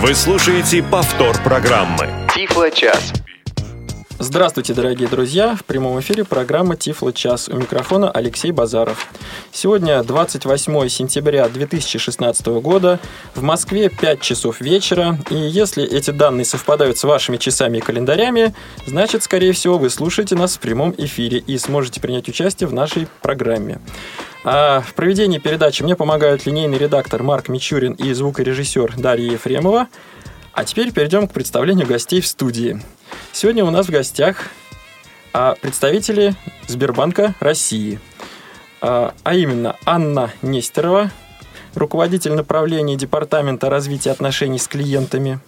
Вы 0.00 0.14
слушаете 0.14 0.80
повтор 0.80 1.36
программы. 1.42 2.06
Тифло-час. 2.32 3.12
Здравствуйте, 4.20 4.74
дорогие 4.74 5.08
друзья! 5.08 5.54
В 5.54 5.64
прямом 5.64 6.00
эфире 6.00 6.24
программа 6.24 6.74
Тифло 6.74 7.12
час. 7.12 7.48
У 7.48 7.56
микрофона 7.56 8.10
Алексей 8.10 8.50
Базаров. 8.50 9.06
Сегодня 9.52 10.02
28 10.02 10.88
сентября 10.88 11.48
2016 11.48 12.46
года. 12.46 12.98
В 13.36 13.44
Москве 13.44 13.88
5 13.88 14.20
часов 14.20 14.60
вечера. 14.60 15.16
И 15.30 15.36
если 15.36 15.84
эти 15.84 16.10
данные 16.10 16.46
совпадают 16.46 16.98
с 16.98 17.04
вашими 17.04 17.36
часами 17.36 17.78
и 17.78 17.80
календарями, 17.80 18.56
значит, 18.88 19.22
скорее 19.22 19.52
всего, 19.52 19.78
вы 19.78 19.88
слушаете 19.88 20.34
нас 20.34 20.56
в 20.56 20.58
прямом 20.58 20.92
эфире 20.98 21.38
и 21.38 21.56
сможете 21.56 22.00
принять 22.00 22.28
участие 22.28 22.66
в 22.66 22.72
нашей 22.72 23.06
программе. 23.22 23.80
А 24.42 24.80
в 24.80 24.94
проведении 24.94 25.38
передачи 25.38 25.84
мне 25.84 25.94
помогают 25.94 26.44
линейный 26.44 26.78
редактор 26.78 27.22
Марк 27.22 27.48
Мичурин 27.48 27.92
и 27.92 28.12
звукорежиссер 28.12 28.94
Дарья 28.96 29.30
Ефремова. 29.30 29.86
А 30.52 30.64
теперь 30.64 30.92
перейдем 30.92 31.28
к 31.28 31.32
представлению 31.32 31.86
гостей 31.86 32.20
в 32.20 32.26
студии. 32.26 32.80
Сегодня 33.32 33.64
у 33.64 33.70
нас 33.70 33.86
в 33.86 33.90
гостях 33.90 34.50
а, 35.32 35.54
представители 35.60 36.34
Сбербанка 36.66 37.34
России, 37.38 38.00
а, 38.80 39.14
а 39.22 39.34
именно 39.34 39.76
Анна 39.84 40.32
Нестерова, 40.42 41.10
руководитель 41.74 42.32
направления 42.32 42.96
Департамента 42.96 43.70
развития 43.70 44.10
отношений 44.10 44.58
с 44.58 44.66
клиентами, 44.66 45.38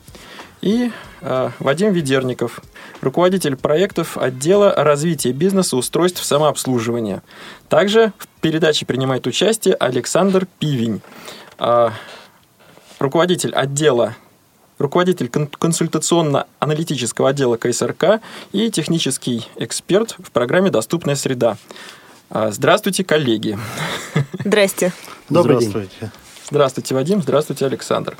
и 0.61 0.93
а, 1.23 1.51
Вадим 1.59 1.93
Ведерников, 1.93 2.61
руководитель 3.01 3.57
проектов 3.57 4.19
отдела 4.19 4.73
развития 4.77 5.33
бизнеса 5.33 5.77
устройств 5.77 6.23
самообслуживания. 6.23 7.23
Также 7.69 8.13
в 8.19 8.29
передаче 8.41 8.87
принимает 8.87 9.27
участие 9.27 9.75
Александр 9.75 10.47
Пивень, 10.59 11.01
руководитель 12.99 13.55
отдела 13.55 14.15
руководитель 14.81 15.29
консультационно-аналитического 15.29 17.29
отдела 17.29 17.57
КСРК 17.57 18.21
и 18.53 18.71
технический 18.71 19.47
эксперт 19.57 20.17
в 20.19 20.33
программе 20.33 20.71
«Доступная 20.71 21.15
среда». 21.15 21.57
А, 22.31 22.51
здравствуйте, 22.51 23.05
коллеги. 23.05 23.59
Здрасте. 24.45 24.93
Добрый 25.29 25.57
Здравствуйте. 25.57 25.91
день. 26.01 26.11
Здравствуйте, 26.51 26.95
Вадим. 26.95 27.23
Здравствуйте, 27.23 27.67
Александр. 27.67 28.17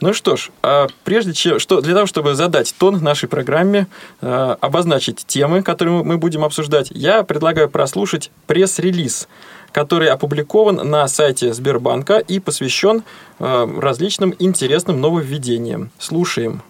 Ну 0.00 0.12
что 0.12 0.36
ж, 0.36 0.50
а 0.62 0.88
прежде 1.04 1.32
чем, 1.32 1.58
что, 1.58 1.80
для 1.80 1.94
того, 1.94 2.06
чтобы 2.06 2.34
задать 2.34 2.74
тон 2.76 3.02
нашей 3.02 3.28
программе, 3.28 3.86
а, 4.20 4.58
обозначить 4.60 5.24
темы, 5.26 5.62
которые 5.62 6.04
мы 6.04 6.18
будем 6.18 6.44
обсуждать, 6.44 6.88
я 6.90 7.22
предлагаю 7.22 7.70
прослушать 7.70 8.30
пресс-релиз 8.46 9.28
который 9.74 10.08
опубликован 10.08 10.76
на 10.88 11.06
сайте 11.08 11.52
Сбербанка 11.52 12.18
и 12.18 12.38
посвящен 12.38 13.02
э, 13.40 13.78
различным 13.80 14.32
интересным 14.38 15.00
нововведениям. 15.00 15.90
Слушаем. 15.98 16.62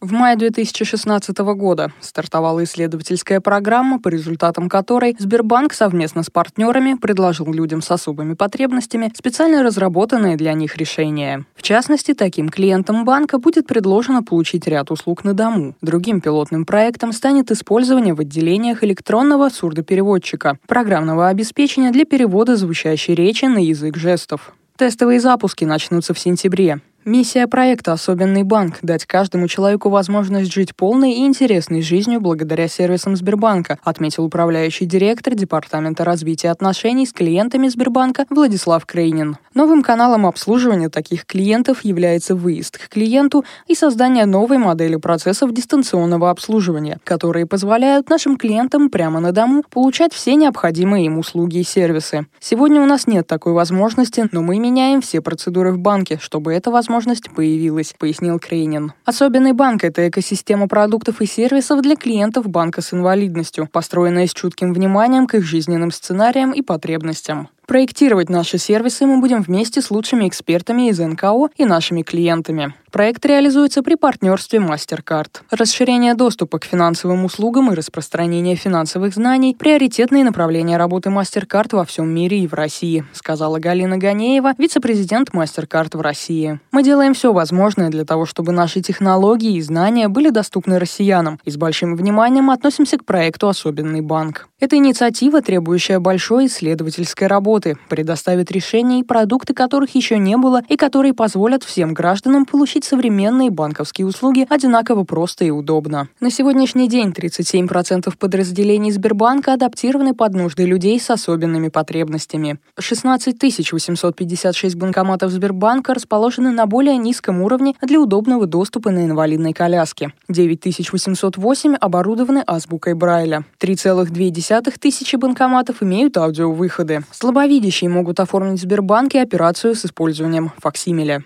В 0.00 0.12
мае 0.12 0.36
2016 0.36 1.38
года 1.38 1.90
стартовала 2.00 2.62
исследовательская 2.64 3.40
программа, 3.40 3.98
по 3.98 4.08
результатам 4.08 4.68
которой 4.68 5.16
Сбербанк 5.18 5.72
совместно 5.72 6.22
с 6.22 6.28
партнерами 6.28 6.94
предложил 6.94 7.50
людям 7.50 7.80
с 7.80 7.90
особыми 7.90 8.34
потребностями 8.34 9.10
специально 9.16 9.62
разработанные 9.62 10.36
для 10.36 10.52
них 10.52 10.76
решения. 10.76 11.46
В 11.54 11.62
частности, 11.62 12.12
таким 12.12 12.50
клиентам 12.50 13.06
банка 13.06 13.38
будет 13.38 13.66
предложено 13.66 14.22
получить 14.22 14.66
ряд 14.66 14.90
услуг 14.90 15.24
на 15.24 15.32
дому. 15.32 15.74
Другим 15.80 16.20
пилотным 16.20 16.66
проектом 16.66 17.12
станет 17.12 17.50
использование 17.50 18.12
в 18.12 18.20
отделениях 18.20 18.84
электронного 18.84 19.48
сурдопереводчика, 19.48 20.58
программного 20.66 21.28
обеспечения 21.28 21.90
для 21.90 22.04
перевода 22.04 22.56
звучащей 22.56 23.14
речи 23.14 23.46
на 23.46 23.64
язык 23.64 23.96
жестов. 23.96 24.52
Тестовые 24.76 25.20
запуски 25.20 25.64
начнутся 25.64 26.12
в 26.12 26.18
сентябре. 26.18 26.80
Миссия 27.08 27.46
проекта 27.46 27.92
«Особенный 27.92 28.42
банк»— 28.42 28.78
дать 28.82 29.06
каждому 29.06 29.46
человеку 29.46 29.90
возможность 29.90 30.52
жить 30.52 30.74
полной 30.74 31.12
и 31.12 31.24
интересной 31.24 31.80
жизнью 31.80 32.20
благодаря 32.20 32.66
сервисам 32.66 33.14
Сбербанка, 33.14 33.78
отметил 33.84 34.24
управляющий 34.24 34.86
директор 34.86 35.36
Департамента 35.36 36.04
развития 36.04 36.50
отношений 36.50 37.06
с 37.06 37.12
клиентами 37.12 37.68
Сбербанка 37.68 38.26
Владислав 38.28 38.84
Крейнин. 38.86 39.36
Новым 39.54 39.84
каналом 39.84 40.26
обслуживания 40.26 40.88
таких 40.88 41.26
клиентов 41.26 41.84
является 41.84 42.34
выезд 42.34 42.76
к 42.76 42.88
клиенту 42.88 43.44
и 43.68 43.76
создание 43.76 44.26
новой 44.26 44.58
модели 44.58 44.96
процессов 44.96 45.54
дистанционного 45.54 46.30
обслуживания, 46.30 46.98
которые 47.04 47.46
позволяют 47.46 48.10
нашим 48.10 48.36
клиентам 48.36 48.90
прямо 48.90 49.20
на 49.20 49.30
дому 49.30 49.62
получать 49.70 50.12
все 50.12 50.34
необходимые 50.34 51.06
им 51.06 51.18
услуги 51.18 51.58
и 51.58 51.62
сервисы. 51.62 52.26
Сегодня 52.40 52.82
у 52.82 52.86
нас 52.86 53.06
нет 53.06 53.28
такой 53.28 53.52
возможности, 53.52 54.28
но 54.32 54.42
мы 54.42 54.58
меняем 54.58 55.00
все 55.00 55.20
процедуры 55.20 55.70
в 55.70 55.78
банке, 55.78 56.18
чтобы 56.20 56.52
эта 56.52 56.72
возможность 56.72 56.95
возможность 56.96 57.30
появилась, 57.30 57.94
пояснил 57.98 58.38
Крейнин. 58.38 58.94
Особенный 59.04 59.52
банк– 59.52 59.84
это 59.84 60.08
экосистема 60.08 60.66
продуктов 60.66 61.20
и 61.20 61.26
сервисов 61.26 61.82
для 61.82 61.94
клиентов 61.94 62.48
банка 62.48 62.80
с 62.80 62.94
инвалидностью, 62.94 63.68
построенная 63.70 64.26
с 64.26 64.32
чутким 64.32 64.72
вниманием 64.72 65.26
к 65.26 65.34
их 65.34 65.44
жизненным 65.44 65.90
сценариям 65.90 66.52
и 66.52 66.62
потребностям. 66.62 67.48
Проектировать 67.66 68.30
наши 68.30 68.56
сервисы 68.56 69.04
мы 69.04 69.20
будем 69.20 69.42
вместе 69.42 69.82
с 69.82 69.90
лучшими 69.90 70.26
экспертами 70.26 70.88
из 70.88 70.98
НКО 70.98 71.48
и 71.56 71.66
нашими 71.66 72.02
клиентами. 72.02 72.74
Проект 72.96 73.26
реализуется 73.26 73.82
при 73.82 73.94
партнерстве 73.94 74.58
MasterCard. 74.58 75.42
Расширение 75.50 76.14
доступа 76.14 76.58
к 76.58 76.64
финансовым 76.64 77.26
услугам 77.26 77.70
и 77.70 77.74
распространение 77.74 78.56
финансовых 78.56 79.12
знаний– 79.12 79.54
приоритетные 79.58 80.24
направления 80.24 80.78
работы 80.78 81.10
MasterCard 81.10 81.76
во 81.76 81.84
всем 81.84 82.08
мире 82.08 82.38
и 82.38 82.46
в 82.46 82.54
России, 82.54 83.04
сказала 83.12 83.58
Галина 83.58 83.98
Ганеева, 83.98 84.54
вице-президент 84.56 85.28
MasterCard 85.34 85.94
в 85.94 86.00
России. 86.00 86.58
Мы 86.72 86.82
делаем 86.82 87.12
все 87.12 87.34
возможное 87.34 87.90
для 87.90 88.06
того, 88.06 88.24
чтобы 88.24 88.52
наши 88.52 88.80
технологии 88.80 89.56
и 89.56 89.60
знания 89.60 90.08
были 90.08 90.30
доступны 90.30 90.78
россиянам, 90.78 91.38
и 91.44 91.50
с 91.50 91.58
большим 91.58 91.96
вниманием 91.96 92.48
относимся 92.48 92.96
к 92.96 93.04
проекту 93.04 93.50
«Особенный 93.50 94.00
банк». 94.00 94.48
Эта 94.58 94.76
инициатива, 94.76 95.42
требующая 95.42 96.00
большой 96.00 96.46
исследовательской 96.46 97.26
работы, 97.26 97.76
предоставит 97.90 98.50
решения 98.50 99.00
и 99.00 99.04
продукты, 99.04 99.52
которых 99.52 99.94
еще 99.94 100.16
не 100.16 100.38
было, 100.38 100.62
и 100.66 100.76
которые 100.78 101.12
позволят 101.12 101.62
всем 101.62 101.92
гражданам 101.92 102.46
получить 102.46 102.85
современные 102.86 103.50
банковские 103.50 104.06
услуги 104.06 104.46
одинаково 104.48 105.04
просто 105.04 105.44
и 105.44 105.50
удобно. 105.50 106.08
На 106.20 106.30
сегодняшний 106.30 106.88
день 106.88 107.10
37% 107.10 108.16
подразделений 108.16 108.90
Сбербанка 108.90 109.54
адаптированы 109.54 110.14
под 110.14 110.34
нужды 110.34 110.64
людей 110.64 110.98
с 110.98 111.10
особенными 111.10 111.68
потребностями. 111.68 112.58
16 112.78 113.36
856 113.72 114.76
банкоматов 114.76 115.30
Сбербанка 115.30 115.94
расположены 115.94 116.50
на 116.50 116.66
более 116.66 116.96
низком 116.96 117.42
уровне 117.42 117.74
для 117.82 118.00
удобного 118.00 118.46
доступа 118.46 118.90
на 118.90 119.04
инвалидной 119.04 119.52
коляске. 119.52 120.12
9808 120.28 121.74
оборудованы 121.74 122.42
азбукой 122.46 122.94
Брайля. 122.94 123.44
3,2 123.60 124.78
тысячи 124.78 125.16
банкоматов 125.16 125.82
имеют 125.82 126.16
аудиовыходы. 126.16 127.02
Слабовидящие 127.10 127.90
могут 127.90 128.20
оформить 128.20 128.60
в 128.60 128.62
Сбербанке 128.62 129.20
операцию 129.20 129.74
с 129.74 129.84
использованием 129.84 130.52
факсимиля. 130.58 131.24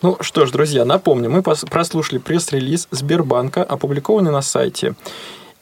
Ну 0.00 0.16
что 0.20 0.46
ж, 0.46 0.52
друзья, 0.52 0.84
напомню, 0.84 1.28
мы 1.28 1.42
прослушали 1.42 2.18
пресс-релиз 2.18 2.86
Сбербанка, 2.92 3.64
опубликованный 3.64 4.30
на 4.30 4.42
сайте. 4.42 4.94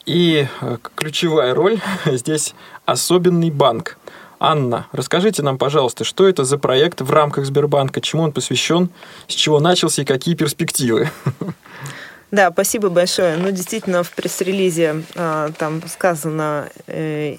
И 0.04 0.46
э, 0.60 0.76
ключевая 0.94 1.54
роль 1.54 1.80
здесь 2.04 2.54
особенный 2.84 3.50
банк. 3.50 3.96
Анна, 4.38 4.88
расскажите 4.92 5.42
нам, 5.42 5.56
пожалуйста, 5.56 6.04
что 6.04 6.28
это 6.28 6.44
за 6.44 6.58
проект 6.58 7.00
в 7.00 7.10
рамках 7.10 7.46
Сбербанка, 7.46 8.02
чему 8.02 8.24
он 8.24 8.32
посвящен, 8.32 8.90
с 9.26 9.32
чего 9.32 9.58
начался 9.58 10.02
и 10.02 10.04
какие 10.04 10.34
перспективы? 10.34 11.10
Да, 12.36 12.50
спасибо 12.52 12.90
большое. 12.90 13.38
Ну, 13.38 13.50
действительно, 13.50 14.02
в 14.02 14.10
пресс-релизе 14.10 15.04
а, 15.14 15.50
там 15.58 15.80
сказано 15.88 16.68
э, 16.86 17.36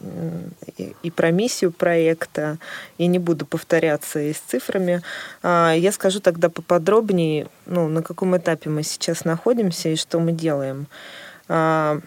и, 1.03 1.11
про 1.11 1.29
миссию 1.29 1.71
проекта, 1.71 2.57
и 2.97 3.05
не 3.05 3.19
буду 3.19 3.45
повторяться 3.45 4.19
и 4.19 4.33
с 4.33 4.39
цифрами. 4.39 5.03
А, 5.43 5.73
я 5.73 5.91
скажу 5.91 6.19
тогда 6.19 6.49
поподробнее, 6.49 7.45
ну, 7.67 7.87
на 7.87 8.01
каком 8.01 8.35
этапе 8.37 8.71
мы 8.71 8.81
сейчас 8.81 9.23
находимся 9.23 9.89
и 9.89 9.95
что 9.95 10.19
мы 10.19 10.31
делаем. 10.31 10.87
В 11.47 12.01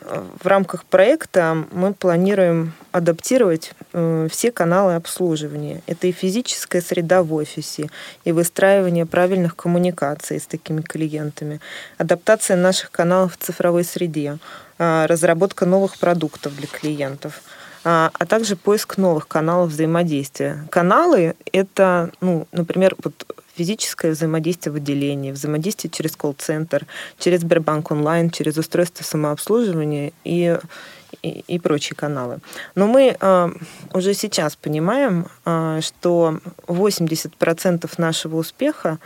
рамках 0.44 0.84
проекта 0.84 1.64
мы 1.72 1.94
планируем 1.94 2.74
адаптировать 2.92 3.72
э, 3.92 4.28
все 4.30 4.52
каналы 4.52 4.96
обслуживания. 4.96 5.82
Это 5.86 6.08
и 6.08 6.12
физическая 6.12 6.82
среда 6.82 7.22
в 7.22 7.32
офисе, 7.32 7.88
и 8.24 8.32
выстраивание 8.32 9.06
правильных 9.06 9.56
коммуникаций 9.56 10.40
с 10.40 10.46
такими 10.46 10.82
клиентами, 10.82 11.60
адаптация 11.96 12.56
наших 12.56 12.90
каналов 12.90 13.34
в 13.34 13.42
цифровой 13.42 13.84
среде, 13.84 14.38
а, 14.78 15.06
разработка 15.06 15.64
новых 15.64 15.98
продуктов 15.98 16.56
для 16.56 16.66
клиентов– 16.66 17.40
а, 17.82 18.10
а 18.12 18.26
также 18.26 18.56
поиск 18.56 18.98
новых 18.98 19.26
каналов 19.26 19.70
взаимодействия. 19.70 20.66
Каналы— 20.70 21.34
это, 21.52 22.10
ну, 22.20 22.46
например, 22.52 22.94
вот 23.02 23.26
физическое 23.60 24.12
взаимодействие 24.12 24.72
в 24.72 24.76
отделении, 24.76 25.32
взаимодействие 25.32 25.90
через 25.90 26.16
колл-центр, 26.16 26.86
через 27.18 27.40
Сбербанк 27.40 27.90
онлайн, 27.90 28.30
через 28.30 28.56
устройство 28.56 29.04
самообслуживания 29.04 30.12
и, 30.24 30.58
и, 31.22 31.44
и 31.46 31.58
прочие 31.58 31.94
каналы. 31.94 32.38
Но 32.74 32.86
мы 32.86 33.16
э, 33.20 33.50
уже 33.92 34.14
сейчас 34.14 34.56
понимаем, 34.56 35.26
э, 35.44 35.80
что 35.82 36.38
80% 36.66 37.90
нашего 37.98 38.36
успеха 38.36 38.98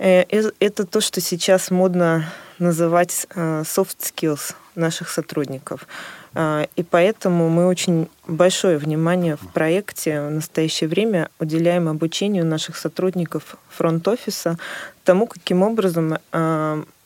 Э, 0.00 0.24
это 0.60 0.86
то, 0.86 1.00
что 1.00 1.20
сейчас 1.20 1.70
модно 1.70 2.24
называть 2.58 3.26
soft 3.34 3.98
skills 4.00 4.54
наших 4.74 5.10
сотрудников. 5.10 5.86
И 6.34 6.84
поэтому 6.88 7.48
мы 7.48 7.66
очень 7.66 8.08
большое 8.28 8.78
внимание 8.78 9.36
в 9.36 9.52
проекте 9.52 10.20
в 10.22 10.30
настоящее 10.30 10.88
время 10.88 11.28
уделяем 11.40 11.88
обучению 11.88 12.46
наших 12.46 12.76
сотрудников 12.76 13.56
фронт-офиса 13.68 14.56
тому, 15.02 15.26
каким 15.26 15.62
образом 15.62 16.18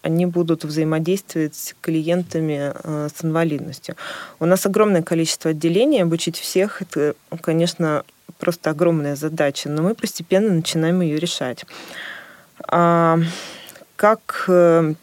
они 0.04 0.26
будут 0.26 0.64
взаимодействовать 0.64 1.54
с 1.54 1.74
клиентами 1.80 2.72
э, 2.74 3.08
с 3.08 3.24
инвалидностью. 3.24 3.96
У 4.38 4.44
нас 4.44 4.66
огромное 4.66 5.02
количество 5.02 5.52
отделений, 5.52 6.02
обучить 6.02 6.38
всех, 6.38 6.82
это, 6.82 7.14
конечно, 7.40 8.04
просто 8.38 8.70
огромная 8.70 9.16
задача, 9.16 9.70
но 9.70 9.82
мы 9.82 9.94
постепенно 9.94 10.52
начинаем 10.52 11.00
ее 11.00 11.18
решать. 11.18 11.64
А, 12.68 13.18
как 13.96 14.44
э, 14.48 14.94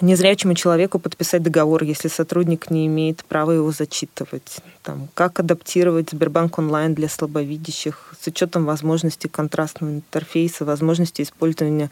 незрячему 0.00 0.54
человеку 0.54 0.98
подписать 0.98 1.42
договор, 1.42 1.82
если 1.84 2.08
сотрудник 2.08 2.70
не 2.70 2.86
имеет 2.86 3.24
права 3.24 3.52
его 3.52 3.70
зачитывать. 3.70 4.58
Там, 4.82 5.08
как 5.14 5.40
адаптировать 5.40 6.10
Сбербанк 6.10 6.58
онлайн 6.58 6.94
для 6.94 7.08
слабовидящих 7.08 8.14
с 8.20 8.26
учетом 8.26 8.64
возможности 8.64 9.26
контрастного 9.26 9.92
интерфейса, 9.92 10.64
возможности 10.64 11.22
использования 11.22 11.90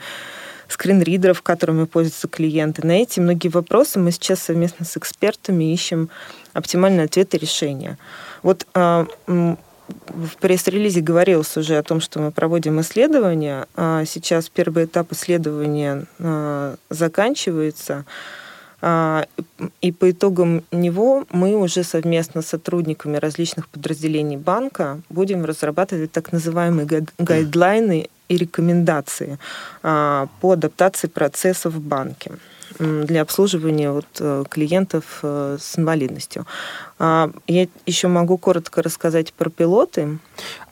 скринридеров, 0.69 1.43
которыми 1.43 1.85
пользуются 1.85 2.29
клиенты. 2.29 2.87
На 2.87 2.93
эти 2.93 3.21
многие 3.21 3.49
вопросы 3.49 3.99
мы 3.99 4.13
сейчас 4.13 4.41
совместно 4.41 4.85
с 4.85 4.97
экспертами 4.97 5.73
ищем 5.73 6.11
оптимальные 6.53 7.07
ответы 7.07 7.37
и 7.37 7.41
решения. 7.41 7.99
Вот 8.43 8.67
а, 8.75 9.07
в 10.07 10.37
пресс-релизе 10.37 11.01
говорилось 11.01 11.57
уже 11.57 11.77
о 11.77 11.83
том, 11.83 12.01
что 12.01 12.21
мы 12.21 12.31
проводим 12.31 12.81
исследования. 12.81 13.67
А 13.77 14.05
сейчас 14.05 14.49
первый 14.49 14.85
этап 14.85 15.13
исследования 15.13 16.05
а, 16.19 16.77
заканчивается. 16.91 18.05
И 19.83 19.93
по 19.93 20.11
итогам 20.11 20.65
него 20.73 21.27
мы 21.31 21.55
уже 21.55 21.85
совместно 21.85 22.41
с 22.41 22.47
сотрудниками 22.47 23.19
различных 23.19 23.69
подразделений 23.69 24.39
банка 24.39 25.01
будем 25.11 25.45
разрабатывать 25.45 26.13
так 26.13 26.33
называемые 26.33 27.05
гайдлайны 27.19 28.09
и 28.31 28.37
рекомендации 28.39 29.39
а, 29.83 30.29
по 30.41 30.53
адаптации 30.53 31.09
процессов 31.09 31.75
в 31.75 31.81
банке 31.81 32.33
для 32.81 33.23
обслуживания 33.23 33.93
вот 33.93 34.07
э, 34.19 34.45
клиентов 34.49 35.21
э, 35.23 35.59
с 35.61 35.79
инвалидностью. 35.79 36.47
А, 36.99 37.31
я 37.47 37.69
еще 37.87 38.09
могу 38.09 38.39
коротко 38.39 38.83
рассказать 38.83 39.33
про 39.33 39.51
пилоты. 39.51 40.19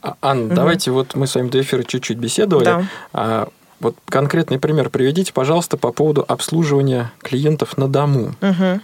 А, 0.01 0.17
Анна, 0.23 0.47
угу. 0.47 0.55
давайте 0.55 0.91
вот 0.91 1.15
мы 1.15 1.27
с 1.27 1.35
вами 1.35 1.49
до 1.49 1.61
эфира 1.61 1.83
чуть-чуть 1.83 2.19
беседовали. 2.19 2.87
Да. 3.13 3.49
Вот 3.81 3.95
конкретный 4.07 4.59
пример 4.59 4.91
приведите, 4.91 5.33
пожалуйста, 5.33 5.77
по 5.77 5.93
поводу 5.93 6.25
обслуживания 6.27 7.13
клиентов 7.23 7.79
на 7.79 7.87
дому. 7.87 8.35
Угу. 8.41 8.81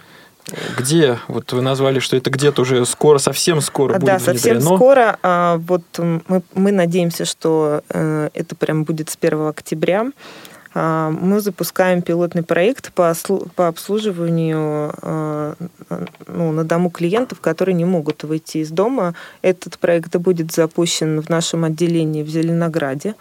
Где? 0.77 1.19
Вот 1.27 1.51
вы 1.53 1.61
назвали, 1.61 1.99
что 1.99 2.15
это 2.15 2.29
где-то 2.29 2.61
уже 2.61 2.85
скоро, 2.85 3.17
совсем 3.17 3.61
скоро 3.61 3.95
будет 3.95 4.05
Да, 4.05 4.19
совсем 4.19 4.61
скоро. 4.61 5.17
А 5.23 5.57
вот 5.57 5.83
мы, 5.97 6.43
мы 6.53 6.71
надеемся, 6.71 7.25
что 7.25 7.81
э, 7.89 8.29
это 8.33 8.55
прям 8.55 8.83
будет 8.83 9.09
с 9.09 9.17
1 9.19 9.47
октября. 9.47 10.11
А, 10.75 11.09
мы 11.09 11.39
запускаем 11.39 12.01
пилотный 12.01 12.43
проект 12.43 12.91
по, 12.91 13.15
обслуживанию 13.55 14.93
а, 15.01 15.55
ну, 16.27 16.51
на 16.51 16.63
дому 16.65 16.89
клиентов, 16.89 17.39
которые 17.39 17.75
не 17.75 17.85
могут 17.85 18.23
выйти 18.23 18.57
из 18.57 18.69
дома. 18.71 19.15
Этот 19.41 19.79
проект 19.79 20.15
будет 20.17 20.51
запущен 20.51 21.21
в 21.21 21.29
нашем 21.29 21.63
отделении 21.63 22.23
в 22.23 22.27
Зеленограде. 22.27 23.15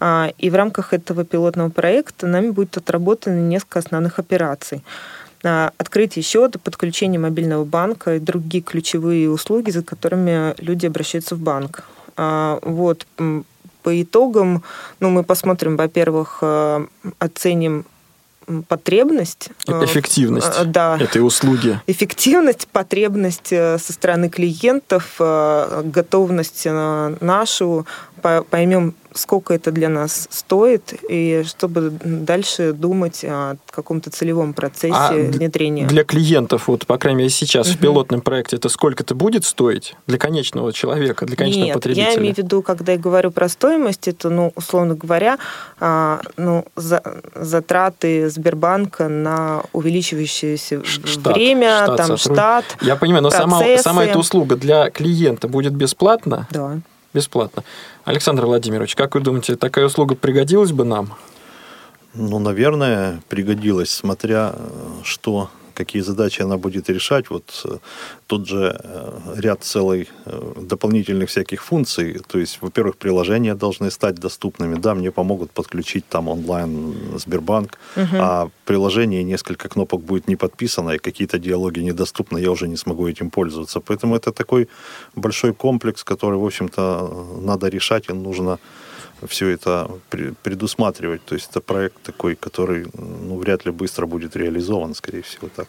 А, 0.00 0.32
и 0.38 0.48
в 0.48 0.54
рамках 0.54 0.94
этого 0.94 1.24
пилотного 1.24 1.68
проекта 1.68 2.26
нами 2.26 2.50
будет 2.50 2.78
отработано 2.78 3.38
несколько 3.38 3.78
основных 3.78 4.18
операций 4.18 4.82
открытие 5.76 6.22
счета, 6.22 6.58
подключение 6.58 7.20
мобильного 7.20 7.66
банка 7.66 8.16
и 8.16 8.18
другие 8.18 8.62
ключевые 8.62 9.28
услуги, 9.28 9.70
за 9.70 9.82
которыми 9.82 10.54
люди 10.58 10.86
обращаются 10.86 11.34
в 11.34 11.38
банк. 11.38 11.84
Вот. 12.16 13.06
По 13.84 14.02
итогам, 14.02 14.62
ну, 14.98 15.10
мы 15.10 15.22
посмотрим, 15.22 15.76
во-первых, 15.76 16.38
э, 16.40 16.86
оценим 17.18 17.84
потребность. 18.66 19.50
Э, 19.68 19.84
эффективность 19.84 20.58
э, 20.58 20.64
да, 20.64 20.96
этой 20.98 21.18
услуги. 21.18 21.78
Эффективность, 21.86 22.66
потребность 22.72 23.48
со 23.48 23.92
стороны 23.92 24.30
клиентов, 24.30 25.16
готовность 25.18 26.66
нашу, 27.20 27.86
поймем, 28.50 28.94
сколько 29.14 29.54
это 29.54 29.70
для 29.70 29.88
нас 29.88 30.26
стоит, 30.30 30.94
и 31.08 31.44
чтобы 31.46 31.92
дальше 32.02 32.72
думать 32.72 33.24
о 33.24 33.56
каком-то 33.70 34.10
целевом 34.10 34.54
процессе 34.54 34.94
а 34.94 35.12
внедрения. 35.12 35.86
Для 35.86 36.04
клиентов, 36.04 36.68
вот, 36.68 36.86
по 36.86 36.98
крайней 36.98 37.18
мере, 37.18 37.30
сейчас 37.30 37.68
угу. 37.68 37.76
в 37.76 37.78
пилотном 37.80 38.20
проекте, 38.20 38.56
это 38.56 38.68
сколько 38.68 39.02
это 39.02 39.14
будет 39.14 39.44
стоить 39.44 39.94
для 40.06 40.18
конечного 40.18 40.72
человека, 40.72 41.26
для 41.26 41.36
конечного 41.36 41.66
Нет, 41.66 41.74
потребителя? 41.74 42.10
я 42.10 42.16
имею 42.16 42.34
в 42.34 42.38
виду, 42.38 42.62
когда 42.62 42.92
я 42.92 42.98
говорю 42.98 43.30
про 43.30 43.48
стоимость, 43.48 44.08
это, 44.08 44.30
ну, 44.30 44.52
условно 44.56 44.94
говоря, 44.94 45.38
а, 45.78 46.20
ну, 46.36 46.64
за, 46.74 47.02
затраты 47.34 48.28
Сбербанка 48.28 49.08
на 49.08 49.62
увеличивающееся 49.72 50.84
штат, 50.84 51.36
время, 51.36 51.84
штат, 51.84 51.96
там, 51.96 52.16
штат, 52.16 52.64
Я 52.82 52.96
понимаю, 52.96 53.22
но 53.22 53.30
сама, 53.30 53.62
сама 53.78 54.04
эта 54.04 54.18
услуга 54.18 54.56
для 54.56 54.90
клиента 54.90 55.46
будет 55.48 55.72
бесплатна? 55.72 56.48
Да 56.50 56.80
бесплатно. 57.14 57.64
Александр 58.04 58.44
Владимирович, 58.44 58.94
как 58.94 59.14
вы 59.14 59.20
думаете, 59.20 59.56
такая 59.56 59.86
услуга 59.86 60.14
пригодилась 60.14 60.72
бы 60.72 60.84
нам? 60.84 61.14
Ну, 62.12 62.38
наверное, 62.38 63.22
пригодилась, 63.28 63.90
смотря 63.90 64.52
э, 64.54 64.68
что 65.02 65.50
какие 65.74 66.02
задачи 66.02 66.42
она 66.42 66.56
будет 66.56 66.90
решать. 66.90 67.30
Вот 67.30 67.62
э, 67.64 67.78
тот 68.26 68.46
же 68.46 68.80
э, 68.84 69.34
ряд 69.36 69.62
целый 69.62 70.08
э, 70.26 70.52
дополнительных 70.56 71.28
всяких 71.28 71.62
функций. 71.62 72.20
То 72.26 72.38
есть, 72.38 72.58
во-первых, 72.62 72.96
приложения 72.96 73.54
должны 73.54 73.90
стать 73.90 74.14
доступными. 74.14 74.76
Да, 74.76 74.94
мне 74.94 75.10
помогут 75.10 75.50
подключить 75.50 76.04
там 76.08 76.28
онлайн 76.28 76.94
Сбербанк, 77.18 77.78
угу. 77.96 78.16
а 78.18 78.48
приложение 78.64 79.24
несколько 79.24 79.68
кнопок 79.68 80.00
будет 80.00 80.28
не 80.28 80.36
подписано, 80.36 80.90
и 80.90 80.98
какие-то 80.98 81.38
диалоги 81.38 81.80
недоступны, 81.80 82.38
я 82.38 82.50
уже 82.50 82.68
не 82.68 82.76
смогу 82.76 83.08
этим 83.08 83.30
пользоваться. 83.30 83.80
Поэтому 83.80 84.16
это 84.16 84.32
такой 84.32 84.68
большой 85.16 85.52
комплекс, 85.52 86.04
который, 86.04 86.38
в 86.38 86.44
общем-то, 86.44 87.40
надо 87.42 87.68
решать, 87.68 88.08
и 88.08 88.12
нужно 88.12 88.58
все 89.26 89.48
это 89.48 89.90
предусматривать. 90.42 91.24
То 91.24 91.34
есть 91.34 91.50
это 91.50 91.60
проект 91.60 92.02
такой, 92.02 92.34
который 92.34 92.86
ну, 92.94 93.38
вряд 93.38 93.64
ли 93.64 93.72
быстро 93.72 94.06
будет 94.06 94.36
реализован, 94.36 94.94
скорее 94.94 95.22
всего, 95.22 95.48
так. 95.54 95.68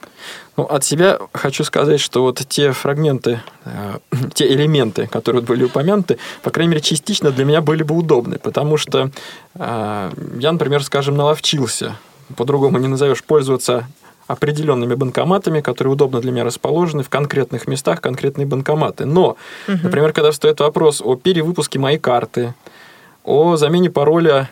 Ну, 0.57 0.63
от 0.63 0.83
себя 0.83 1.19
хочу 1.33 1.63
сказать, 1.63 1.99
что 1.99 2.23
вот 2.23 2.41
те 2.47 2.71
фрагменты, 2.71 3.41
э, 3.65 3.99
те 4.33 4.47
элементы, 4.47 5.07
которые 5.07 5.41
были 5.41 5.63
упомянуты, 5.63 6.17
по 6.41 6.51
крайней 6.51 6.71
мере, 6.71 6.81
частично 6.81 7.31
для 7.31 7.45
меня 7.45 7.61
были 7.61 7.83
бы 7.83 7.95
удобны, 7.95 8.37
потому 8.39 8.77
что 8.77 9.11
э, 9.55 10.11
я, 10.39 10.51
например, 10.51 10.83
скажем, 10.83 11.15
наловчился, 11.15 11.97
по-другому 12.35 12.77
не 12.79 12.87
назовешь, 12.87 13.23
пользоваться 13.23 13.87
определенными 14.27 14.95
банкоматами, 14.95 15.61
которые 15.61 15.93
удобно 15.93 16.19
для 16.19 16.31
меня 16.31 16.43
расположены 16.43 17.03
в 17.03 17.09
конкретных 17.09 17.67
местах, 17.67 18.01
конкретные 18.01 18.47
банкоматы. 18.47 19.05
Но, 19.05 19.37
угу. 19.67 19.77
например, 19.83 20.13
когда 20.13 20.31
встает 20.31 20.59
вопрос 20.59 21.01
о 21.03 21.15
перевыпуске 21.15 21.79
моей 21.79 21.99
карты, 21.99 22.55
о 23.25 23.57
замене 23.57 23.89
пароля, 23.89 24.49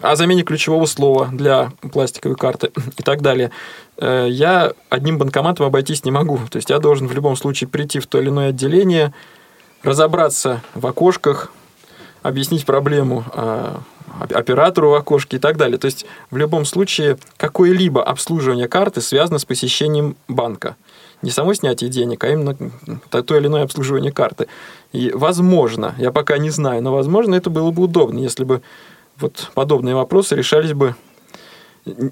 о 0.00 0.16
замене 0.16 0.42
ключевого 0.42 0.86
слова 0.86 1.28
для 1.32 1.70
пластиковой 1.92 2.36
карты 2.36 2.70
и 2.96 3.02
так 3.02 3.20
далее. 3.20 3.50
Э, 3.98 4.26
я 4.28 4.72
одним 4.88 5.18
банкоматом 5.18 5.66
обойтись 5.66 6.04
не 6.04 6.10
могу. 6.10 6.38
То 6.50 6.56
есть 6.56 6.70
я 6.70 6.78
должен 6.78 7.06
в 7.06 7.12
любом 7.12 7.36
случае 7.36 7.68
прийти 7.68 8.00
в 8.00 8.06
то 8.06 8.18
или 8.20 8.28
иное 8.28 8.50
отделение, 8.50 9.12
разобраться 9.82 10.62
в 10.74 10.86
окошках, 10.86 11.52
объяснить 12.22 12.66
проблему 12.66 13.24
а, 13.32 13.80
оператору 14.30 14.90
в 14.90 14.94
окошке 14.94 15.36
и 15.36 15.40
так 15.40 15.56
далее. 15.56 15.78
То 15.78 15.86
есть 15.86 16.04
в 16.30 16.36
любом 16.36 16.64
случае 16.64 17.18
какое-либо 17.36 18.02
обслуживание 18.02 18.68
карты 18.68 19.00
связано 19.00 19.38
с 19.38 19.44
посещением 19.44 20.16
банка 20.26 20.76
не 21.22 21.30
само 21.30 21.54
снятие 21.54 21.90
денег, 21.90 22.24
а 22.24 22.28
именно 22.28 22.56
то 23.10 23.36
или 23.36 23.46
иное 23.46 23.64
обслуживание 23.64 24.12
карты. 24.12 24.46
И 24.92 25.10
возможно, 25.14 25.94
я 25.98 26.12
пока 26.12 26.38
не 26.38 26.50
знаю, 26.50 26.82
но 26.82 26.92
возможно 26.92 27.34
это 27.34 27.50
было 27.50 27.70
бы 27.70 27.84
удобно, 27.84 28.18
если 28.18 28.44
бы 28.44 28.62
вот 29.18 29.50
подобные 29.54 29.94
вопросы 29.94 30.36
решались 30.36 30.72
бы 30.72 30.94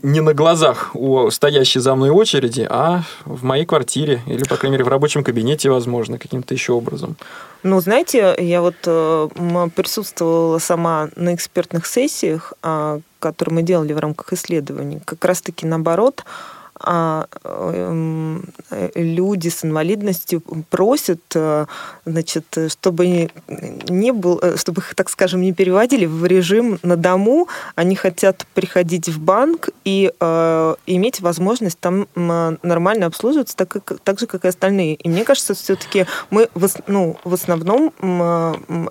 не 0.02 0.20
на 0.20 0.32
глазах 0.34 0.90
у 0.94 1.30
стоящей 1.30 1.80
за 1.80 1.94
мной 1.94 2.10
очереди, 2.10 2.66
а 2.68 3.02
в 3.24 3.44
моей 3.44 3.66
квартире 3.66 4.22
или, 4.26 4.42
по 4.44 4.56
крайней 4.56 4.76
мере, 4.76 4.84
в 4.84 4.88
рабочем 4.88 5.22
кабинете, 5.22 5.70
возможно, 5.70 6.18
каким-то 6.18 6.54
еще 6.54 6.72
образом. 6.72 7.16
Ну, 7.62 7.80
знаете, 7.80 8.34
я 8.38 8.62
вот 8.62 8.76
э, 8.86 9.28
присутствовала 9.74 10.58
сама 10.58 11.08
на 11.16 11.34
экспертных 11.34 11.86
сессиях, 11.86 12.54
э, 12.62 13.00
которые 13.18 13.56
мы 13.56 13.62
делали 13.62 13.92
в 13.92 13.98
рамках 13.98 14.32
исследований. 14.32 15.00
Как 15.04 15.24
раз-таки 15.24 15.66
наоборот, 15.66 16.24
а, 16.24 16.55
люди 18.94 19.48
с 19.48 19.64
инвалидностью 19.64 20.42
просят, 20.70 21.20
э, 21.34 21.66
значит, 22.04 22.44
чтобы 22.68 23.30
не 23.88 24.12
был, 24.12 24.38
э, 24.42 24.56
чтобы 24.56 24.82
их, 24.82 24.94
так 24.94 25.08
скажем, 25.08 25.40
не 25.40 25.52
переводили 25.52 26.06
в 26.06 26.24
режим 26.26 26.78
на 26.82 26.96
дому, 26.96 27.48
они 27.74 27.96
хотят 27.96 28.46
приходить 28.54 29.08
в 29.08 29.20
банк 29.20 29.70
и 29.84 30.12
э, 30.18 30.74
иметь 30.86 31.20
возможность 31.20 31.78
там 31.78 32.08
нормально 32.14 33.06
обслуживаться, 33.06 33.56
так, 33.56 33.68
как, 33.68 33.98
так 34.02 34.18
же, 34.18 34.26
как 34.26 34.44
и 34.44 34.48
остальные. 34.48 34.94
И 34.94 35.08
мне 35.08 35.24
кажется, 35.24 35.54
все-таки 35.54 36.06
мы 36.30 36.48
в, 36.54 36.68
ну, 36.86 37.16
в 37.24 37.34
основном 37.34 37.92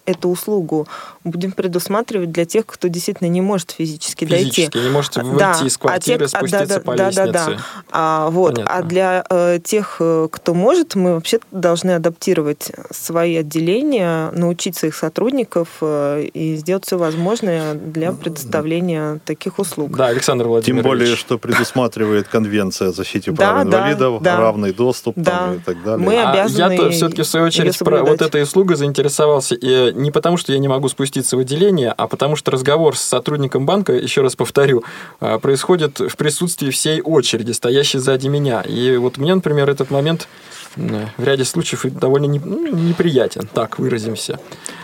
эту 0.06 0.30
услугу 0.30 0.88
будем 1.24 1.52
предусматривать 1.52 2.32
для 2.32 2.46
тех, 2.46 2.66
кто 2.66 2.88
действительно 2.88 3.28
не 3.28 3.42
может 3.42 3.72
физически, 3.72 4.26
физически 4.26 4.72
дойти. 4.72 4.86
не 4.88 4.90
может 4.90 5.16
выйти 5.18 5.38
да, 5.38 5.60
из 5.64 5.78
квартиры, 5.78 6.26
а 6.26 6.28
те, 6.28 6.38
спуститься 6.38 6.68
да, 6.68 6.76
да, 6.76 6.80
по 6.82 6.96
да, 6.96 7.08
лестнице. 7.08 7.32
Да, 7.32 7.46
да. 7.46 7.58
А, 7.92 8.30
вот. 8.30 8.62
а 8.66 8.82
для 8.84 9.24
э, 9.30 9.60
тех, 9.64 9.98
э, 10.00 10.28
кто 10.32 10.54
может, 10.54 10.96
мы 10.96 11.14
вообще 11.14 11.40
должны 11.52 11.92
адаптировать 11.92 12.72
свои 12.92 13.38
отделения, 13.38 14.32
научить 14.32 14.76
своих 14.76 14.96
сотрудников 14.96 15.68
э, 15.82 16.26
и 16.34 16.56
сделать 16.56 16.86
все 16.86 16.98
возможное 16.98 17.74
для 17.74 18.12
предоставления 18.12 19.20
таких 19.26 19.60
услуг. 19.60 19.96
Да, 19.96 20.08
Александр 20.08 20.48
Владимирович. 20.48 20.84
Тем 20.84 20.90
более, 20.90 21.16
что 21.16 21.38
предусматривает 21.38 22.28
Конвенция 22.28 22.90
о 22.90 22.92
защите 22.92 23.32
прав 23.32 23.56
да, 23.56 23.64
инвалидов, 23.64 24.22
да, 24.22 24.38
равный 24.38 24.74
доступ 24.74 25.16
да. 25.16 25.32
там, 25.32 25.54
и 25.56 25.60
так 25.60 25.84
далее. 25.84 26.06
Мы 26.06 26.22
обязаны 26.22 26.64
а 26.64 26.74
я-то 26.74 26.90
все-таки, 26.90 27.22
в 27.22 27.28
свою 27.28 27.46
очередь, 27.46 27.78
про 27.80 28.04
вот 28.04 28.22
этой 28.22 28.44
услугой 28.44 28.76
заинтересовался. 28.76 29.56
И 29.56 29.94
не 29.94 30.12
потому, 30.12 30.38
что 30.38 30.52
я 30.52 30.60
не 30.60 30.68
могу 30.68 30.90
спуститься 30.90 31.38
в 31.38 31.40
отделение, 31.40 31.92
а 31.92 32.08
потому 32.08 32.36
что 32.36 32.52
разговор 32.52 32.98
с 32.98 33.02
сотрудником 33.02 33.66
банка, 33.66 33.94
еще 33.94 34.22
раз 34.22 34.36
повторю, 34.36 34.84
происходит 35.20 36.00
в 36.00 36.18
присутствии 36.18 36.72
всей 36.72 37.02
очереди, 37.02 37.52
стоящей 37.66 37.98
сзади 37.98 38.28
меня. 38.28 38.62
И 38.62 38.96
вот 38.98 39.18
мне, 39.18 39.34
например, 39.34 39.68
этот 39.72 39.90
момент 39.90 40.28
в 40.76 41.24
ряде 41.24 41.46
случаев 41.46 41.84
довольно 41.94 42.28
ну, 42.28 42.68
неприятен, 42.68 43.50
так 43.52 43.80
выразимся. 43.80 44.40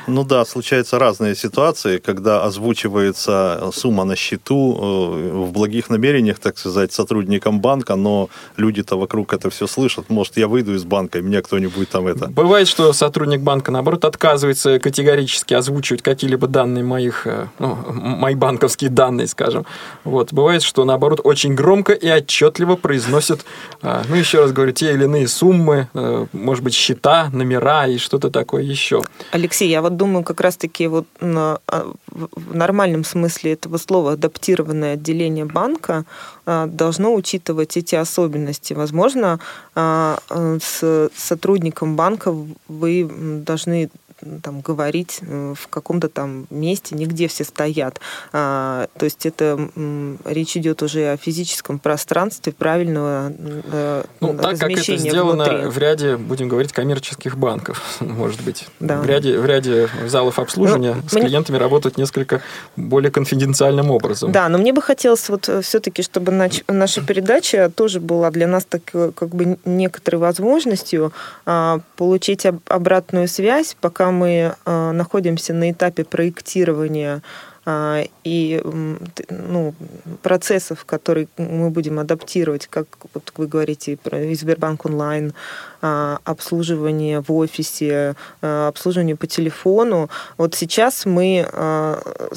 Ну 0.08 0.24
да, 0.24 0.46
случаются 0.46 1.00
разные 1.00 1.36
ситуации, 1.36 1.98
когда 1.98 2.44
озвучивается 2.44 3.70
сумма 3.74 4.04
на 4.04 4.16
счету 4.16 4.76
э, 4.76 5.30
в 5.46 5.52
благих 5.52 5.90
намерениях, 5.90 6.40
так 6.40 6.58
сказать, 6.58 6.92
сотрудникам 6.92 7.62
банка, 7.62 7.96
но 7.96 8.30
люди-то 8.58 8.98
вокруг 8.98 9.34
это 9.34 9.50
все 9.50 9.68
слышат. 9.68 10.10
Может, 10.10 10.38
я 10.38 10.48
выйду 10.48 10.74
из 10.74 10.84
банка, 10.84 11.20
и 11.20 11.22
меня 11.22 11.42
кто-нибудь 11.42 11.90
там 11.90 12.08
это... 12.08 12.28
Бывает, 12.28 12.68
что 12.68 12.94
сотрудник 12.94 13.42
банка, 13.42 13.72
наоборот, 13.72 14.06
отказывается 14.06 14.80
категорически 14.80 15.54
озвучивать 15.54 16.02
какие-либо 16.02 16.48
данные 16.48 16.84
моих, 16.84 17.28
э, 17.28 17.48
ну, 17.60 17.78
мои 17.94 18.36
банковские 18.36 18.90
данные, 18.90 19.28
скажем. 19.28 19.66
Вот. 20.04 20.34
Бывает, 20.34 20.64
что, 20.64 20.84
наоборот, 20.84 21.22
очень 21.24 21.54
громко 21.56 21.94
и 21.94 22.10
отчетливо 22.10 22.76
произносят, 22.76 23.46
э, 23.82 24.02
ну, 24.10 24.16
еще 24.16 24.42
раз 24.42 24.52
говорю, 24.52 24.72
те 24.72 24.94
или 24.94 25.04
иные 25.04 25.28
суммы, 25.28 25.90
может 26.34 26.64
быть, 26.64 26.74
счета, 26.74 27.30
номера 27.32 27.88
и 27.88 27.98
что-то 27.98 28.30
такое 28.30 28.64
еще. 28.64 29.04
Алексей, 29.32 29.70
я 29.70 29.82
вот 29.82 29.91
вот 29.92 29.98
думаю, 29.98 30.24
как 30.24 30.42
раз-таки 30.42 30.88
вот 30.88 31.06
а, 31.22 31.60
в 32.10 32.56
нормальном 32.56 33.04
смысле 33.04 33.54
этого 33.54 33.78
слова 33.78 34.14
адаптированное 34.14 34.94
отделение 34.94 35.46
банка 35.46 36.06
а, 36.46 36.68
должно 36.68 37.14
учитывать 37.14 37.78
эти 37.78 37.96
особенности. 37.96 38.74
Возможно, 38.74 39.40
а, 39.76 40.18
с 40.62 41.10
сотрудником 41.16 41.96
банка 41.96 42.34
вы 42.68 43.10
должны 43.46 43.90
там 44.42 44.62
говорить 44.62 45.20
э, 45.22 45.54
в 45.58 45.68
каком-то 45.68 46.10
там 46.10 46.48
месте, 46.50 46.96
нигде 46.96 47.28
все 47.28 47.44
стоят. 47.44 48.00
А, 48.34 48.88
то 48.98 49.06
есть 49.06 49.26
это 49.26 49.70
речь 50.26 50.58
идет 50.58 50.84
уже 50.84 51.12
о 51.12 51.18
физическом 51.18 51.80
пространстве 51.80 52.54
правильного 52.54 53.32
э, 53.40 54.04
ну, 54.20 54.38
так 54.38 54.60
как 54.60 54.72
это 54.72 54.98
сделано 54.98 55.46
внутри. 55.46 55.68
в 55.68 55.78
ряде, 55.78 56.18
будем 56.18 56.48
говорить, 56.48 56.72
коммерческих 56.72 57.38
банков, 57.38 57.82
может 58.00 58.42
быть. 58.42 58.68
Да. 58.80 59.00
В, 59.02 59.06
ряде, 59.06 59.40
в 59.40 59.46
ряде 59.46 59.90
залов 60.06 60.40
обслуживания 60.40 60.96
ну, 60.96 61.10
с 61.10 61.14
мне... 61.14 61.24
клиентами 61.24 61.58
работают 61.58 61.98
несколько 61.98 62.42
более 62.76 63.12
конфиденциальным 63.12 63.92
образом. 63.92 64.32
Да, 64.32 64.50
но 64.50 64.58
мне 64.58 64.74
бы 64.74 64.82
хотелось 64.82 65.28
вот 65.30 65.50
э, 65.50 65.62
все-таки, 65.62 66.04
чтобы 66.04 66.32
нач... 66.32 66.64
наша 66.68 67.02
передача 67.02 67.70
тоже 67.70 68.00
была 68.00 68.32
для 68.32 68.48
нас 68.48 68.66
так, 68.66 68.84
как 68.92 69.30
бы 69.30 69.58
некоторой 69.66 70.22
возможностью 70.22 71.14
а, 71.46 71.80
получить 71.96 72.46
обратную 72.68 73.28
связь, 73.28 73.76
пока 73.80 74.11
мы 74.12 74.56
э, 74.66 74.92
находимся 74.92 75.54
на 75.54 75.72
этапе 75.72 76.04
проектирования 76.04 77.22
э, 77.66 78.06
и 78.24 78.62
ну, 79.30 79.74
процессов, 80.22 80.86
которые 80.86 81.28
мы 81.38 81.70
будем 81.70 82.00
адаптировать, 82.00 82.68
как 82.68 82.88
вот 83.14 83.32
вы 83.38 83.48
говорите, 83.48 83.98
про 83.98 84.18
Сбербанк 84.36 84.86
онлайн, 84.86 85.34
э, 85.82 86.18
обслуживание 86.24 87.22
в 87.22 87.32
офисе, 87.32 88.16
обслуживание 88.42 89.16
по 89.16 89.28
телефону. 89.28 90.10
Вот 90.38 90.56
сейчас 90.56 91.06
мы, 91.06 91.48
э, 91.52 92.30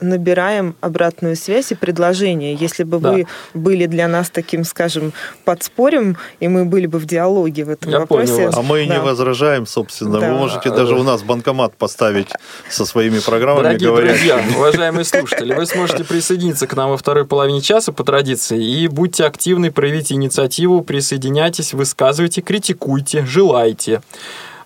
набираем 0.00 0.74
обратную 0.80 1.36
связь 1.36 1.72
и 1.72 1.74
предложение. 1.74 2.54
Если 2.54 2.84
бы 2.84 2.98
да. 2.98 3.12
вы 3.12 3.26
были 3.54 3.86
для 3.86 4.08
нас 4.08 4.30
таким, 4.30 4.64
скажем, 4.64 5.12
подспорьем, 5.44 6.16
и 6.40 6.48
мы 6.48 6.64
были 6.64 6.86
бы 6.86 6.98
в 6.98 7.06
диалоге 7.06 7.64
в 7.64 7.70
этом 7.70 7.90
Я 7.90 8.00
вопросе. 8.00 8.32
Понял 8.32 8.52
А 8.54 8.62
мы 8.62 8.86
да. 8.86 8.94
не 8.94 9.00
возражаем, 9.00 9.66
собственно. 9.66 10.20
Да. 10.20 10.32
Вы 10.32 10.38
можете 10.38 10.70
даже 10.70 10.94
у 10.94 11.02
нас 11.02 11.22
банкомат 11.22 11.76
поставить 11.76 12.28
со 12.68 12.84
своими 12.86 13.18
программами. 13.18 13.64
Дорогие 13.64 13.88
говорящими. 13.88 14.28
друзья, 14.28 14.56
уважаемые 14.56 15.04
слушатели, 15.04 15.54
вы 15.54 15.66
сможете 15.66 16.04
присоединиться 16.04 16.66
к 16.66 16.74
нам 16.74 16.90
во 16.90 16.96
второй 16.96 17.24
половине 17.24 17.60
часа 17.60 17.92
по 17.92 18.04
традиции 18.04 18.62
и 18.62 18.88
будьте 18.88 19.24
активны, 19.24 19.70
проявите 19.70 20.14
инициативу, 20.14 20.82
присоединяйтесь, 20.82 21.74
высказывайте, 21.74 22.40
критикуйте, 22.40 23.24
желайте. 23.24 24.02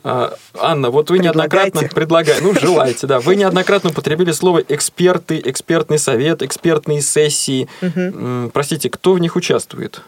А, 0.09 0.37
Анна, 0.55 0.91
вот 0.91 1.11
вы 1.11 1.19
неоднократно 1.19 1.83
предлагаете, 1.83 2.41
ну, 2.41 2.55
желаете, 2.55 3.09
да, 3.09 3.19
вы 3.19 3.35
неоднократно 3.35 3.91
употребили 3.91 4.31
слово 4.31 4.61
эксперты, 4.61 5.43
экспертный 5.45 5.99
совет, 5.99 6.43
экспертные 6.43 7.01
сессии. 7.01 7.69
Угу. 7.83 8.51
Простите, 8.53 8.89
кто 8.89 9.15
в 9.15 9.19
них 9.19 9.35
участвует? 9.35 10.03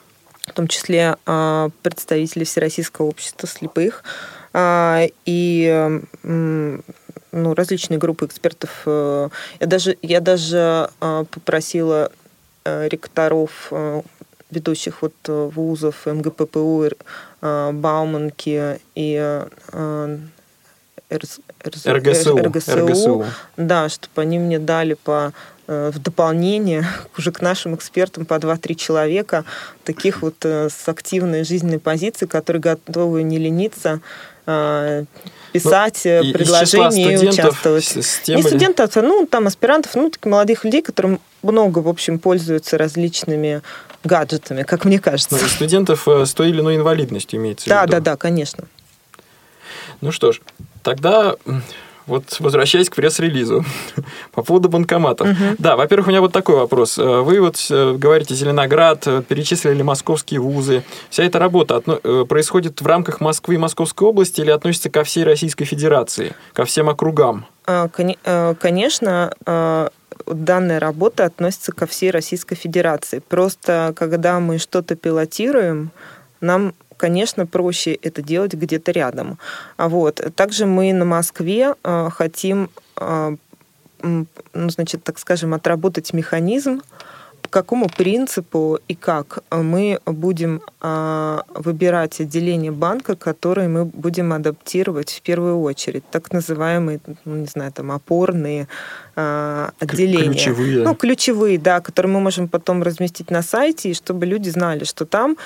В 0.46 0.52
том 0.52 0.68
числе 0.68 1.16
а, 1.26 1.70
представители 1.82 2.44
Всероссийского 2.44 3.06
общества 3.06 3.48
слепых 3.48 4.04
а, 4.52 5.04
и 5.26 6.00
ну, 6.22 7.54
различные 7.54 7.98
группы 7.98 8.26
экспертов. 8.26 8.82
Э, 8.86 9.28
я 9.60 9.66
даже, 9.66 9.98
я 10.00 10.20
даже 10.20 10.88
попросила 10.98 12.10
э, 12.64 12.88
ректоров 12.88 13.68
э, 13.70 14.00
ведущих 14.50 15.02
вот 15.02 15.14
вузов 15.26 16.06
МГППУ 16.06 16.88
Бауманки 17.40 18.80
и 18.94 19.16
э, 19.20 20.18
РГСУ, 21.10 21.42
РГСУ, 22.36 22.36
РГСУ, 22.36 23.24
да, 23.56 23.88
чтобы 23.88 24.22
они 24.22 24.38
мне 24.38 24.58
дали 24.58 24.94
по 24.94 25.32
э, 25.66 25.90
в 25.94 25.98
дополнение 26.00 26.84
уже 27.18 27.32
к 27.32 27.40
нашим 27.40 27.74
экспертам 27.74 28.26
по 28.26 28.34
2-3 28.34 28.74
человека, 28.74 29.44
таких 29.84 30.22
вот 30.22 30.44
с 30.44 30.88
активной 30.88 31.44
жизненной 31.44 31.78
позицией, 31.78 32.28
которые 32.28 32.60
готовы 32.60 33.22
не 33.22 33.38
лениться, 33.38 34.00
писать 35.52 36.02
ну, 36.04 36.32
предложения 36.32 37.14
и, 37.14 37.24
и 37.24 37.28
участвовать. 37.28 37.84
С, 37.84 38.02
с 38.02 38.20
тем 38.20 38.36
не 38.36 38.42
или... 38.42 38.48
студентов, 38.48 38.96
а, 38.96 39.02
ну, 39.02 39.26
там 39.26 39.46
аспирантов, 39.46 39.94
ну, 39.94 40.10
таких 40.10 40.24
молодых 40.26 40.64
людей, 40.64 40.80
которые 40.80 41.18
много, 41.42 41.80
в 41.80 41.88
общем, 41.88 42.18
пользуются 42.18 42.78
различными 42.78 43.62
гаджетами, 44.04 44.62
как 44.62 44.84
мне 44.84 44.98
кажется. 44.98 45.38
Ну, 45.40 45.48
студентов 45.48 46.06
э, 46.08 46.26
с 46.26 46.34
той 46.34 46.50
или 46.50 46.60
иной 46.60 46.76
инвалидностью 46.76 47.40
имеется 47.40 47.68
да, 47.68 47.82
в 47.82 47.82
виду. 47.82 47.92
Да, 47.92 48.00
да, 48.00 48.10
да, 48.12 48.16
конечно. 48.16 48.64
Ну 50.00 50.12
что 50.12 50.32
ж, 50.32 50.40
тогда 50.82 51.34
вот 52.06 52.40
возвращаясь 52.40 52.88
к 52.88 52.94
пресс-релизу 52.94 53.64
по 54.32 54.42
поводу 54.42 54.68
банкоматов. 54.68 55.28
Угу. 55.28 55.56
Да, 55.58 55.76
во-первых, 55.76 56.06
у 56.06 56.10
меня 56.10 56.20
вот 56.20 56.32
такой 56.32 56.56
вопрос. 56.56 56.98
Э, 56.98 57.20
вы 57.20 57.40
вот 57.40 57.56
э, 57.70 57.94
говорите 57.98 58.34
Зеленоград, 58.34 59.04
перечислили 59.28 59.82
московские 59.82 60.40
вузы. 60.40 60.84
Вся 61.10 61.24
эта 61.24 61.38
работа 61.38 61.80
происходит 61.80 62.80
в 62.80 62.86
рамках 62.86 63.20
Москвы 63.20 63.56
и 63.56 63.58
Московской 63.58 64.08
области 64.08 64.40
или 64.40 64.50
относится 64.50 64.90
ко 64.90 65.04
всей 65.04 65.24
Российской 65.24 65.64
Федерации, 65.64 66.34
ко 66.52 66.64
всем 66.64 66.88
округам? 66.88 67.46
А, 67.66 67.88
конечно, 68.58 69.90
данная 70.26 70.80
работа 70.80 71.24
относится 71.24 71.72
ко 71.72 71.86
всей 71.86 72.10
Российской 72.10 72.54
Федерации. 72.54 73.20
Просто 73.20 73.92
когда 73.96 74.40
мы 74.40 74.58
что-то 74.58 74.96
пилотируем, 74.96 75.90
нам 76.40 76.74
конечно, 76.98 77.46
проще 77.46 77.94
это 77.94 78.20
делать 78.22 78.52
где-то 78.52 78.92
рядом. 78.92 79.38
А 79.76 79.88
вот. 79.88 80.20
Также 80.34 80.66
мы 80.66 80.92
на 80.92 81.04
Москве 81.04 81.74
э, 81.84 82.08
хотим, 82.12 82.70
э, 82.96 83.36
ну, 84.02 84.26
значит, 84.52 85.04
так 85.04 85.18
скажем, 85.18 85.54
отработать 85.54 86.12
механизм 86.12 86.82
по 87.42 87.48
какому 87.48 87.88
принципу 87.88 88.78
и 88.88 88.94
как 88.94 89.38
мы 89.50 90.00
будем 90.06 90.60
выбирать 91.54 92.20
отделение 92.20 92.72
банка, 92.72 93.14
которые 93.16 93.68
мы 93.68 93.84
будем 93.84 94.32
адаптировать 94.32 95.10
в 95.10 95.22
первую 95.22 95.60
очередь, 95.60 96.02
так 96.10 96.32
называемые, 96.32 97.00
ну, 97.24 97.36
не 97.36 97.46
знаю, 97.46 97.72
там 97.72 97.92
опорные 97.92 98.66
отделения. 99.18 100.32
Ключевые. 100.32 100.84
Ну, 100.84 100.94
ключевые, 100.94 101.58
да, 101.58 101.80
которые 101.80 102.12
мы 102.12 102.20
можем 102.20 102.48
потом 102.48 102.82
разместить 102.82 103.30
на 103.30 103.42
сайте, 103.42 103.90
и 103.90 103.94
чтобы 103.94 104.26
люди 104.26 104.48
знали, 104.48 104.84
что 104.84 105.06
там 105.06 105.36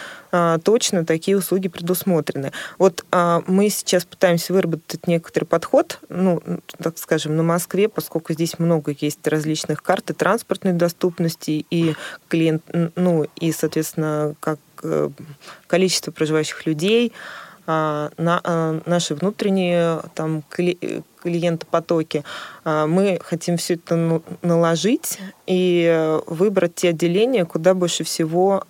точно 0.63 1.05
такие 1.05 1.37
услуги 1.37 1.69
предусмотрены. 1.69 2.53
Вот 2.79 3.05
мы 3.47 3.69
сейчас 3.71 4.05
пытаемся 4.05 4.53
выработать 4.53 5.07
некоторый 5.07 5.45
подход, 5.45 6.01
ну, 6.09 6.43
так 6.83 6.99
скажем, 6.99 7.37
на 7.37 7.43
Москве, 7.43 7.89
поскольку 7.89 8.33
здесь 8.33 8.59
много 8.59 8.95
есть 8.99 9.27
различных 9.27 9.83
карт 9.83 10.11
и 10.11 10.15
транспортной 10.15 10.73
доступности, 10.73 11.65
и 11.71 11.95
клиент, 12.29 12.63
ну, 12.97 13.27
и, 13.37 13.53
соответственно, 13.53 14.35
как 14.41 14.59
э, 14.83 15.11
количество 15.67 16.11
проживающих 16.11 16.67
людей, 16.67 17.13
а, 17.67 18.11
на, 18.19 18.41
а, 18.43 18.81
наши 18.87 19.15
внутренние 19.15 20.01
там, 20.15 20.43
клиентопотоки. 21.23 22.25
А, 22.65 22.87
мы 22.87 23.19
хотим 23.23 23.57
все 23.57 23.75
это 23.75 24.23
наложить 24.43 25.19
и 25.47 26.19
выбрать 26.27 26.75
те 26.75 26.91
отделения, 26.91 27.45
куда 27.45 27.75
больше 27.75 28.05
всего 28.05 28.65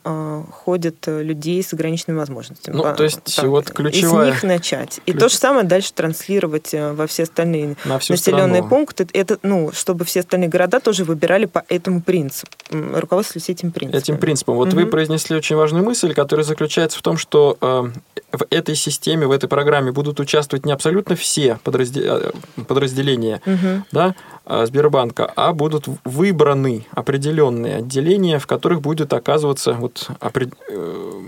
ходят 0.50 0.96
людей 1.06 1.62
с 1.62 1.72
ограниченными 1.72 2.18
возможностями. 2.18 2.76
Ну, 2.76 2.94
то 2.94 3.04
есть 3.04 3.36
так, 3.36 3.44
вот 3.46 3.70
ключевая... 3.70 4.28
Из 4.28 4.32
них 4.32 4.42
начать. 4.42 5.00
И 5.06 5.12
Ключ... 5.12 5.20
то 5.20 5.28
же 5.28 5.36
самое 5.36 5.64
дальше 5.64 5.92
транслировать 5.92 6.74
э, 6.74 6.92
во 6.92 7.06
все 7.06 7.24
остальные 7.24 7.76
На 7.84 7.94
населенные 7.94 8.62
страну. 8.62 8.68
пункты. 8.68 9.06
Это, 9.12 9.38
ну, 9.42 9.70
чтобы 9.72 10.04
все 10.04 10.20
остальные 10.20 10.48
города 10.48 10.80
тоже 10.80 11.04
выбирали 11.04 11.46
по 11.46 11.64
этому 11.68 12.02
принципу, 12.02 12.50
руководствовались 12.70 13.48
этим 13.48 13.70
принципом. 13.70 13.98
Этим 13.98 14.18
принципом. 14.18 14.56
Вот 14.56 14.68
угу. 14.68 14.76
вы 14.76 14.86
произнесли 14.86 15.36
очень 15.36 15.56
важную 15.56 15.84
мысль, 15.84 16.14
которая 16.14 16.44
заключается 16.44 16.98
в 16.98 17.02
том, 17.02 17.16
что 17.16 17.56
э, 17.60 17.90
в 18.32 18.46
этой 18.50 18.74
системе, 18.74 19.26
в 19.26 19.30
этой 19.30 19.48
программе 19.48 19.92
будут 19.92 20.20
участвовать 20.20 20.66
не 20.66 20.72
абсолютно 20.72 21.16
все 21.16 21.58
э, 21.64 22.30
подразделения 22.66 23.40
угу. 23.46 23.84
да, 23.92 24.14
э, 24.46 24.66
Сбербанка, 24.66 25.30
а 25.36 25.52
будут 25.52 25.86
выбраны 26.04 26.86
определенные 26.92 27.76
отделения, 27.76 28.38
в 28.38 28.46
которых 28.46 28.80
будет 28.80 29.12
оказываться 29.12 29.72
вот 29.72 30.10
э, 30.20 30.46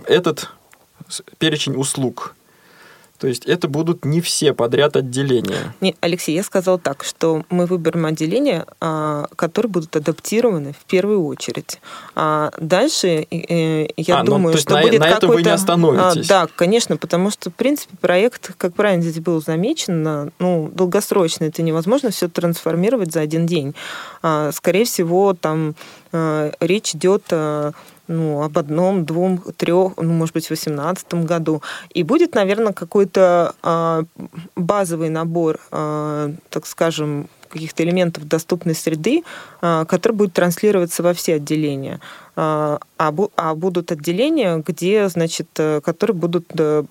этот 0.06 0.50
перечень 1.38 1.76
услуг. 1.76 2.35
То 3.25 3.28
есть 3.28 3.47
это 3.47 3.69
будут 3.69 4.04
не 4.04 4.21
все 4.21 4.52
подряд 4.52 4.97
отделения. 4.97 5.75
Не, 5.81 5.97
Алексей, 6.00 6.35
я 6.35 6.43
сказал 6.43 6.78
так, 6.78 7.04
что 7.04 7.47
мы 7.49 7.64
выберем 7.64 8.04
отделения, 8.04 8.66
а, 8.83 9.28
которые 9.35 9.71
будут 9.71 9.97
адаптированы 9.97 10.75
в 10.75 10.85
первую 10.85 11.25
очередь. 11.25 11.81
А 12.14 12.50
дальше 12.61 13.26
я 13.31 14.19
а, 14.19 14.25
ну, 14.25 14.33
думаю, 14.33 14.52
ну, 14.52 14.61
что 14.61 14.75
на, 14.75 14.83
будет 14.83 15.00
на 15.00 15.09
этом 15.09 15.31
вы 15.31 15.43
не 15.43 15.49
остановитесь. 15.49 16.28
Да, 16.28 16.49
конечно, 16.54 16.99
потому 16.99 17.31
что, 17.31 17.49
в 17.49 17.54
принципе, 17.54 17.97
проект, 17.99 18.52
как 18.59 18.75
правильно 18.75 19.02
здесь 19.02 19.23
было 19.23 19.40
замечено, 19.40 20.31
ну, 20.38 20.71
долгосрочно 20.71 21.45
это 21.45 21.62
невозможно 21.62 22.11
все 22.11 22.28
трансформировать 22.28 23.11
за 23.11 23.21
один 23.21 23.47
день. 23.47 23.75
Скорее 24.52 24.85
всего, 24.85 25.33
там 25.33 25.76
речь 26.12 26.95
идет 26.95 27.33
ну, 28.09 28.43
об 28.43 28.59
одном, 28.59 29.05
двум, 29.05 29.39
трех, 29.57 29.97
ну, 29.97 30.13
может 30.13 30.35
быть, 30.35 30.45
в 30.45 30.49
2018 30.49 31.15
году. 31.27 31.63
И 31.93 32.03
будет, 32.03 32.35
наверное, 32.35 32.73
какой-то 32.73 33.55
э, 33.63 34.03
базовый 34.57 35.09
набор, 35.09 35.61
э, 35.71 36.33
так 36.51 36.67
скажем, 36.67 37.29
каких-то 37.49 37.85
элементов 37.85 38.27
доступной 38.29 38.75
среды, 38.75 39.23
э, 39.63 39.85
который 39.89 40.13
будет 40.13 40.33
транслироваться 40.33 41.03
во 41.03 41.15
все 41.15 41.35
отделения. 41.35 42.01
Э, 42.37 42.79
а, 42.99 43.11
бу- 43.13 43.31
а 43.37 43.55
будут 43.55 43.93
отделения, 43.93 44.63
где, 44.67 45.09
значит, 45.09 45.49
э, 45.59 45.81
которые 45.81 46.17
будут 46.17 46.47
э, 46.59 46.85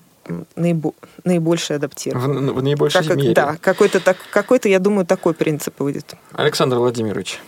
наибо, 0.56 0.92
наибольше 1.24 1.74
адаптированы. 1.74 2.52
В, 2.52 2.54
в 2.56 2.62
наибольшей 2.62 3.06
как, 3.06 3.16
мере. 3.16 3.34
Да, 3.34 3.56
какой-то, 3.60 4.00
так, 4.00 4.16
какой-то, 4.30 4.68
я 4.68 4.78
думаю, 4.78 5.06
такой 5.06 5.34
принцип 5.34 5.74
будет. 5.78 6.14
Александр 6.32 6.78
Владимирович, 6.78 7.40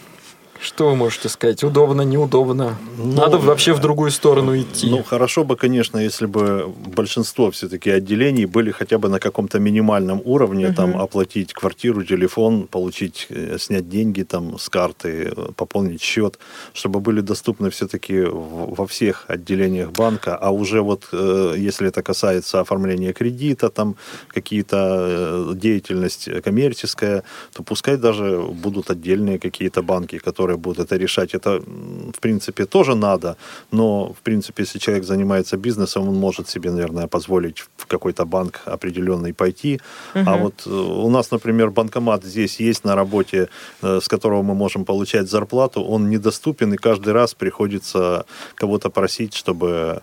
что 0.61 0.89
вы 0.89 0.97
можете 0.97 1.29
сказать? 1.29 1.65
Удобно, 1.65 2.03
неудобно? 2.03 2.77
Ну, 2.99 3.13
Надо 3.13 3.39
вообще 3.39 3.73
в 3.73 3.81
другую 3.81 4.11
сторону 4.11 4.57
идти? 4.57 4.89
Ну, 4.89 5.03
хорошо 5.03 5.45
бы, 5.45 5.57
конечно, 5.57 5.99
если 5.99 6.27
бы 6.27 6.73
большинство 6.87 7.51
все-таки 7.51 7.91
отделений 7.91 8.47
были 8.47 8.71
хотя 8.71 8.99
бы 8.99 9.09
на 9.09 9.19
каком-то 9.19 9.59
минимальном 9.59 10.23
уровне, 10.25 10.69
угу. 10.69 10.75
там, 10.75 10.97
оплатить 10.97 11.53
квартиру, 11.53 12.05
телефон, 12.05 12.67
получить, 12.67 13.27
э, 13.31 13.59
снять 13.59 13.89
деньги 13.89 14.23
там 14.23 14.59
с 14.59 14.69
карты, 14.69 15.33
э, 15.37 15.53
пополнить 15.57 16.03
счет, 16.03 16.39
чтобы 16.73 17.01
были 17.01 17.21
доступны 17.21 17.71
все-таки 17.71 18.23
во 18.23 18.87
всех 18.87 19.25
отделениях 19.29 19.91
банка, 19.93 20.37
а 20.37 20.51
уже 20.51 20.81
вот, 20.81 21.09
э, 21.13 21.55
если 21.57 21.89
это 21.89 22.03
касается 22.03 22.61
оформления 22.61 23.13
кредита, 23.13 23.69
там, 23.69 23.97
какие-то 24.29 25.53
деятельность 25.55 26.29
коммерческая, 26.43 27.23
то 27.53 27.63
пускай 27.63 27.97
даже 27.97 28.41
будут 28.41 28.91
отдельные 28.91 29.39
какие-то 29.39 29.83
банки, 29.83 30.19
которые 30.19 30.46
которые 30.47 30.57
будут 30.57 30.79
это 30.79 30.99
решать. 30.99 31.35
Это, 31.35 31.61
в 32.17 32.21
принципе, 32.21 32.67
тоже 32.67 32.95
надо, 32.95 33.37
но, 33.73 34.13
в 34.13 34.23
принципе, 34.23 34.63
если 34.63 34.79
человек 34.79 35.05
занимается 35.05 35.57
бизнесом, 35.57 36.09
он 36.09 36.15
может 36.15 36.49
себе, 36.49 36.71
наверное, 36.71 37.07
позволить 37.07 37.65
в 37.77 37.87
какой-то 37.87 38.25
банк 38.25 38.61
определенный 38.67 39.33
пойти. 39.33 39.81
Угу. 40.15 40.25
А 40.27 40.37
вот 40.37 40.67
э, 40.67 40.71
у 40.71 41.11
нас, 41.11 41.33
например, 41.33 41.71
банкомат 41.71 42.25
здесь 42.25 42.61
есть 42.61 42.85
на 42.85 42.95
работе, 42.95 43.49
э, 43.83 43.99
с 44.01 44.09
которого 44.09 44.43
мы 44.43 44.55
можем 44.55 44.85
получать 44.85 45.29
зарплату, 45.29 45.83
он 45.83 46.11
недоступен, 46.11 46.75
и 46.75 46.77
каждый 46.77 47.13
раз 47.13 47.35
приходится 47.35 48.25
кого-то 48.55 48.91
просить, 48.91 49.35
чтобы 49.35 50.01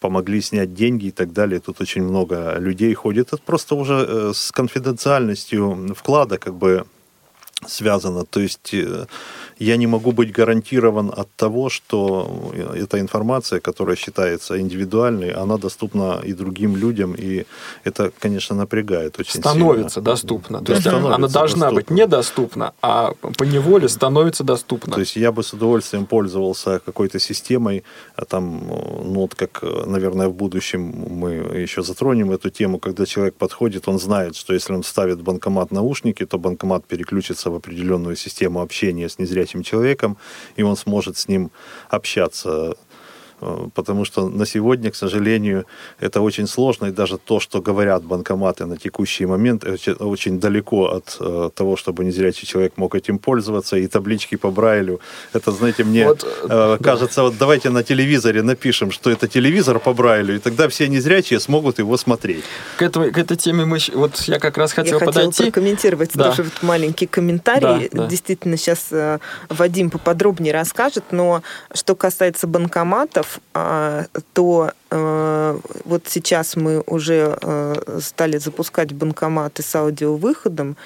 помогли 0.00 0.42
снять 0.42 0.74
деньги 0.74 1.06
и 1.06 1.12
так 1.12 1.32
далее. 1.32 1.58
Тут 1.60 1.80
очень 1.80 2.02
много 2.02 2.58
людей 2.60 2.94
ходит. 2.94 3.32
Это 3.32 3.42
просто 3.46 3.74
уже 3.74 3.94
э, 3.94 4.32
с 4.34 4.52
конфиденциальностью 4.52 5.94
вклада 5.94 6.36
как 6.38 6.54
бы 6.54 6.84
связано. 7.66 8.24
То 8.24 8.40
есть 8.40 8.74
я 9.58 9.76
не 9.76 9.86
могу 9.86 10.12
быть 10.12 10.32
гарантирован 10.32 11.12
от 11.16 11.28
того, 11.36 11.70
что 11.70 12.52
эта 12.74 13.00
информация, 13.00 13.60
которая 13.60 13.96
считается 13.96 14.60
индивидуальной, 14.60 15.30
она 15.30 15.56
доступна 15.56 16.20
и 16.24 16.32
другим 16.34 16.76
людям, 16.76 17.14
и 17.14 17.46
это, 17.84 18.12
конечно, 18.18 18.56
напрягает 18.56 19.18
очень 19.18 19.40
Становится 19.40 19.94
сильно. 19.94 20.04
доступна. 20.04 20.60
То 20.64 20.72
есть 20.72 20.86
она 20.86 21.28
должна 21.28 21.70
доступна. 21.70 21.70
быть 21.70 21.90
недоступна, 21.90 22.72
а 22.82 23.12
по 23.38 23.44
неволе 23.44 23.88
становится 23.88 24.44
доступна. 24.44 24.92
То 24.92 25.00
есть 25.00 25.16
я 25.16 25.32
бы 25.32 25.42
с 25.42 25.52
удовольствием 25.54 26.06
пользовался 26.06 26.80
какой-то 26.84 27.18
системой, 27.18 27.82
а 28.14 28.24
там, 28.24 28.66
ну 28.66 29.20
вот 29.20 29.34
как, 29.34 29.62
наверное, 29.86 30.28
в 30.28 30.34
будущем 30.34 30.80
мы 30.82 31.30
еще 31.62 31.82
затронем 31.82 32.30
эту 32.30 32.50
тему, 32.50 32.78
когда 32.78 33.06
человек 33.06 33.34
подходит, 33.34 33.88
он 33.88 33.98
знает, 33.98 34.36
что 34.36 34.52
если 34.52 34.74
он 34.74 34.82
ставит 34.82 35.22
банкомат 35.22 35.70
наушники, 35.72 36.26
то 36.26 36.38
банкомат 36.38 36.84
переключится 36.84 37.50
в 37.50 37.54
определенную 37.54 38.16
систему 38.16 38.60
общения 38.60 39.08
с 39.08 39.18
незрячим 39.18 39.45
этим 39.46 39.62
человеком, 39.62 40.16
и 40.56 40.62
он 40.62 40.76
сможет 40.76 41.16
с 41.16 41.28
ним 41.28 41.50
общаться 41.88 42.76
потому 43.74 44.04
что 44.04 44.28
на 44.28 44.46
сегодня, 44.46 44.90
к 44.90 44.96
сожалению, 44.96 45.66
это 46.00 46.20
очень 46.20 46.46
сложно, 46.46 46.86
и 46.86 46.90
даже 46.90 47.18
то, 47.18 47.40
что 47.40 47.60
говорят 47.60 48.02
банкоматы 48.02 48.66
на 48.66 48.76
текущий 48.76 49.26
момент, 49.26 49.64
очень 50.00 50.40
далеко 50.40 50.86
от 50.86 51.16
э, 51.20 51.50
того, 51.54 51.76
чтобы 51.76 52.04
незрячий 52.04 52.46
человек 52.46 52.72
мог 52.76 52.94
этим 52.94 53.18
пользоваться, 53.18 53.76
и 53.76 53.86
таблички 53.86 54.36
по 54.36 54.50
Брайлю. 54.50 55.00
Это, 55.34 55.52
знаете, 55.52 55.84
мне 55.84 56.06
вот, 56.06 56.26
э, 56.48 56.78
кажется, 56.82 57.16
да. 57.16 57.22
вот 57.24 57.38
давайте 57.38 57.70
на 57.70 57.82
телевизоре 57.82 58.42
напишем, 58.42 58.90
что 58.90 59.10
это 59.10 59.28
телевизор 59.28 59.78
по 59.80 59.92
Брайлю, 59.92 60.36
и 60.36 60.38
тогда 60.38 60.68
все 60.68 60.88
незрячие 60.88 61.40
смогут 61.40 61.78
его 61.78 61.96
смотреть. 61.96 62.44
К, 62.78 62.82
этому, 62.82 63.12
к 63.12 63.18
этой 63.18 63.36
теме 63.36 63.64
мы, 63.64 63.78
вот 63.94 64.20
я 64.28 64.38
как 64.38 64.56
раз 64.56 64.72
хотел 64.72 64.98
я 64.98 65.06
подойти. 65.06 65.30
хотела 65.30 65.46
прокомментировать 65.50 66.10
да. 66.14 66.30
тоже 66.30 66.42
вот 66.42 66.62
маленький 66.62 67.06
комментарий. 67.06 67.88
Да, 67.92 68.02
да. 68.02 68.06
Действительно, 68.06 68.56
сейчас 68.56 68.88
Вадим 69.48 69.90
поподробнее 69.90 70.52
расскажет, 70.54 71.04
но 71.10 71.42
что 71.74 71.94
касается 71.94 72.46
банкоматов, 72.46 73.25
банкоматов, 73.26 73.40
а, 73.54 74.06
то 74.32 74.72
э, 74.90 75.58
вот 75.84 76.02
сейчас 76.06 76.56
мы 76.56 76.82
уже 76.86 77.38
э, 77.40 77.98
стали 78.00 78.38
запускать 78.38 78.92
банкоматы 78.92 79.62
с 79.62 79.74
аудиовыходом, 79.74 80.76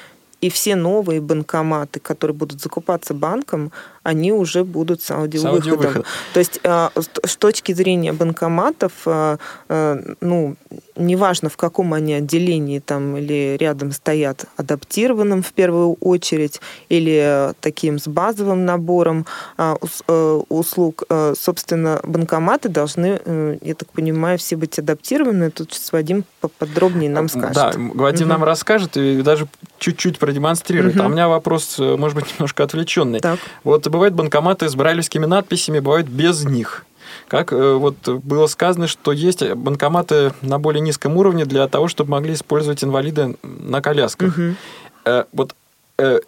и 0.40 0.50
все 0.50 0.76
новые 0.76 1.20
банкоматы, 1.20 2.00
которые 2.00 2.36
будут 2.36 2.60
закупаться 2.60 3.14
банком, 3.14 3.72
они 4.02 4.32
уже 4.32 4.64
будут 4.64 5.02
с 5.02 5.10
аудиовыходом. 5.10 5.62
С 5.62 5.66
аудиовыходом. 5.66 6.04
То 6.32 6.40
есть 6.40 6.60
э, 6.62 6.88
с 7.26 7.36
точки 7.36 7.72
зрения 7.72 8.12
банкоматов, 8.12 9.06
ну, 10.20 10.56
неважно 11.00 11.48
в 11.48 11.56
каком 11.56 11.94
они 11.94 12.14
отделении 12.14 12.78
там 12.78 13.16
или 13.16 13.56
рядом 13.58 13.92
стоят 13.92 14.44
адаптированным 14.56 15.42
в 15.42 15.52
первую 15.52 15.94
очередь 15.94 16.60
или 16.88 17.52
таким 17.60 17.98
с 17.98 18.06
базовым 18.06 18.64
набором 18.64 19.26
а, 19.56 19.76
э, 20.08 20.40
услуг, 20.48 21.04
э, 21.08 21.34
собственно, 21.36 22.00
банкоматы 22.04 22.68
должны, 22.68 23.20
э, 23.24 23.58
я 23.62 23.74
так 23.74 23.90
понимаю, 23.90 24.38
все 24.38 24.56
быть 24.56 24.78
адаптированы. 24.78 25.50
Тут 25.50 25.72
сейчас 25.72 25.92
Вадим 25.92 26.24
подробнее 26.58 27.10
нам 27.10 27.28
скажет. 27.28 27.54
Да, 27.54 27.72
Вадим 27.76 28.26
угу. 28.26 28.32
нам 28.32 28.44
расскажет 28.44 28.96
и 28.96 29.22
даже 29.22 29.48
чуть-чуть 29.78 30.18
продемонстрирует. 30.30 30.96
Угу. 30.96 31.04
А 31.04 31.06
у 31.06 31.10
меня 31.10 31.28
вопрос, 31.28 31.78
может 31.78 32.16
быть, 32.16 32.26
немножко 32.38 32.64
отвлеченный. 32.64 33.20
Так. 33.20 33.38
Вот 33.64 33.86
бывают 33.88 34.14
банкоматы 34.14 34.68
с 34.68 34.74
брайлевскими 34.74 35.26
надписями, 35.26 35.80
бывают 35.80 36.08
без 36.08 36.44
них. 36.44 36.84
Как 37.28 37.52
э, 37.52 37.74
вот 37.74 37.96
было 38.08 38.46
сказано, 38.46 38.86
что 38.86 39.12
есть 39.12 39.44
банкоматы 39.54 40.32
на 40.42 40.58
более 40.58 40.80
низком 40.80 41.16
уровне 41.16 41.44
для 41.44 41.66
того, 41.68 41.88
чтобы 41.88 42.10
могли 42.10 42.34
использовать 42.34 42.84
инвалиды 42.84 43.36
на 43.42 43.82
колясках. 43.82 44.36
Угу. 44.36 44.54
Вот 45.32 45.54
Э, 45.54 45.54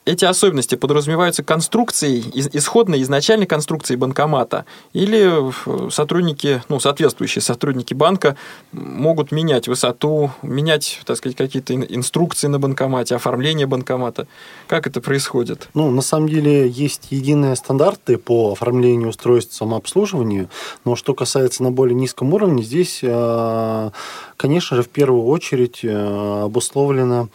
эти 0.04 0.24
особенности 0.24 0.74
подразумеваются 0.74 1.42
конструкцией, 1.42 2.30
исходной, 2.52 3.02
изначальной 3.02 3.46
конструкцией 3.46 3.98
банкомата, 3.98 4.64
или 4.92 5.50
э, 5.86 5.90
сотрудники, 5.90 6.62
ну, 6.68 6.80
соответствующие 6.80 7.42
сотрудники 7.42 7.94
банка 7.94 8.36
могут 8.72 9.32
менять 9.32 9.68
высоту, 9.68 10.30
менять, 10.42 11.00
так 11.04 11.16
сказать, 11.16 11.36
какие-то 11.36 11.74
инструкции 11.74 12.48
на 12.48 12.58
банкомате, 12.58 13.14
оформление 13.14 13.66
банкомата. 13.66 14.26
Как 14.66 14.86
это 14.86 15.00
происходит? 15.00 15.68
Ну, 15.74 15.90
на 15.90 16.02
самом 16.02 16.28
деле 16.28 16.68
есть 16.68 17.08
единые 17.10 17.56
стандарты 17.56 18.18
по 18.18 18.52
оформлению 18.52 19.08
устройств 19.08 19.54
самообслуживания, 19.54 20.48
но 20.84 20.96
что 20.96 21.14
касается 21.14 21.62
на 21.62 21.70
более 21.70 21.94
низком 21.94 22.34
уровне, 22.34 22.62
здесь, 22.62 23.00
э, 23.02 23.90
конечно 24.36 24.76
же, 24.76 24.82
в 24.82 24.88
первую 24.88 25.24
очередь 25.24 25.84
обусловлено 25.84 27.22
Э, 27.22 27.26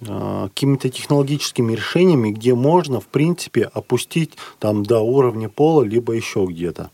какими-то 0.00 0.88
технологическими 0.88 1.74
решениями, 1.74 2.30
где 2.30 2.54
можно, 2.54 3.00
в 3.00 3.06
принципе, 3.06 3.70
опустить 3.74 4.32
там 4.58 4.82
до 4.82 5.00
уровня 5.00 5.48
пола, 5.48 5.82
либо 5.82 6.14
еще 6.14 6.46
где-то. 6.48 6.90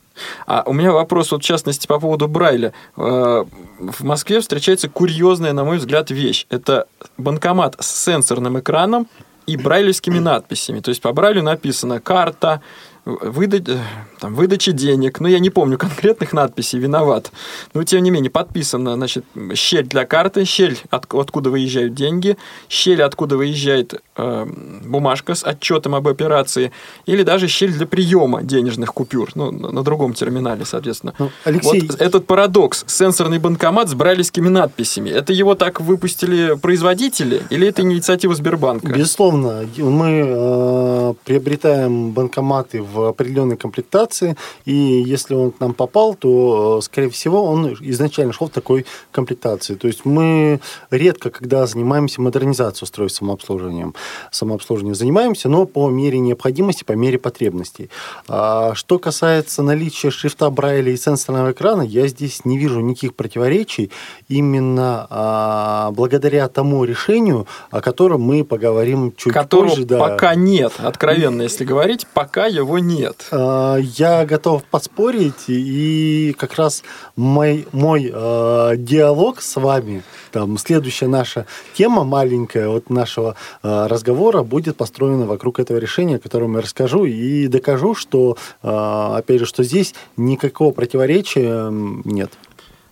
А 0.47 0.62
у 0.66 0.73
меня 0.73 0.92
вопрос, 0.92 1.31
вот, 1.31 1.42
в 1.42 1.45
частности, 1.45 1.87
по 1.87 2.01
поводу 2.01 2.27
Брайля. 2.27 2.73
Э, 2.97 3.45
в 3.79 4.03
Москве 4.03 4.40
встречается 4.40 4.88
курьезная, 4.88 5.53
на 5.53 5.64
мой 5.64 5.79
взгляд, 5.79 6.11
вещь. 6.11 6.47
Это 6.49 6.87
банкомат 7.19 7.77
с 7.79 8.05
сенсорным 8.05 8.59
экраном 8.59 9.09
и 9.47 9.57
брайлевскими 9.57 10.19
надписями. 10.19 10.81
То 10.81 10.88
есть 10.88 11.03
по 11.03 11.12
Брайлю 11.12 11.42
написано 11.42 12.01
«карта», 12.01 12.62
выда... 13.07 13.73
Э, 13.73 13.79
там, 14.19 14.35
выдачи 14.35 14.73
денег, 14.73 15.21
ну, 15.21 15.29
я 15.29 15.38
не 15.38 15.51
помню 15.51 15.79
конкретных 15.79 16.33
надписей, 16.33 16.79
виноват. 16.79 17.31
Но, 17.75 17.85
тем 17.85 18.03
не 18.03 18.11
менее, 18.11 18.31
подписано, 18.31 18.95
значит, 18.95 19.25
щель 19.55 19.87
для 19.87 20.05
карты, 20.05 20.45
щель, 20.45 20.79
от, 20.90 21.12
откуда 21.14 21.51
выезжают 21.51 21.95
деньги, 21.95 22.37
щель, 22.69 23.03
откуда 23.03 23.37
выезжает 23.37 24.03
э, 24.16 24.47
бумажка 24.85 25.35
с 25.35 25.45
отчетом 25.45 25.95
об 25.95 26.09
операции, 26.09 26.73
или 27.07 27.23
даже 27.23 27.49
щель 27.49 27.73
для 27.73 27.87
приема 27.87 28.42
денежных 28.42 28.92
купюр, 28.92 29.31
ну, 29.35 29.51
на, 29.51 29.71
на 29.71 29.83
другом 29.83 30.14
терминале, 30.14 30.64
соответственно. 30.64 31.14
Ну, 31.19 31.31
Алексей... 31.45 31.87
Вот 31.87 32.01
этот 32.01 32.27
парадокс, 32.27 32.85
сенсорный 32.87 33.38
банкомат 33.38 33.88
с 33.88 33.95
брайлевскими 33.95 34.49
надписями, 34.49 35.11
это 35.11 35.33
его 35.33 35.55
так 35.55 35.81
выпустили 35.81 36.57
производители, 36.57 37.42
или 37.51 37.69
это 37.69 37.83
инициатива 37.83 38.35
Сбербанка? 38.35 38.88
Безусловно, 38.88 39.66
мы 39.77 40.25
э, 40.27 41.14
приобретаем 41.25 42.12
банкоматы 42.12 42.83
в 42.83 42.96
в 42.97 43.09
определенной 43.09 43.57
комплектации, 43.57 44.37
и 44.65 44.73
если 44.73 45.35
он 45.35 45.53
к 45.53 45.61
нам 45.61 45.75
попал, 45.75 46.15
то, 46.15 46.79
э, 46.79 46.83
скорее 46.83 47.11
всего, 47.11 47.45
он 47.45 47.77
изначально 47.81 48.33
шел 48.33 48.49
в 48.49 48.51
такой 48.51 48.87
комплектации. 49.13 49.75
То 49.75 49.87
есть 49.87 50.05
мы 50.05 50.61
редко, 50.91 51.31
когда 51.31 51.67
занимаемся 51.67 52.21
модернизацией 52.21 52.85
устройств 52.85 53.19
самообслуживанием, 53.19 53.95
самообслуживанием 54.31 54.95
занимаемся, 54.95 55.49
но 55.49 55.67
по 55.67 55.89
мере 55.89 56.19
необходимости, 56.19 56.85
по 56.85 56.93
мере 56.93 57.19
потребностей. 57.19 57.91
А 58.29 58.75
что 58.75 58.99
касается 58.99 59.63
наличия 59.63 60.11
шрифта 60.11 60.51
Брайля 60.51 60.93
и 60.93 60.97
сенсорного 60.97 61.53
экрана, 61.53 61.83
я 61.83 62.07
здесь 62.09 62.45
не 62.45 62.59
вижу 62.59 62.81
никаких 62.81 63.15
противоречий 63.15 63.91
именно 64.29 65.07
а, 65.11 65.91
благодаря 65.93 66.49
тому 66.49 66.85
решению, 66.85 67.47
о 67.71 67.81
котором 67.81 68.23
мы 68.23 68.45
поговорим 68.45 69.13
чуть 69.17 69.33
Которого 69.33 69.69
позже. 69.71 69.85
Да. 69.85 69.99
пока 69.99 70.35
нет, 70.35 70.73
откровенно, 70.79 71.43
если 71.43 71.65
говорить, 71.65 72.07
пока 72.13 72.47
его 72.47 72.79
нет. 72.87 73.27
А, 73.31 73.77
я 73.77 74.25
готов 74.25 74.64
поспорить, 74.64 75.49
и 75.49 76.35
как 76.38 76.55
раз 76.55 76.83
мой, 77.16 77.66
мой 77.72 78.11
э, 78.12 78.75
диалог 78.77 79.40
с 79.40 79.57
вами, 79.57 80.03
там, 80.33 80.59
следующая 80.59 81.09
наша 81.09 81.46
тема 81.75 82.05
маленькая 82.05 82.68
от 82.68 82.90
нашего 82.90 83.37
э, 83.62 83.87
разговора 83.87 84.42
будет 84.42 84.77
построена 84.77 85.27
вокруг 85.27 85.59
этого 85.61 85.79
решения, 85.79 86.18
которое 86.18 86.53
я 86.53 86.61
расскажу, 86.61 87.05
и 87.05 87.49
докажу, 87.49 87.94
что, 87.94 88.37
э, 88.62 88.68
опять 88.68 89.40
же, 89.40 89.46
что 89.46 89.62
здесь 89.62 89.94
никакого 90.16 90.72
противоречия 90.72 91.68
нет. 91.70 92.31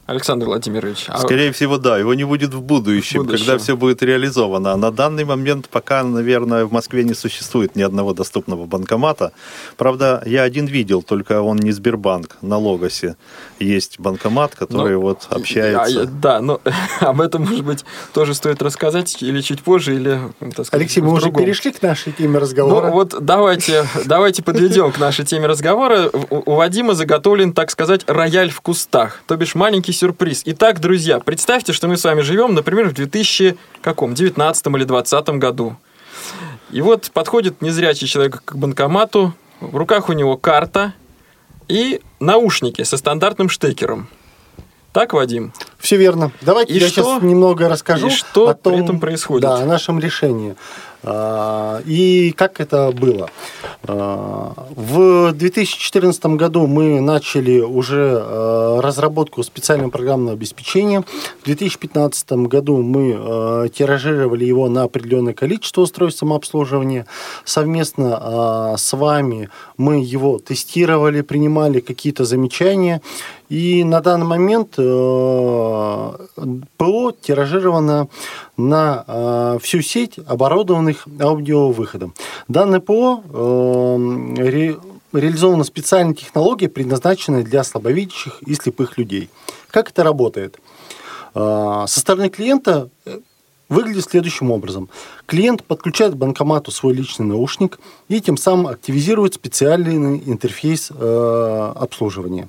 Александр 0.06 0.46
Владимирович. 0.46 1.06
А... 1.08 1.18
Скорее 1.18 1.50
всего, 1.52 1.78
да, 1.78 1.98
его 1.98 2.12
не 2.12 2.24
будет 2.24 2.52
в 2.52 2.60
будущем, 2.60 3.22
в 3.22 3.24
будущем, 3.24 3.46
когда 3.46 3.58
все 3.58 3.76
будет 3.76 4.02
реализовано. 4.02 4.72
А 4.72 4.76
на 4.76 4.90
данный 4.90 5.24
момент 5.24 5.68
пока, 5.70 6.02
наверное, 6.02 6.66
в 6.66 6.72
Москве 6.72 7.04
не 7.04 7.14
существует 7.14 7.74
ни 7.74 7.82
одного 7.82 8.12
доступного 8.12 8.66
банкомата. 8.66 9.32
Правда, 9.78 10.22
я 10.26 10.42
один 10.42 10.66
видел, 10.66 11.02
только 11.02 11.40
он 11.40 11.56
не 11.56 11.72
Сбербанк, 11.72 12.36
на 12.42 12.58
Логосе 12.58 13.16
есть 13.58 13.98
банкомат, 13.98 14.54
который 14.54 14.94
ну, 14.94 15.00
вот 15.00 15.26
общается. 15.30 16.00
Я, 16.00 16.04
да, 16.04 16.40
но 16.40 16.60
об 17.00 17.22
этом, 17.22 17.42
может 17.42 17.64
быть, 17.64 17.84
тоже 18.12 18.34
стоит 18.34 18.60
рассказать 18.60 19.22
или 19.22 19.40
чуть 19.40 19.62
позже, 19.62 19.94
или... 19.94 20.20
Так 20.38 20.66
сказать, 20.66 20.74
Алексей, 20.74 21.00
мы 21.00 21.12
уже 21.12 21.32
перешли 21.32 21.72
к 21.72 21.80
нашей 21.80 22.12
теме 22.12 22.38
разговора. 22.38 22.88
Ну 22.88 22.92
вот 22.92 23.16
давайте, 23.20 23.86
давайте 24.04 24.42
подведем 24.42 24.92
к 24.92 24.98
нашей 24.98 25.24
теме 25.24 25.46
разговора. 25.46 26.10
У 26.10 26.54
Вадима 26.56 26.92
заготовлен, 26.92 27.54
так 27.54 27.70
сказать, 27.70 28.02
рояль 28.06 28.50
в 28.50 28.60
кустах, 28.60 29.22
то 29.26 29.36
бишь 29.36 29.54
маленький 29.54 29.93
сюрприз. 29.94 30.42
Итак, 30.44 30.80
друзья, 30.80 31.20
представьте, 31.20 31.72
что 31.72 31.88
мы 31.88 31.96
с 31.96 32.04
вами 32.04 32.20
живем, 32.20 32.54
например, 32.54 32.90
в 32.90 32.92
2019 32.92 34.66
или 34.66 34.84
2020 34.84 35.28
году. 35.30 35.76
И 36.70 36.80
вот 36.80 37.10
подходит 37.12 37.62
незрячий 37.62 38.06
человек 38.06 38.42
к 38.44 38.56
банкомату, 38.56 39.34
в 39.60 39.76
руках 39.76 40.08
у 40.08 40.12
него 40.12 40.36
карта 40.36 40.92
и 41.68 42.00
наушники 42.20 42.82
со 42.82 42.96
стандартным 42.96 43.48
штекером. 43.48 44.08
Так, 44.92 45.12
Вадим? 45.12 45.52
Все 45.78 45.96
верно. 45.96 46.30
Давайте 46.40 46.72
и 46.72 46.78
я 46.78 46.88
что, 46.88 47.02
сейчас 47.02 47.22
немного 47.22 47.68
расскажу 47.68 48.06
и 48.06 48.10
что 48.10 48.48
о 48.48 48.54
том, 48.54 48.74
при 48.74 48.82
этом 48.84 49.00
происходит. 49.00 49.42
Да, 49.42 49.56
о 49.56 49.64
нашем 49.64 49.98
решении. 49.98 50.54
А, 51.06 51.82
и 51.84 52.32
как 52.32 52.60
это 52.60 52.90
было? 52.92 53.30
А, 53.86 54.52
в 54.74 55.32
2014 55.32 56.24
году 56.26 56.66
мы 56.66 57.00
начали 57.00 57.60
уже 57.60 58.18
а, 58.20 58.80
разработку 58.80 59.42
специального 59.42 59.90
программного 59.90 60.32
обеспечения. 60.32 61.04
В 61.42 61.44
2015 61.44 62.32
году 62.32 62.82
мы 62.82 63.68
тиражировали 63.68 64.44
его 64.44 64.68
на 64.68 64.84
определенное 64.84 65.34
количество 65.34 65.82
устройств 65.82 66.20
самообслуживания. 66.20 67.06
Совместно 67.44 68.74
с 68.76 68.92
вами 68.92 69.50
мы 69.76 70.02
его 70.02 70.38
тестировали, 70.38 71.20
принимали 71.20 71.80
какие-то 71.80 72.24
замечания. 72.24 73.02
И 73.48 73.84
на 73.84 74.00
данный 74.00 74.26
момент 74.26 74.76
ПО 74.76 76.18
тиражировано 77.20 78.08
на 78.56 79.58
всю 79.60 79.82
сеть 79.82 80.18
оборудованных 80.26 80.93
их 80.94 81.06
аудиовыходом. 81.20 82.14
Данное 82.48 82.80
ПО 82.80 83.22
э, 83.22 84.42
ре, 84.42 84.76
реализована 85.12 85.64
специальная 85.64 86.14
технология, 86.14 86.68
предназначенная 86.68 87.42
для 87.42 87.64
слабовидящих 87.64 88.42
и 88.42 88.54
слепых 88.54 88.98
людей. 88.98 89.30
Как 89.70 89.90
это 89.90 90.02
работает? 90.02 90.58
Э, 91.34 91.84
со 91.86 92.00
стороны 92.00 92.30
клиента 92.30 92.88
э, 93.04 93.18
выглядит 93.68 94.04
следующим 94.04 94.50
образом. 94.50 94.88
Клиент 95.26 95.64
подключает 95.64 96.14
к 96.14 96.16
банкомату 96.16 96.70
свой 96.70 96.94
личный 96.94 97.26
наушник 97.26 97.78
и 98.08 98.20
тем 98.20 98.36
самым 98.36 98.68
активизирует 98.68 99.34
специальный 99.34 100.22
интерфейс 100.26 100.90
э, 100.90 101.72
обслуживания. 101.76 102.48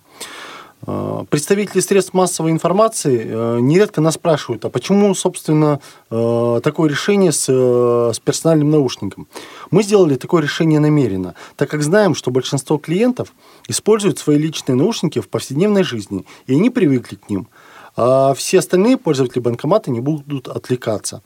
Представители 1.30 1.80
средств 1.80 2.13
массовой 2.13 2.52
информации 2.52 3.26
э, 3.26 3.60
нередко 3.60 4.02
нас 4.02 4.15
спрашивают, 4.15 4.65
а 4.65 4.69
почему, 4.69 5.13
собственно, 5.15 5.80
э, 6.12 6.60
такое 6.63 6.89
решение 6.89 7.32
с, 7.32 7.48
с 7.48 8.19
персональным 8.19 8.69
наушником? 8.69 9.28
Мы 9.71 9.84
сделали 9.84 10.15
такое 10.15 10.43
решение 10.43 10.80
намеренно, 10.80 11.34
так 11.56 11.69
как 11.69 11.82
знаем, 11.82 12.13
что 12.13 12.32
большинство 12.32 12.78
клиентов 12.78 13.34
используют 13.67 14.19
свои 14.19 14.38
личные 14.38 14.76
наушники 14.76 15.19
в 15.19 15.30
повседневной 15.30 15.84
жизни, 15.84 16.26
и 16.48 16.54
они 16.54 16.69
привыкли 16.69 17.15
к 17.15 17.30
ним, 17.30 17.48
а 17.98 18.34
все 18.34 18.60
остальные 18.60 18.98
пользователи 18.98 19.39
банкомата 19.39 19.89
не 19.89 20.02
будут 20.02 20.48
отвлекаться. 20.48 21.21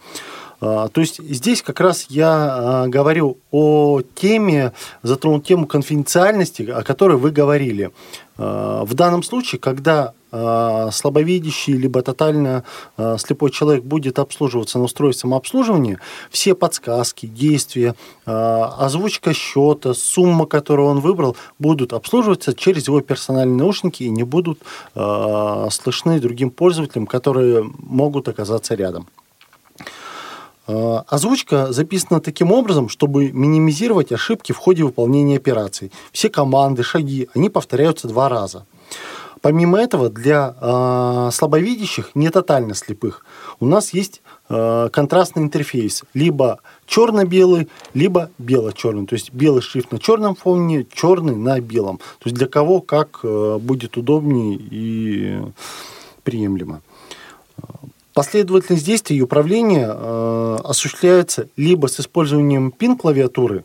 То 0.60 0.91
есть 0.98 1.24
здесь 1.24 1.62
как 1.62 1.80
раз 1.80 2.08
я 2.10 2.86
говорю 2.88 3.38
о 3.50 4.02
теме, 4.02 4.74
затронул 5.04 5.39
тему 5.39 5.67
конфиденциальности, 5.67 6.63
о 6.63 6.84
которой 6.84 7.17
вы 7.17 7.32
говорили. 7.32 7.91
Э, 8.39 8.84
в 8.86 8.93
данном 8.93 9.21
случае, 9.21 9.60
когда 9.60 10.13
э, 10.32 10.89
слабовидящий 10.93 11.73
либо 11.73 12.02
тотально 12.02 12.63
э, 12.97 13.17
слепой 13.19 13.52
человек 13.52 13.84
будет 13.84 14.17
обслуживаться 14.17 14.78
на 14.80 14.86
устройстве 14.86 15.21
самообслуживания, 15.21 15.99
все 16.32 16.56
подсказки, 16.56 17.25
действия, 17.25 17.95
озвучка 18.25 19.34
счета, 19.34 19.93
сумма, 19.93 20.45
которую 20.45 20.88
он 20.88 20.99
выбрал, 20.99 21.36
будут 21.58 21.93
обслуживаться 21.93 22.54
через 22.54 22.88
его 22.88 23.02
персональные 23.02 23.58
наушники 23.58 24.04
и 24.04 24.10
не 24.10 24.23
будут 24.23 24.60
слышны 24.93 26.19
другим 26.19 26.52
пользователям, 26.52 27.08
которые 27.08 27.63
могут 27.80 28.28
оказаться 28.28 28.75
рядом. 28.75 29.08
Э, 30.69 31.01
озвучка 31.08 31.73
записана 31.73 32.21
таким 32.21 32.51
образом, 32.51 32.89
чтобы 32.89 33.32
минимизировать 33.32 34.12
ошибки 34.12 34.51
в 34.51 34.58
ходе 34.58 34.84
выполнения 34.84 35.38
операций. 35.38 35.91
Все 36.12 36.29
команды, 36.29 36.84
шаги, 36.84 37.27
они 37.34 37.49
повторяются 37.49 38.08
два 38.08 38.29
раза. 38.29 38.67
Помимо 39.41 39.79
этого, 39.79 40.10
для 40.10 40.53
э, 40.62 41.29
слабовидящих, 41.34 42.12
не 42.13 42.29
тотально 42.29 42.75
слепых, 42.75 43.25
у 43.60 43.65
нас 43.65 43.93
есть 43.95 44.21
э, 44.49 44.89
контрастный 44.91 45.41
интерфейс. 45.41 46.03
Либо 46.13 46.60
черно-белый, 46.86 47.67
либо 47.95 48.29
бело-черный. 48.38 49.08
То 49.08 49.15
есть 49.15 49.34
белый 49.34 49.63
шрифт 49.63 49.91
на 49.91 49.97
черном 49.97 50.36
фоне, 50.36 50.86
черный 50.93 51.36
на 51.36 51.60
белом. 51.62 51.97
То 51.97 52.25
есть 52.25 52.38
для 52.38 52.47
кого 52.47 52.82
как 52.82 53.21
э, 53.23 53.58
будет 53.60 53.97
удобнее 53.97 54.60
и 54.60 55.41
приемлемо. 56.23 56.82
Последовательность 58.19 58.86
действий 58.86 59.15
и 59.15 59.21
управления 59.21 59.88
э, 59.89 60.58
осуществляется 60.65 61.47
либо 61.55 61.88
с 61.88 62.01
использованием 62.01 62.69
пин-клавиатуры, 62.69 63.63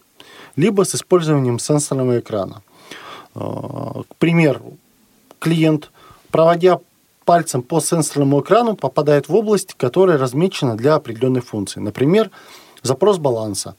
либо 0.55 0.85
с 0.85 0.95
использованием 0.95 1.59
сенсорного 1.59 2.21
экрана. 2.21 2.63
Э, 3.35 3.41
к 4.09 4.15
примеру, 4.21 4.75
клиент, 5.41 5.91
проводя 6.31 6.79
пальцем 7.25 7.63
по 7.63 7.81
сенсорному 7.81 8.43
экрану, 8.43 8.77
попадает 8.77 9.29
в 9.29 9.35
область, 9.35 9.75
которая 9.75 10.19
размечена 10.19 10.77
для 10.77 10.95
определенной 10.95 11.41
функции. 11.41 11.81
Например, 11.81 12.31
запрос 12.85 13.19
баланса. 13.19 13.75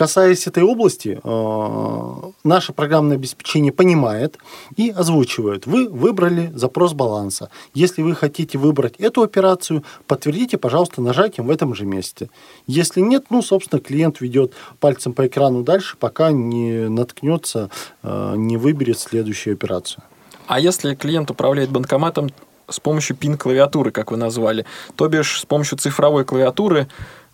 Касаясь 0.00 0.46
этой 0.46 0.62
области, 0.62 1.20
э, 1.22 2.30
наше 2.42 2.72
программное 2.72 3.18
обеспечение 3.18 3.70
понимает 3.70 4.38
и 4.74 4.88
озвучивает. 4.88 5.66
Вы 5.66 5.90
выбрали 5.90 6.50
запрос 6.54 6.94
баланса. 6.94 7.50
Если 7.74 8.00
вы 8.00 8.14
хотите 8.14 8.56
выбрать 8.56 8.94
эту 8.96 9.22
операцию, 9.22 9.84
подтвердите, 10.06 10.56
пожалуйста, 10.56 11.02
нажатием 11.02 11.48
в 11.48 11.50
этом 11.50 11.74
же 11.74 11.84
месте. 11.84 12.30
Если 12.66 13.02
нет, 13.02 13.26
ну, 13.28 13.42
собственно, 13.42 13.78
клиент 13.78 14.22
ведет 14.22 14.54
пальцем 14.78 15.12
по 15.12 15.26
экрану 15.26 15.64
дальше, 15.64 15.98
пока 15.98 16.32
не 16.32 16.88
наткнется, 16.88 17.68
э, 18.02 18.34
не 18.38 18.56
выберет 18.56 18.98
следующую 18.98 19.52
операцию. 19.52 20.02
А 20.46 20.60
если 20.60 20.94
клиент 20.94 21.30
управляет 21.30 21.68
банкоматом 21.68 22.30
с 22.70 22.80
помощью 22.80 23.16
пин-клавиатуры, 23.16 23.90
как 23.90 24.12
вы 24.12 24.16
назвали, 24.16 24.64
то 24.96 25.08
бишь 25.08 25.40
с 25.40 25.44
помощью 25.44 25.76
цифровой 25.76 26.24
клавиатуры, 26.24 26.88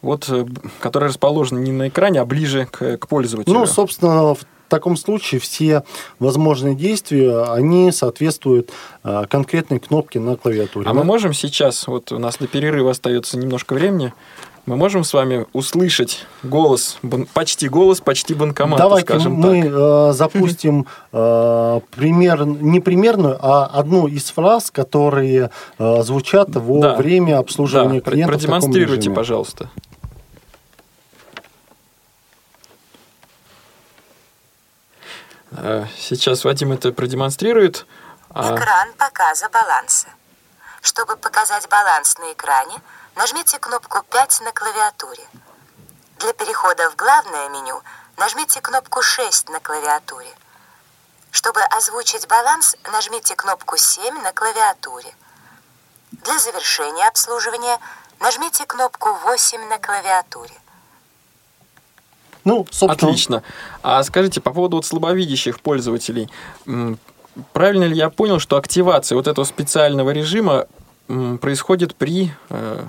вот, 0.07 0.27
э, 0.29 0.47
которая 0.81 1.11
расположена 1.11 1.59
не 1.59 1.73
на 1.73 1.89
экране, 1.89 2.21
а 2.21 2.25
ближе 2.25 2.67
к, 2.71 2.97
к 2.97 3.09
пользователю. 3.09 3.53
Ну, 3.53 3.67
собственно, 3.67 4.35
в 4.35 4.39
таком 4.69 4.97
случае 4.97 5.41
все 5.41 5.83
возможные 6.19 6.75
действия, 6.75 7.43
они 7.53 7.93
соответствуют 7.93 8.71
э, 9.05 9.25
конкретной 9.29 9.81
кнопке 9.81 10.21
на 10.21 10.37
клавиатуре. 10.37 10.89
А 10.89 10.95
мы 10.95 11.05
можем 11.05 11.33
сейчас, 11.35 11.87
вот 11.87 12.13
у 12.13 12.19
нас 12.19 12.37
до 12.39 12.47
перерыва 12.47 12.93
остается 12.93 13.37
немножко 13.39 13.75
времени, 13.75 14.13
мы 14.67 14.77
можем 14.77 15.05
с 15.05 15.13
вами 15.13 15.47
услышать 15.53 16.27
голос, 16.43 16.99
почти 17.35 17.69
голос, 17.69 18.01
почти 18.01 18.35
банкомат, 18.35 18.79
Давайте 18.81 19.07
скажем 19.07 19.35
мы 19.35 19.63
так. 19.63 19.73
Э, 19.73 20.13
запустим 20.13 20.87
э, 21.13 21.81
пример, 21.95 22.45
не 22.45 22.81
примерную, 22.81 23.39
а 23.41 23.67
одну 23.67 24.09
из 24.09 24.25
фраз, 24.31 24.73
которые 24.73 25.51
э, 25.79 26.03
звучат 26.03 26.49
во 26.57 26.81
Да. 26.81 26.97
время 26.97 27.39
обслуживания 27.39 28.01
Да, 28.01 28.11
клиента. 28.11 28.33
продемонстрируйте, 28.33 29.11
пожалуйста. 29.13 29.71
Сейчас 35.99 36.45
Вадим 36.45 36.73
это 36.73 36.93
продемонстрирует. 36.93 37.87
А, 38.31 38.55
Экран 38.55 38.93
показа 38.95 39.49
баланса. 39.49 40.09
Чтобы 40.83 41.17
показать 41.17 41.69
баланс 41.69 42.19
на 42.19 42.33
экране, 42.33 42.77
нажмите 43.15 43.59
кнопку 43.59 44.03
5 44.03 44.41
на 44.43 44.53
клавиатуре. 44.53 45.23
Для 46.19 46.33
перехода 46.33 46.91
в 46.91 46.97
главное 46.97 47.49
меню 47.49 47.83
нажмите 48.17 48.61
кнопку 48.61 49.03
6 49.03 49.49
на 49.49 49.61
клавиатуре. 49.61 50.33
Чтобы 51.31 51.61
озвучить 51.63 52.27
баланс, 52.29 52.77
нажмите 52.93 53.35
кнопку 53.37 53.77
7 53.77 54.23
на 54.23 54.33
клавиатуре. 54.33 55.15
Для 56.13 56.39
завершения 56.39 57.07
обслуживания 57.09 57.79
нажмите 58.21 58.65
кнопку 58.65 59.13
8 59.13 59.69
на 59.69 59.79
клавиатуре. 59.79 60.55
Ну, 62.47 62.65
собственно, 62.71 63.11
Отлично. 63.11 63.43
А 63.83 64.03
скажите, 64.05 64.41
по 64.41 64.53
поводу 64.53 64.77
вот 64.77 64.87
слабовидящих 64.87 65.61
пользователей, 65.61 66.29
правильно 67.53 67.85
ли 67.85 67.97
я 67.97 68.09
понял, 68.09 68.39
что 68.39 68.57
активация 68.57 69.17
вот 69.17 69.27
этого 69.27 69.45
специального 69.45 70.11
режима 70.11 70.67
происходит 71.41 71.95
при 71.97 72.31
э, 72.51 72.85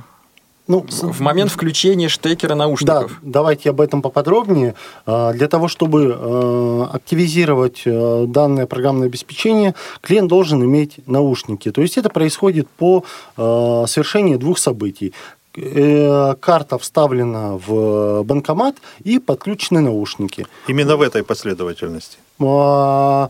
ну, 0.68 0.86
в 0.90 1.22
момент 1.22 1.52
включения 1.52 2.08
штекера 2.08 2.50
Да, 2.50 2.56
наушников? 2.56 3.20
давайте 3.22 3.70
об 3.70 3.82
этом 3.82 4.02
поподробнее. 4.02 4.76
А, 5.06 5.34
Для 5.34 5.48
того, 5.48 5.68
чтобы 5.68 6.16
э, 6.18 6.86
активизировать 6.94 7.82
э, 7.86 8.26
данное 8.28 8.66
программное 8.66 9.08
обеспечение, 9.08 9.76
клиент 10.02 10.30
должен 10.30 10.64
иметь 10.64 11.00
наушники. 11.08 11.72
То 11.72 11.82
есть 11.82 11.98
это 11.98 12.10
происходит 12.10 12.68
по 12.70 13.04
совершении 13.36 14.36
двух 14.36 14.58
событий. 14.58 15.14
Э, 15.58 16.36
Карта 16.40 16.78
вставлена 16.78 17.58
в 17.58 18.24
банкомат 18.24 18.76
и 19.04 19.18
подключены 19.18 19.82
наушники. 19.82 20.46
Именно 20.68 20.98
в 20.98 21.02
этой 21.02 21.24
последовательности. 21.24 22.18
А, 22.40 23.30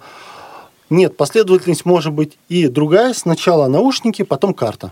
Нет, 0.90 1.16
последовательность 1.16 1.86
может 1.86 2.12
быть 2.12 2.38
и 2.50 2.68
другая. 2.68 3.14
Сначала 3.14 3.68
наушники, 3.68 4.24
потом 4.24 4.54
карта. 4.54 4.92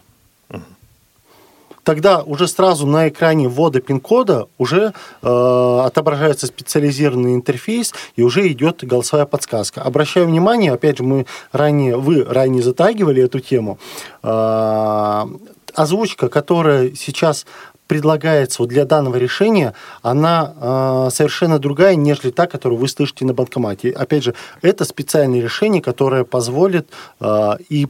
Тогда 1.83 2.23
уже 2.23 2.47
сразу 2.47 2.87
на 2.87 3.09
экране 3.09 3.47
ввода 3.47 3.79
пин-кода 3.79 4.47
уже 4.57 4.93
э, 5.21 5.81
отображается 5.85 6.47
специализированный 6.47 7.35
интерфейс 7.35 7.93
и 8.15 8.23
уже 8.23 8.47
идет 8.47 8.83
голосовая 8.83 9.27
подсказка. 9.27 9.83
Обращаю 9.83 10.25
внимание, 10.25 10.73
опять 10.73 10.97
же, 10.97 11.03
мы 11.03 11.27
ранее, 11.51 11.95
вы 11.95 12.23
ранее 12.23 12.63
затрагивали 12.63 13.21
эту 13.21 13.39
тему. 13.39 13.77
Э, 14.23 15.25
озвучка, 15.75 16.29
которая 16.29 16.91
сейчас 16.95 17.45
предлагается 17.87 18.61
вот 18.61 18.69
для 18.69 18.85
данного 18.85 19.17
решения, 19.17 19.73
она 20.01 20.53
э, 20.55 21.09
совершенно 21.11 21.59
другая, 21.59 21.95
нежели 21.95 22.31
та, 22.31 22.47
которую 22.47 22.79
вы 22.79 22.87
слышите 22.87 23.25
на 23.25 23.33
банкомате. 23.33 23.91
Опять 23.91 24.23
же, 24.23 24.33
это 24.61 24.85
специальное 24.85 25.41
решение, 25.41 25.81
которое 25.81 26.23
позволит 26.23 26.89
э, 27.19 27.57
и 27.69 27.87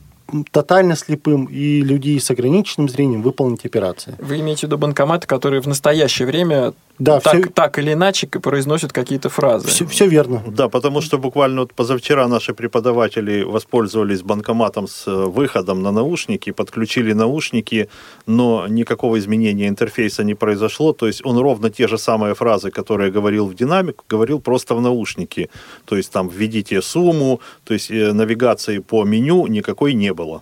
тотально 0.51 0.95
слепым, 0.95 1.45
и 1.45 1.81
людей 1.81 2.19
с 2.19 2.31
ограниченным 2.31 2.89
зрением 2.89 3.21
выполнить 3.21 3.65
операции. 3.65 4.15
Вы 4.19 4.39
имеете 4.39 4.61
в 4.61 4.63
виду 4.63 4.77
банкоматы, 4.77 5.27
которые 5.27 5.61
в 5.61 5.67
настоящее 5.67 6.27
время 6.27 6.73
Да, 6.97 7.19
так, 7.19 7.33
все, 7.33 7.49
так 7.49 7.77
или 7.77 7.93
иначе 7.93 8.27
произносят 8.27 8.91
какие-то 8.91 9.29
фразы? 9.29 9.67
все, 9.87 10.07
верно. 10.07 10.41
Да, 10.47 10.67
потому 10.67 11.01
что 11.01 11.17
буквально 11.17 11.61
вот 11.61 11.73
позавчера 11.73 12.27
наши 12.27 12.53
преподаватели 12.53 13.43
воспользовались 13.43 14.21
банкоматом 14.21 14.87
с 14.87 15.07
э, 15.07 15.11
выходом 15.11 15.83
на 15.83 15.91
наушники, 15.91 16.51
подключили 16.51 17.13
наушники, 17.13 17.89
но 18.25 18.67
никакого 18.67 19.17
изменения 19.19 19.67
интерфейса 19.67 20.23
не 20.23 20.35
произошло. 20.35 20.93
То 20.93 21.07
есть 21.07 21.25
он 21.25 21.37
ровно 21.37 21.69
те 21.69 21.87
же 21.87 21.97
самые 21.97 22.33
фразы, 22.33 22.71
которые 22.71 23.11
говорил 23.11 23.45
в 23.45 23.53
динамик, 23.53 24.03
говорил 24.09 24.39
просто 24.39 24.75
в 24.75 24.81
наушники. 24.81 25.49
То 25.85 25.97
есть 25.97 26.11
там 26.11 26.29
введите 26.29 26.81
сумму, 26.81 27.39
то 27.63 27.73
есть 27.73 27.91
э, 27.91 28.13
навигации 28.13 28.79
по 28.79 29.03
меню 29.03 29.47
никакой 29.47 29.93
не 29.93 30.14
было. 30.15 30.41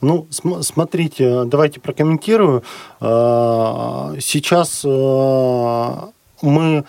Ну, 0.00 0.26
см- 0.30 0.62
смотрите, 0.62 1.44
давайте 1.44 1.80
прокомментирую. 1.80 2.62
Э, 3.00 4.16
Сейчас 4.20 4.82
э, 4.84 5.96
мы 6.42 6.84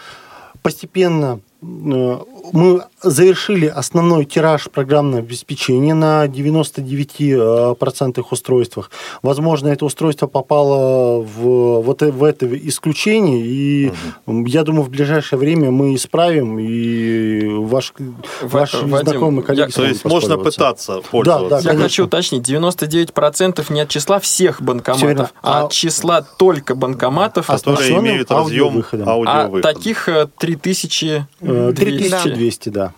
постепенно 0.61 1.39
э, 1.61 2.19
мы 2.51 2.83
завершили 3.01 3.67
основной 3.67 4.25
тираж 4.25 4.69
программного 4.69 5.19
обеспечения 5.19 5.93
на 5.93 6.25
99% 6.27 8.19
э, 8.19 8.23
устройствах. 8.29 8.91
Возможно, 9.21 9.69
это 9.69 9.85
устройство 9.85 10.27
попало 10.27 11.21
в, 11.21 11.81
вот 11.81 12.01
э, 12.01 12.11
в 12.11 12.23
это 12.23 12.45
исключение, 12.67 13.45
и 13.45 13.91
угу. 14.25 14.45
я 14.45 14.63
думаю, 14.63 14.83
в 14.83 14.89
ближайшее 14.89 15.39
время 15.39 15.71
мы 15.71 15.95
исправим, 15.95 16.59
и 16.59 17.45
ваш, 17.47 17.93
в, 18.41 18.47
ваши 18.49 18.77
Вадим, 18.85 19.09
знакомые 19.09 19.43
коллеги... 19.43 19.69
Я, 19.69 19.75
то 19.75 19.85
есть 19.85 20.03
можно 20.05 20.37
пытаться 20.37 21.01
пользоваться. 21.01 21.49
Да, 21.49 21.61
да, 21.61 21.71
я 21.71 21.77
хочу 21.77 22.05
уточнить, 22.05 22.49
99% 22.49 23.73
не 23.73 23.81
от 23.81 23.89
числа 23.89 24.19
всех 24.19 24.61
банкоматов, 24.61 25.33
а, 25.41 25.61
а 25.61 25.65
от 25.65 25.71
числа 25.71 26.21
только 26.21 26.75
банкоматов, 26.75 27.47
которые 27.47 27.97
имеют 27.99 28.31
разъем 28.31 28.65
аудиовыходом. 28.65 29.09
аудиовыходом. 29.09 29.59
А 29.59 29.73
таких 29.73 30.09
э, 30.09 30.27
3000... 30.37 31.25
3000 31.39 32.32
200, 32.33 32.69
да. 32.69 32.93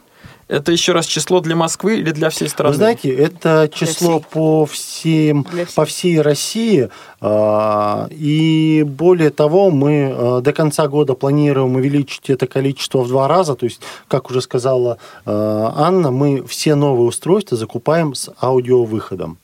Это 0.48 0.72
еще 0.72 0.92
раз 0.92 1.08
число 1.08 1.40
для 1.40 1.56
Москвы 1.56 1.98
или 1.98 2.12
для 2.12 2.30
всей 2.30 2.48
страны? 2.50 2.74
Вы 2.74 2.78
знаете, 2.78 3.10
это 3.10 3.68
число 3.74 4.20
всей. 4.20 4.30
по 4.30 4.66
всем, 4.68 5.48
по 5.74 5.86
всей 5.86 6.22
России. 6.22 6.90
А, 7.20 8.08
и 8.12 8.84
более 8.88 9.32
того, 9.32 9.72
мы 9.72 10.14
а, 10.14 10.42
до 10.42 10.54
конца 10.54 10.88
года 10.88 11.16
планируем 11.16 11.76
увеличить 11.76 12.30
это 12.30 12.46
количество 12.46 13.00
в 13.00 13.08
два 13.08 13.28
раза. 13.28 13.56
То 13.56 13.66
есть, 13.66 13.82
как 14.08 14.30
уже 14.30 14.42
сказала 14.42 15.00
а, 15.26 15.74
Анна, 15.78 16.12
мы 16.12 16.46
все 16.46 16.76
новые 16.76 17.08
устройства 17.08 17.58
закупаем 17.58 18.14
с 18.14 18.30
аудиовыходом. 18.40 19.40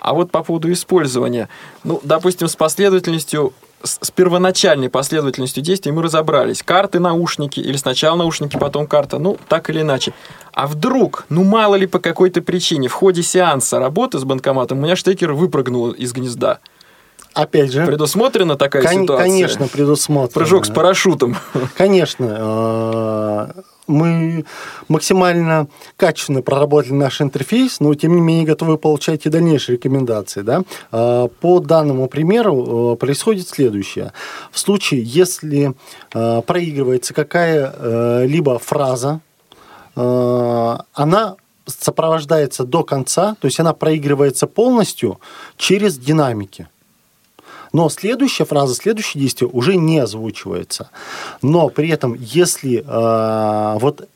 А 0.00 0.14
вот 0.14 0.30
по 0.30 0.42
поводу 0.42 0.72
использования. 0.72 1.50
Ну, 1.84 2.00
допустим, 2.02 2.48
с 2.48 2.56
последовательностью 2.56 3.52
с 3.84 4.10
первоначальной 4.10 4.88
последовательностью 4.88 5.62
действий 5.62 5.92
мы 5.92 6.02
разобрались. 6.02 6.62
Карты, 6.62 6.98
наушники, 6.98 7.60
или 7.60 7.76
сначала 7.76 8.16
наушники, 8.16 8.56
потом 8.56 8.86
карта, 8.86 9.18
ну, 9.18 9.38
так 9.48 9.70
или 9.70 9.80
иначе. 9.80 10.12
А 10.52 10.66
вдруг, 10.66 11.26
ну, 11.28 11.44
мало 11.44 11.74
ли 11.74 11.86
по 11.86 11.98
какой-то 11.98 12.42
причине, 12.42 12.88
в 12.88 12.92
ходе 12.92 13.22
сеанса 13.22 13.78
работы 13.78 14.18
с 14.18 14.24
банкоматом 14.24 14.78
у 14.78 14.82
меня 14.82 14.96
штекер 14.96 15.32
выпрыгнул 15.32 15.90
из 15.90 16.12
гнезда. 16.12 16.60
Опять 17.34 17.72
же. 17.72 17.86
Предусмотрена 17.86 18.56
такая 18.56 18.82
Кон- 18.82 19.02
ситуация? 19.02 19.26
Конечно, 19.26 19.68
предусмотрена. 19.68 20.34
Прыжок 20.34 20.66
с 20.66 20.70
парашютом. 20.70 21.36
Конечно. 21.76 23.52
Э, 23.56 23.62
мы 23.86 24.44
максимально 24.88 25.68
качественно 25.96 26.42
проработали 26.42 26.92
наш 26.92 27.20
интерфейс, 27.20 27.80
но 27.80 27.94
тем 27.94 28.14
не 28.14 28.20
менее 28.20 28.46
готовы 28.46 28.78
получать 28.78 29.26
и 29.26 29.28
дальнейшие 29.28 29.76
рекомендации. 29.76 30.42
Да? 30.42 30.62
А, 30.90 31.28
по 31.28 31.60
данному 31.60 32.08
примеру 32.08 32.94
э, 32.94 32.96
происходит 32.96 33.48
следующее. 33.48 34.12
В 34.50 34.58
случае, 34.58 35.02
если 35.02 35.74
э, 36.14 36.42
проигрывается 36.42 37.14
какая-либо 37.14 38.58
фраза, 38.58 39.20
э, 39.96 40.76
она 40.94 41.36
сопровождается 41.66 42.64
до 42.64 42.82
конца, 42.84 43.36
то 43.40 43.46
есть 43.46 43.60
она 43.60 43.72
проигрывается 43.72 44.46
полностью 44.46 45.20
через 45.56 45.96
динамики. 45.96 46.68
Но 47.72 47.88
следующая 47.88 48.44
фраза, 48.44 48.74
следующее 48.74 49.20
действие 49.22 49.48
уже 49.52 49.76
не 49.76 49.98
озвучивается. 49.98 50.90
Но 51.40 51.68
при 51.68 51.88
этом, 51.88 52.14
если 52.14 52.84
э, 52.86 53.78
вот 53.78 54.08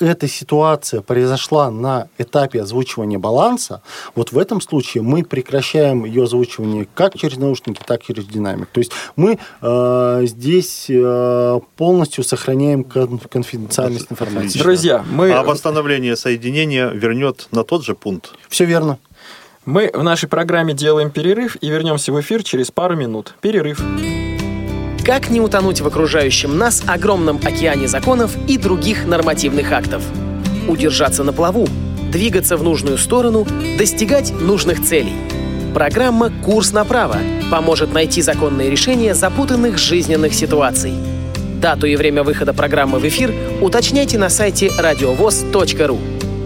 эта 0.00 0.26
ситуация 0.26 1.02
произошла 1.02 1.70
на 1.70 2.08
этапе 2.18 2.62
озвучивания 2.62 3.18
баланса, 3.18 3.82
вот 4.14 4.32
в 4.32 4.38
этом 4.38 4.60
случае 4.60 5.02
мы 5.02 5.22
прекращаем 5.22 6.04
ее 6.04 6.24
озвучивание 6.24 6.88
как 6.94 7.16
через 7.16 7.36
наушники, 7.36 7.80
так 7.86 8.02
и 8.02 8.06
через 8.06 8.26
динамик. 8.26 8.68
То 8.70 8.80
есть 8.80 8.92
мы 9.16 9.38
э, 9.62 10.20
здесь 10.24 10.86
э, 10.88 11.60
полностью 11.76 12.24
сохраняем 12.24 12.84
конфиденциальность 12.84 14.10
информации. 14.10 14.58
Друзья, 14.58 15.04
мы... 15.10 15.32
А 15.32 15.42
восстановление 15.42 16.16
соединения 16.16 16.88
вернет 16.88 17.48
на 17.52 17.64
тот 17.64 17.84
же 17.84 17.94
пункт? 17.94 18.32
Все 18.48 18.64
верно. 18.64 18.98
Мы 19.66 19.90
в 19.94 20.02
нашей 20.02 20.28
программе 20.28 20.74
делаем 20.74 21.10
перерыв 21.10 21.56
и 21.60 21.70
вернемся 21.70 22.12
в 22.12 22.20
эфир 22.20 22.42
через 22.42 22.70
пару 22.70 22.96
минут. 22.96 23.34
Перерыв. 23.40 23.82
Как 25.04 25.30
не 25.30 25.40
утонуть 25.40 25.80
в 25.80 25.86
окружающем 25.86 26.58
нас 26.58 26.82
огромном 26.86 27.40
океане 27.42 27.88
законов 27.88 28.36
и 28.46 28.58
других 28.58 29.06
нормативных 29.06 29.72
актов? 29.72 30.02
Удержаться 30.68 31.24
на 31.24 31.32
плаву, 31.32 31.66
двигаться 32.12 32.58
в 32.58 32.62
нужную 32.62 32.98
сторону, 32.98 33.46
достигать 33.78 34.32
нужных 34.38 34.82
целей. 34.82 35.14
Программа 35.72 36.30
«Курс 36.44 36.72
направо» 36.72 37.16
поможет 37.50 37.92
найти 37.92 38.20
законные 38.20 38.70
решения 38.70 39.14
запутанных 39.14 39.78
жизненных 39.78 40.34
ситуаций. 40.34 40.92
Дату 41.60 41.86
и 41.86 41.96
время 41.96 42.22
выхода 42.22 42.52
программы 42.52 42.98
в 42.98 43.08
эфир 43.08 43.32
уточняйте 43.62 44.18
на 44.18 44.28
сайте 44.28 44.70
радиовоз.ру. 44.78 45.98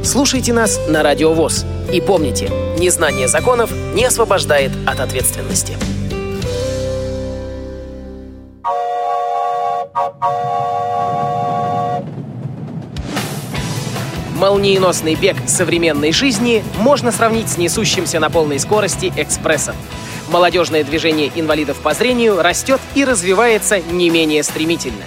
Слушайте 0.04 0.52
нас 0.52 0.80
на 0.88 1.02
Радио 1.02 1.32
ВОЗ. 1.32 1.66
И 1.92 2.00
помните, 2.00 2.50
незнание 2.78 3.26
законов 3.26 3.70
не 3.94 4.04
освобождает 4.04 4.70
от 4.86 5.00
ответственности. 5.00 5.76
Молниеносный 14.36 15.16
бег 15.16 15.36
современной 15.46 16.12
жизни 16.12 16.62
можно 16.78 17.10
сравнить 17.10 17.48
с 17.48 17.58
несущимся 17.58 18.20
на 18.20 18.30
полной 18.30 18.60
скорости 18.60 19.12
экспрессом. 19.16 19.74
Молодежное 20.30 20.84
движение 20.84 21.32
инвалидов 21.34 21.78
по 21.82 21.92
зрению 21.92 22.40
растет 22.40 22.80
и 22.94 23.04
развивается 23.04 23.80
не 23.80 24.10
менее 24.10 24.44
стремительно. 24.44 25.02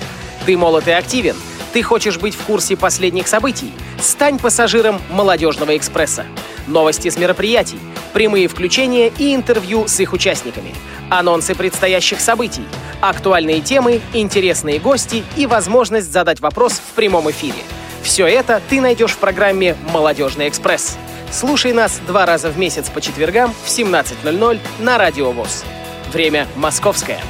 Ты 0.46 0.58
молод 0.58 0.88
и 0.88 0.92
активен– 0.92 1.38
ты 1.74 1.84
хочешь 1.84 2.18
быть 2.18 2.36
в 2.36 2.44
курсе 2.44 2.76
последних 2.76 3.28
событий? 3.28 3.72
Стань 4.00 4.40
пассажиром 4.40 5.02
«Молодежного 5.10 5.78
экспресса». 5.78 6.26
Новости 6.68 7.10
с 7.10 7.18
мероприятий, 7.18 7.80
прямые 8.14 8.48
включения 8.48 9.12
и 9.18 9.34
интервью 9.34 9.88
с 9.88 10.00
их 10.00 10.14
участниками, 10.14 10.74
анонсы 11.10 11.56
предстоящих 11.56 12.20
событий, 12.20 12.66
актуальные 13.02 13.62
темы, 13.62 14.02
интересные 14.14 14.80
гости 14.80 15.24
и 15.36 15.48
возможность 15.48 16.12
задать 16.12 16.40
вопрос 16.40 16.74
в 16.74 16.94
прямом 16.96 17.30
эфире. 17.32 17.64
Все 18.04 18.28
это 18.28 18.62
ты 18.70 18.82
найдешь 18.82 19.12
в 19.12 19.18
программе 19.18 19.76
«Молодежный 19.92 20.48
экспресс». 20.48 20.98
Слушай 21.32 21.72
нас 21.72 22.00
два 22.06 22.26
раза 22.26 22.50
в 22.50 22.58
месяц 22.58 22.90
по 22.90 23.00
четвергам 23.00 23.54
в 23.64 23.68
17.00 23.68 24.60
на 24.80 24.98
Радио 24.98 25.32
ВОЗ. 25.32 25.64
Время 26.12 26.48
московское. 26.56 27.22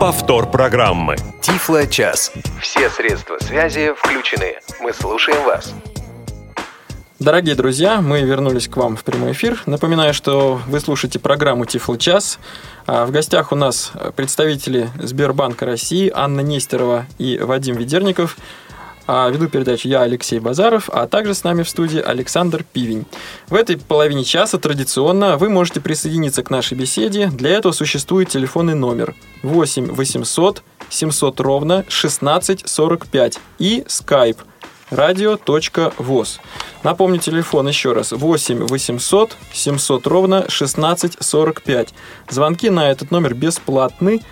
Повтор 0.00 0.50
программы. 0.50 1.16
Тифло 1.42 1.86
час. 1.86 2.32
Все 2.58 2.88
средства 2.88 3.36
связи 3.38 3.92
включены. 3.94 4.54
Мы 4.80 4.94
слушаем 4.94 5.44
вас. 5.44 5.74
Дорогие 7.18 7.54
друзья, 7.54 8.00
мы 8.00 8.22
вернулись 8.22 8.66
к 8.66 8.78
вам 8.78 8.96
в 8.96 9.04
прямой 9.04 9.32
эфир. 9.32 9.62
Напоминаю, 9.66 10.14
что 10.14 10.58
вы 10.66 10.80
слушаете 10.80 11.18
программу 11.18 11.66
Тифло 11.66 11.98
час. 11.98 12.38
А 12.86 13.04
в 13.04 13.10
гостях 13.10 13.52
у 13.52 13.56
нас 13.56 13.92
представители 14.16 14.88
Сбербанка 14.98 15.66
России 15.66 16.10
Анна 16.14 16.40
Нестерова 16.40 17.04
и 17.18 17.38
Вадим 17.38 17.76
Ведерников. 17.76 18.38
А 19.12 19.28
веду 19.28 19.48
передачу 19.48 19.88
я, 19.88 20.02
Алексей 20.02 20.38
Базаров, 20.38 20.88
а 20.88 21.08
также 21.08 21.34
с 21.34 21.42
нами 21.42 21.64
в 21.64 21.68
студии 21.68 22.00
Александр 22.00 22.62
Пивень. 22.62 23.06
В 23.48 23.56
этой 23.56 23.76
половине 23.76 24.22
часа 24.22 24.56
традиционно 24.56 25.36
вы 25.36 25.48
можете 25.48 25.80
присоединиться 25.80 26.44
к 26.44 26.50
нашей 26.50 26.78
беседе. 26.78 27.26
Для 27.26 27.50
этого 27.50 27.72
существует 27.72 28.28
телефонный 28.28 28.76
номер 28.76 29.16
8 29.42 29.94
800 29.94 30.62
700 30.90 31.40
ровно 31.40 31.78
1645 31.78 33.40
и 33.58 33.84
skype 33.88 34.36
радио.воз. 34.90 36.40
Напомню 36.84 37.18
телефон 37.18 37.66
еще 37.66 37.92
раз. 37.92 38.12
8 38.12 38.64
800 38.64 39.36
700 39.52 40.06
ровно 40.06 40.38
1645. 40.38 41.94
Звонки 42.28 42.70
на 42.70 42.88
этот 42.88 43.10
номер 43.10 43.34
бесплатны. 43.34 44.22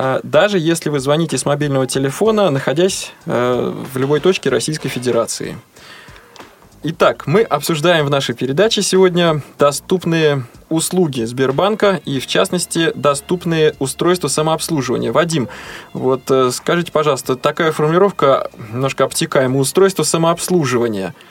А, 0.00 0.20
даже 0.22 0.60
если 0.60 0.90
вы 0.90 1.00
звоните 1.00 1.36
с 1.36 1.44
мобильного 1.44 1.88
телефона, 1.88 2.50
находясь 2.50 3.10
э, 3.26 3.74
в 3.92 3.98
любой 3.98 4.20
точке 4.20 4.48
Российской 4.48 4.88
Федерации. 4.88 5.58
Итак, 6.84 7.26
мы 7.26 7.42
обсуждаем 7.42 8.06
в 8.06 8.10
нашей 8.10 8.36
передаче 8.36 8.82
сегодня 8.82 9.42
доступные 9.58 10.44
услуги 10.68 11.24
Сбербанка 11.24 12.00
и, 12.04 12.20
в 12.20 12.28
частности, 12.28 12.92
доступные 12.94 13.74
устройства 13.80 14.28
самообслуживания. 14.28 15.10
Вадим, 15.10 15.48
вот 15.92 16.30
э, 16.30 16.52
скажите, 16.52 16.92
пожалуйста, 16.92 17.34
такая 17.34 17.72
формулировка 17.72 18.52
немножко 18.72 19.02
обтекаемое 19.02 19.60
устройство 19.60 20.04
самообслуживания– 20.04 21.12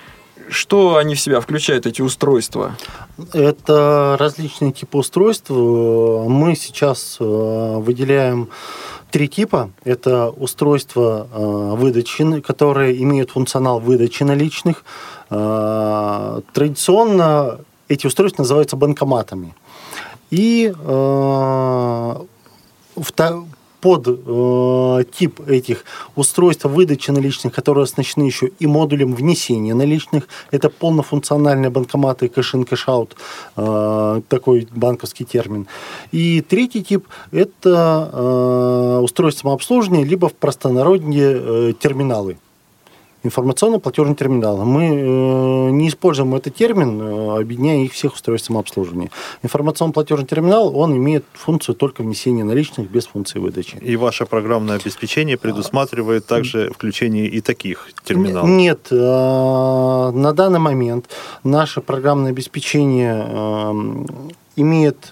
что 0.50 0.97
они 0.97 1.15
в 1.15 1.19
себя 1.19 1.39
включают, 1.41 1.86
эти 1.86 2.02
устройства? 2.02 2.78
Это 3.34 4.15
различные 4.19 4.71
типы 4.71 4.97
устройств. 4.97 5.50
Мы 5.50 6.56
сейчас 6.56 7.17
э, 7.19 7.23
выделяем 7.23 8.50
три 9.12 9.28
типа. 9.28 9.71
Это 9.84 10.30
устройства 10.30 11.28
э, 11.32 11.76
выдачи, 11.76 12.41
которые 12.41 13.02
имеют 13.04 13.32
функционал 13.32 13.80
выдачи 13.80 14.23
наличных. 14.23 14.84
Э, 15.30 16.41
традиционно 16.54 17.60
эти 17.88 18.08
устройства 18.08 18.43
называются 18.43 18.76
банкоматами. 18.76 19.56
И 20.30 20.73
под 23.88 24.06
э, 24.10 25.04
тип 25.17 25.39
этих 25.47 25.86
устройств 26.17 26.65
выдачи 26.65 27.10
наличных, 27.10 27.54
которые 27.54 27.84
оснащены 27.84 28.23
еще 28.23 28.47
и 28.60 28.67
модулем 28.67 29.15
внесения 29.15 29.73
наличных. 29.73 30.28
Это 30.52 30.69
полнофункциональные 30.69 31.69
банкоматы 31.69 32.28
cash-in, 32.28 32.65
cash-out, 32.65 33.15
э, 33.56 34.21
такой 34.28 34.67
банковский 34.76 35.23
термин. 35.23 35.67
И 36.12 36.41
третий 36.41 36.84
тип– 36.84 37.08
это 37.32 38.10
э, 38.12 39.00
устройство 39.04 39.43
самообслуживания, 39.43 40.04
либо 40.04 40.28
в 40.28 40.34
простонародье 40.34 41.38
э, 41.39 41.73
терминалы. 41.80 42.36
Информационный 43.23 43.80
платежный 43.80 44.15
терминал. 44.15 44.63
Мы 44.63 44.86
э, 44.86 45.69
не 45.71 45.89
используем 45.89 46.36
этот 46.36 46.56
термин, 46.56 47.01
э, 47.01 47.39
объединяя 47.39 47.84
их 47.84 47.93
всех 47.93 48.13
устройств 48.13 48.47
самообслуживания. 48.47 49.10
Информационный 49.41 49.93
платежный 49.93 50.27
терминал, 50.27 50.77
он 50.77 50.95
имеет 50.95 51.25
функцию 51.34 51.75
только 51.75 52.03
внесения 52.03 52.43
наличных 52.43 52.89
без 52.89 53.08
функции 53.08 53.39
выдачи. 53.39 53.77
И 53.82 53.95
ваше 53.95 54.25
программное 54.25 54.75
обеспечение 54.75 55.38
предусматривает 55.38 56.27
также 56.27 56.71
включение 56.71 57.27
и 57.27 57.41
таких 57.41 57.89
терминалов? 58.03 58.49
Нет. 58.49 58.88
Э, 58.91 60.12
на 60.13 60.34
данный 60.34 60.60
момент 60.60 61.10
наше 61.43 61.82
программное 61.82 62.32
обеспечение 62.32 64.06
имеет 64.56 65.09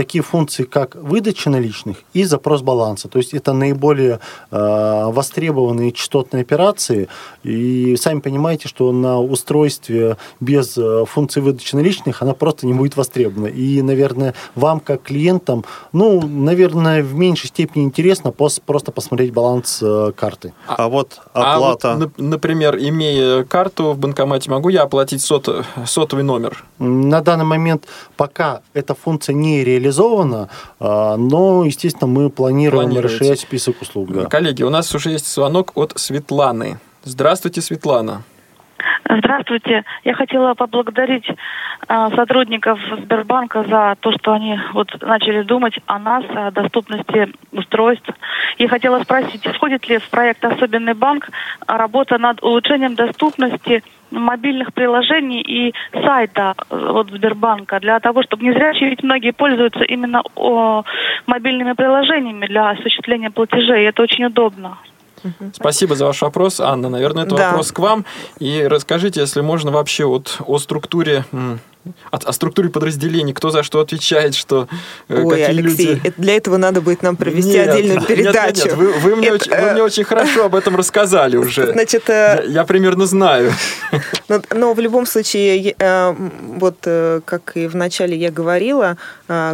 такие 0.00 0.22
функции, 0.22 0.62
как 0.62 0.94
выдача 0.94 1.50
наличных 1.50 1.98
и 2.14 2.24
запрос 2.24 2.62
баланса. 2.62 3.06
То 3.08 3.18
есть 3.18 3.34
это 3.34 3.52
наиболее 3.52 4.18
э, 4.50 5.04
востребованные 5.12 5.92
частотные 5.92 6.40
операции. 6.40 7.08
И 7.42 7.96
сами 7.96 8.20
понимаете, 8.20 8.66
что 8.66 8.92
на 8.92 9.20
устройстве 9.20 10.16
без 10.40 10.78
э, 10.78 11.04
функции 11.04 11.42
выдачи 11.42 11.74
наличных 11.74 12.22
она 12.22 12.32
просто 12.32 12.66
не 12.66 12.72
будет 12.72 12.96
востребована. 12.96 13.48
И, 13.48 13.82
наверное, 13.82 14.32
вам 14.54 14.80
как 14.80 15.02
клиентам, 15.02 15.66
ну, 15.92 16.26
наверное, 16.26 17.02
в 17.02 17.14
меньшей 17.14 17.48
степени 17.48 17.84
интересно 17.84 18.32
просто 18.32 18.92
посмотреть 18.92 19.34
баланс 19.34 19.80
э, 19.82 20.12
карты. 20.16 20.54
А, 20.66 20.86
а 20.86 20.88
вот 20.88 21.20
оплата... 21.34 21.92
А 21.92 21.96
вот, 21.96 22.12
например, 22.16 22.78
имея 22.78 23.44
карту 23.44 23.92
в 23.92 23.98
банкомате, 23.98 24.50
могу 24.50 24.70
я 24.70 24.84
оплатить 24.84 25.20
сот, 25.20 25.66
сотовый 25.84 26.24
номер? 26.24 26.64
На 26.78 27.20
данный 27.20 27.44
момент 27.44 27.84
пока 28.16 28.62
эта 28.72 28.94
функция 28.94 29.34
не 29.34 29.62
реализована, 29.62 29.89
реализовано, 29.90 30.48
а, 30.78 31.16
но, 31.16 31.64
естественно, 31.64 32.06
мы 32.06 32.30
планируем 32.30 32.98
расширять 32.98 33.40
список 33.40 33.82
услуг. 33.82 34.12
Да. 34.12 34.24
Коллеги, 34.26 34.62
у 34.62 34.70
нас 34.70 34.94
уже 34.94 35.10
есть 35.10 35.32
звонок 35.32 35.72
от 35.74 35.92
Светланы. 35.96 36.78
Здравствуйте, 37.04 37.60
Светлана. 37.60 38.22
Здравствуйте. 39.04 39.84
Я 40.04 40.14
хотела 40.14 40.54
поблагодарить 40.54 41.28
э, 41.28 42.08
сотрудников 42.14 42.78
Сбербанка 43.02 43.64
за 43.64 43.96
то, 44.00 44.12
что 44.12 44.32
они 44.32 44.58
вот 44.72 44.88
начали 45.02 45.42
думать 45.42 45.74
о 45.86 45.98
нас, 45.98 46.24
о 46.30 46.50
доступности 46.50 47.28
устройств. 47.52 48.08
И 48.58 48.66
хотела 48.66 49.02
спросить, 49.02 49.44
входит 49.44 49.88
ли 49.88 49.98
в 49.98 50.08
проект 50.08 50.44
«Особенный 50.44 50.94
банк» 50.94 51.28
работа 51.66 52.16
над 52.18 52.42
улучшением 52.42 52.94
доступности 52.94 53.82
мобильных 54.10 54.72
приложений 54.72 55.42
и 55.42 55.74
сайта 55.92 56.54
э, 56.68 56.90
вот 56.92 57.10
Сбербанка 57.10 57.80
для 57.80 58.00
того, 58.00 58.22
чтобы 58.22 58.44
не 58.44 58.52
зрячие 58.52 58.90
ведь 58.90 59.02
многие 59.02 59.32
пользуются 59.32 59.82
именно 59.84 60.22
о, 60.34 60.84
мобильными 61.26 61.72
приложениями 61.72 62.46
для 62.46 62.70
осуществления 62.70 63.30
платежей. 63.30 63.84
И 63.84 63.88
это 63.88 64.02
очень 64.02 64.24
удобно. 64.24 64.78
Спасибо 65.52 65.94
за 65.94 66.06
ваш 66.06 66.22
вопрос, 66.22 66.60
Анна. 66.60 66.88
Наверное, 66.88 67.24
это 67.24 67.36
да. 67.36 67.48
вопрос 67.48 67.72
к 67.72 67.78
вам. 67.78 68.04
И 68.38 68.66
расскажите, 68.66 69.20
если 69.20 69.42
можно, 69.42 69.70
вообще 69.70 70.06
вот 70.06 70.38
о 70.46 70.58
структуре 70.58 71.24
о, 72.10 72.16
о 72.16 72.32
структуре 72.32 72.68
подразделений, 72.68 73.32
кто 73.32 73.50
за 73.50 73.62
что 73.62 73.80
отвечает, 73.80 74.34
что 74.34 74.68
э, 75.08 75.22
Ой, 75.22 75.30
какие 75.30 75.46
Алексей, 75.46 75.86
люди... 75.86 76.00
это 76.04 76.20
для 76.20 76.36
этого 76.36 76.56
надо 76.56 76.80
будет 76.80 77.02
нам 77.02 77.16
провести 77.16 77.52
нет, 77.52 77.68
отдельную 77.68 78.02
передачу. 78.02 78.64
Нет, 78.64 78.64
нет, 78.66 78.76
вы, 78.76 78.92
вы, 78.92 79.16
мне 79.16 79.28
это, 79.28 79.36
очень, 79.36 79.56
вы 79.56 79.72
мне 79.72 79.82
очень 79.82 80.04
хорошо 80.04 80.44
об 80.44 80.54
этом 80.54 80.76
рассказали 80.76 81.36
уже. 81.38 81.72
Значит, 81.72 82.08
э, 82.10 82.44
я, 82.46 82.60
я 82.60 82.64
примерно 82.64 83.06
знаю. 83.06 83.52
Но, 84.28 84.40
но 84.54 84.74
в 84.74 84.78
любом 84.78 85.06
случае, 85.06 85.74
э, 85.76 86.14
вот 86.56 86.76
как 87.24 87.56
и 87.56 87.66
вначале 87.66 88.16
я 88.16 88.30
говорила, 88.30 88.96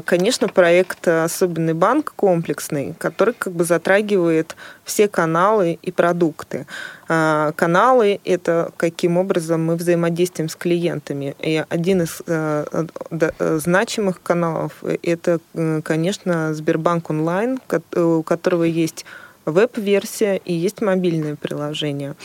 конечно, 0.05 0.49
проект 0.49 1.09
«Особенный 1.09 1.73
банк» 1.73 2.13
комплексный, 2.15 2.95
который 2.99 3.33
как 3.39 3.55
бы 3.55 3.65
затрагивает 3.65 4.55
все 4.85 5.09
каналы 5.09 5.79
и 5.81 5.91
продукты. 5.93 6.67
А, 7.09 7.53
каналы– 7.53 8.21
это 8.25 8.73
каким 8.77 9.17
образом 9.17 9.65
мы 9.65 9.77
взаимодействуем 9.77 10.49
с 10.49 10.57
клиентами. 10.57 11.37
И 11.39 11.65
один 11.69 12.03
из 12.03 12.21
э, 12.27 12.65
э, 13.11 13.59
значимых 13.59 14.21
каналов– 14.23 14.73
это, 15.03 15.39
э, 15.55 15.81
конечно, 15.85 16.53
Сбербанк 16.55 17.11
онлайн, 17.11 17.61
у 17.95 18.23
которого 18.23 18.65
есть 18.65 19.05
веб-версия 19.45 20.41
и 20.45 20.53
есть 20.53 20.81
мобильное 20.81 21.37
приложение. 21.37 22.17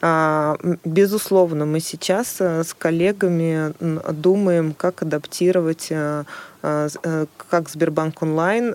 А, 0.00 0.56
безусловно, 0.84 1.64
мы 1.64 1.78
сейчас 1.78 2.40
с 2.40 2.74
коллегами 2.76 3.72
думаем, 4.12 4.74
как 4.74 5.02
адаптировать 5.02 5.92
как 6.60 7.68
Сбербанк 7.68 8.22
онлайн, 8.22 8.74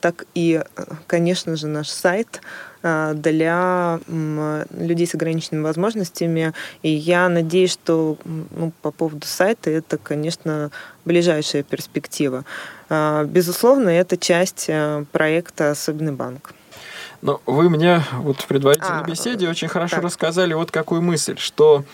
так 0.00 0.26
и, 0.34 0.62
конечно 1.06 1.56
же, 1.56 1.66
наш 1.66 1.88
сайт 1.88 2.40
Э, 2.40 2.73
для 2.84 3.98
людей 4.06 5.06
с 5.06 5.14
ограниченными 5.14 5.62
возможностями. 5.62 6.52
И 6.82 6.90
я 6.90 7.28
надеюсь, 7.30 7.72
что 7.72 8.18
ну, 8.24 8.72
по 8.82 8.90
поводу 8.90 9.26
сайта 9.26 9.70
это, 9.70 9.96
конечно, 9.96 10.70
ближайшая 11.04 11.62
перспектива. 11.62 12.44
Э, 12.90 13.24
безусловно, 13.24 13.88
это 13.88 14.16
часть 14.18 14.66
э, 14.68 15.04
проекта 15.12 15.70
«Особенный 15.70 16.12
банк». 16.12 16.52
Но 17.22 17.40
вы 17.46 17.70
мне 17.70 18.02
вот 18.18 18.42
в 18.42 18.46
предварительной 18.46 19.00
а, 19.00 19.04
беседе 19.04 19.48
очень 19.48 19.68
хорошо 19.68 19.96
так. 19.96 20.04
рассказали 20.04 20.52
вот 20.52 20.70
какую 20.70 21.00
мысль, 21.00 21.38
что 21.38 21.84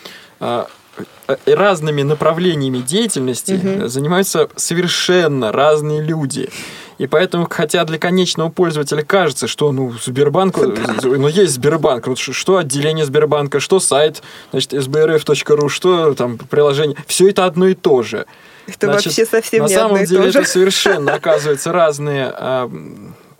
разными 1.45 2.01
направлениями 2.01 2.79
деятельности 2.79 3.53
угу. 3.53 3.87
занимаются 3.87 4.49
совершенно 4.57 5.53
разные 5.53 6.01
люди. 6.01 6.49
И 6.97 7.07
поэтому, 7.07 7.47
хотя 7.49 7.83
для 7.85 7.97
конечного 7.97 8.49
пользователя 8.49 9.03
кажется, 9.03 9.47
что 9.47 9.71
ну, 9.71 9.93
Сбербанк, 10.03 10.57
да. 10.57 10.95
ну, 11.01 11.27
есть 11.27 11.53
Сбербанк, 11.53 12.07
вот 12.07 12.19
что 12.19 12.57
отделение 12.57 13.05
Сбербанка, 13.05 13.59
что 13.59 13.79
сайт, 13.79 14.21
значит, 14.51 14.73
sbrf.ru, 14.73 15.69
что 15.69 16.13
там 16.13 16.37
приложение, 16.37 16.97
все 17.07 17.29
это 17.29 17.45
одно 17.45 17.67
и 17.67 17.73
то 17.73 18.03
же. 18.03 18.25
Это 18.67 18.87
значит, 18.87 19.05
вообще 19.07 19.25
совсем 19.25 19.63
на 19.63 19.67
не 19.67 19.75
самом 19.75 19.95
одно 19.95 20.05
деле 20.05 20.29
и 20.29 20.31
то 20.31 20.39
это 20.39 20.47
совершенно, 20.47 21.13
оказывается, 21.13 21.71
разные 21.71 22.31
а, 22.33 22.69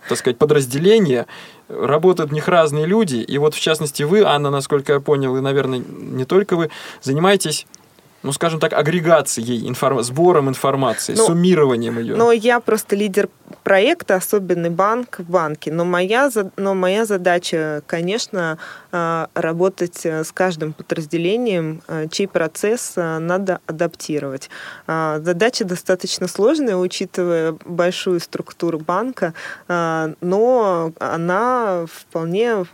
так 0.08 0.18
сказать, 0.18 0.38
подразделения, 0.38 1.26
работают 1.68 2.30
в 2.30 2.34
них 2.34 2.48
разные 2.48 2.86
люди, 2.86 3.16
и 3.16 3.38
вот 3.38 3.54
в 3.54 3.60
частности 3.60 4.02
вы, 4.02 4.22
Анна, 4.22 4.50
насколько 4.50 4.94
я 4.94 5.00
понял, 5.00 5.36
и, 5.36 5.40
наверное, 5.40 5.78
не 5.78 6.24
только 6.24 6.56
вы, 6.56 6.70
занимаетесь 7.02 7.66
ну, 8.22 8.32
скажем 8.32 8.60
так, 8.60 8.72
агрегацией, 8.72 9.68
информ... 9.68 10.02
сбором 10.02 10.48
информации, 10.48 11.14
ну, 11.16 11.26
суммированием 11.26 11.98
ее. 11.98 12.16
Но 12.16 12.32
я 12.32 12.60
просто 12.60 12.96
лидер 12.96 13.28
проекта 13.64 14.16
«Особенный 14.16 14.70
банк» 14.70 15.18
в 15.18 15.30
банке. 15.30 15.72
Но 15.72 15.84
моя, 15.84 16.30
но 16.56 16.74
моя 16.74 17.04
задача, 17.04 17.82
конечно, 17.86 18.58
а, 18.90 19.28
работать 19.34 20.04
э, 20.04 20.24
с 20.24 20.32
каждым 20.32 20.72
подразделением, 20.72 21.82
э, 21.88 22.06
чей 22.10 22.28
процесс 22.28 22.92
э, 22.96 23.18
надо 23.18 23.60
адаптировать. 23.66 24.50
Задача 24.86 25.64
достаточно 25.64 26.28
сложная, 26.28 26.76
учитывая 26.76 27.56
большую 27.64 28.20
структуру 28.20 28.78
банка, 28.78 29.34
но 29.68 30.92
она 30.98 31.86
вполне 31.90 32.64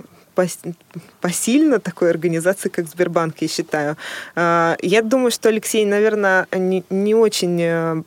посильно 1.21 1.81
такой 1.81 2.11
организации, 2.11 2.69
как 2.69 2.87
Сбербанк, 2.87 3.37
я 3.41 3.49
считаю. 3.49 3.97
А, 4.35 4.77
я 4.81 5.03
думаю, 5.03 5.31
что 5.31 5.49
Алексей, 5.49 5.85
наверное, 5.85 6.47
не, 6.53 6.85
не 6.91 7.15
очень 7.15 7.59
э, 7.61 8.03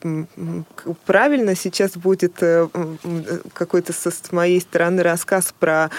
правильно 1.06 1.56
сейчас 1.56 1.92
будет 1.92 2.42
э, 2.42 2.68
какой-то 3.54 3.94
с 3.94 4.32
моей 4.32 4.62
стороны 4.62 5.04
рассказ 5.04 5.54
про 5.60 5.90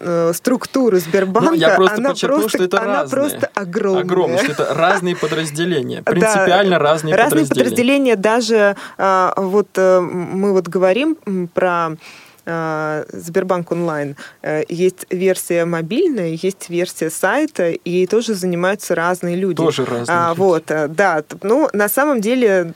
э, 0.00 0.32
структуру 0.34 0.98
Сбербанка. 0.98 1.50
Ну, 1.50 1.56
я 1.56 1.76
просто 1.76 1.96
она 1.96 2.10
подчеркну, 2.10 2.40
просто, 2.40 2.58
что 2.58 2.64
это 2.64 2.80
она 2.82 3.02
разные. 3.02 3.20
просто 3.20 3.50
огромная. 3.54 4.02
Огромная, 4.02 4.38
что 4.38 4.52
это 4.52 4.74
разные 4.74 5.16
подразделения, 5.16 6.02
принципиально 6.04 6.78
да, 6.78 6.84
разные, 6.84 7.14
разные 7.14 7.44
подразделения. 7.44 7.46
Разные 7.46 7.64
подразделения, 7.64 8.16
даже 8.16 8.76
а, 8.98 9.34
вот 9.36 9.68
мы 9.76 10.52
вот 10.52 10.68
говорим 10.68 11.16
про 11.52 11.96
Сбербанк 12.46 13.72
онлайн. 13.72 14.16
Э, 14.42 14.62
есть 14.68 15.06
версия 15.10 15.64
мобильная, 15.64 16.38
есть 16.40 16.68
версия 16.68 17.10
сайта, 17.10 17.70
и 17.70 18.06
тоже 18.06 18.34
занимаются 18.34 18.94
разные 18.94 19.34
люди. 19.34 19.56
Тоже 19.56 19.84
разные. 19.84 20.16
А, 20.16 20.28
люди. 20.28 20.38
Вот, 20.38 20.70
э, 20.70 20.86
да. 20.86 21.24
Ну, 21.42 21.68
на 21.72 21.88
самом 21.88 22.20
деле, 22.20 22.72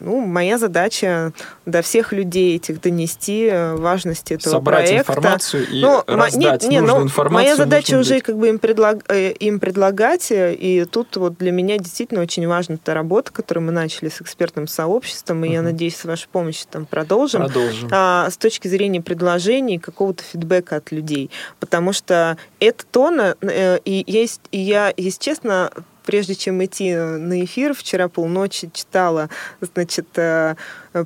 ну, 0.00 0.20
моя 0.20 0.58
задача 0.58 1.32
до 1.66 1.82
всех 1.82 2.12
людей 2.12 2.56
этих 2.56 2.80
донести 2.80 3.50
важность 3.74 4.32
этого 4.32 4.52
Собрать 4.54 4.88
проекта. 4.88 5.12
информацию 5.12 5.68
и 5.68 5.82
ну, 5.82 6.02
раздать 6.06 6.62
нет, 6.62 6.62
нет, 6.62 6.80
нужную 6.80 7.00
ну, 7.00 7.06
информацию. 7.06 7.44
Моя 7.44 7.56
задача 7.56 7.98
уже 7.98 8.20
как 8.20 8.38
бы 8.38 8.48
им, 8.48 8.58
предлаг, 8.58 9.04
им 9.12 9.60
предлагать, 9.60 10.28
и 10.30 10.86
тут 10.90 11.16
вот 11.16 11.36
для 11.36 11.52
меня 11.52 11.76
действительно 11.76 12.22
очень 12.22 12.46
важна 12.46 12.78
та 12.82 12.94
работа, 12.94 13.32
которую 13.32 13.66
мы 13.66 13.72
начали 13.72 14.08
с 14.08 14.22
экспертным 14.22 14.66
сообществом, 14.66 15.44
и 15.44 15.48
uh-huh. 15.48 15.52
я 15.52 15.62
надеюсь, 15.62 15.96
с 15.96 16.04
вашей 16.04 16.28
помощью 16.28 16.66
там 16.70 16.86
продолжим. 16.86 17.42
Продолжим. 17.42 17.88
А, 17.92 18.30
с 18.30 18.36
точки 18.36 18.68
зрения 18.68 18.77
зрения 18.78 19.02
предложений, 19.02 19.78
какого-то 19.78 20.22
фидбэка 20.22 20.76
от 20.76 20.92
людей. 20.92 21.30
Потому 21.58 21.92
что 21.92 22.36
это 22.60 22.84
тона, 22.86 23.34
э, 23.40 23.78
и, 23.84 24.04
есть, 24.06 24.40
и 24.52 24.58
я, 24.58 24.94
если 24.96 25.18
честно, 25.18 25.70
прежде 26.06 26.34
чем 26.34 26.64
идти 26.64 26.94
на 26.94 27.44
эфир, 27.44 27.74
вчера 27.74 28.08
полночи 28.08 28.70
читала, 28.72 29.28
значит, 29.60 30.06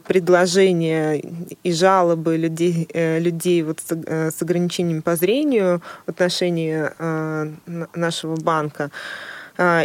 предложения 0.04 1.22
и 1.64 1.72
жалобы 1.72 2.36
людей, 2.36 2.88
людей 2.94 3.62
вот 3.62 3.80
с 3.80 4.42
ограничениями 4.42 5.00
по 5.00 5.16
зрению 5.16 5.82
в 6.06 6.10
отношении 6.10 6.86
нашего 7.96 8.36
банка. 8.36 8.90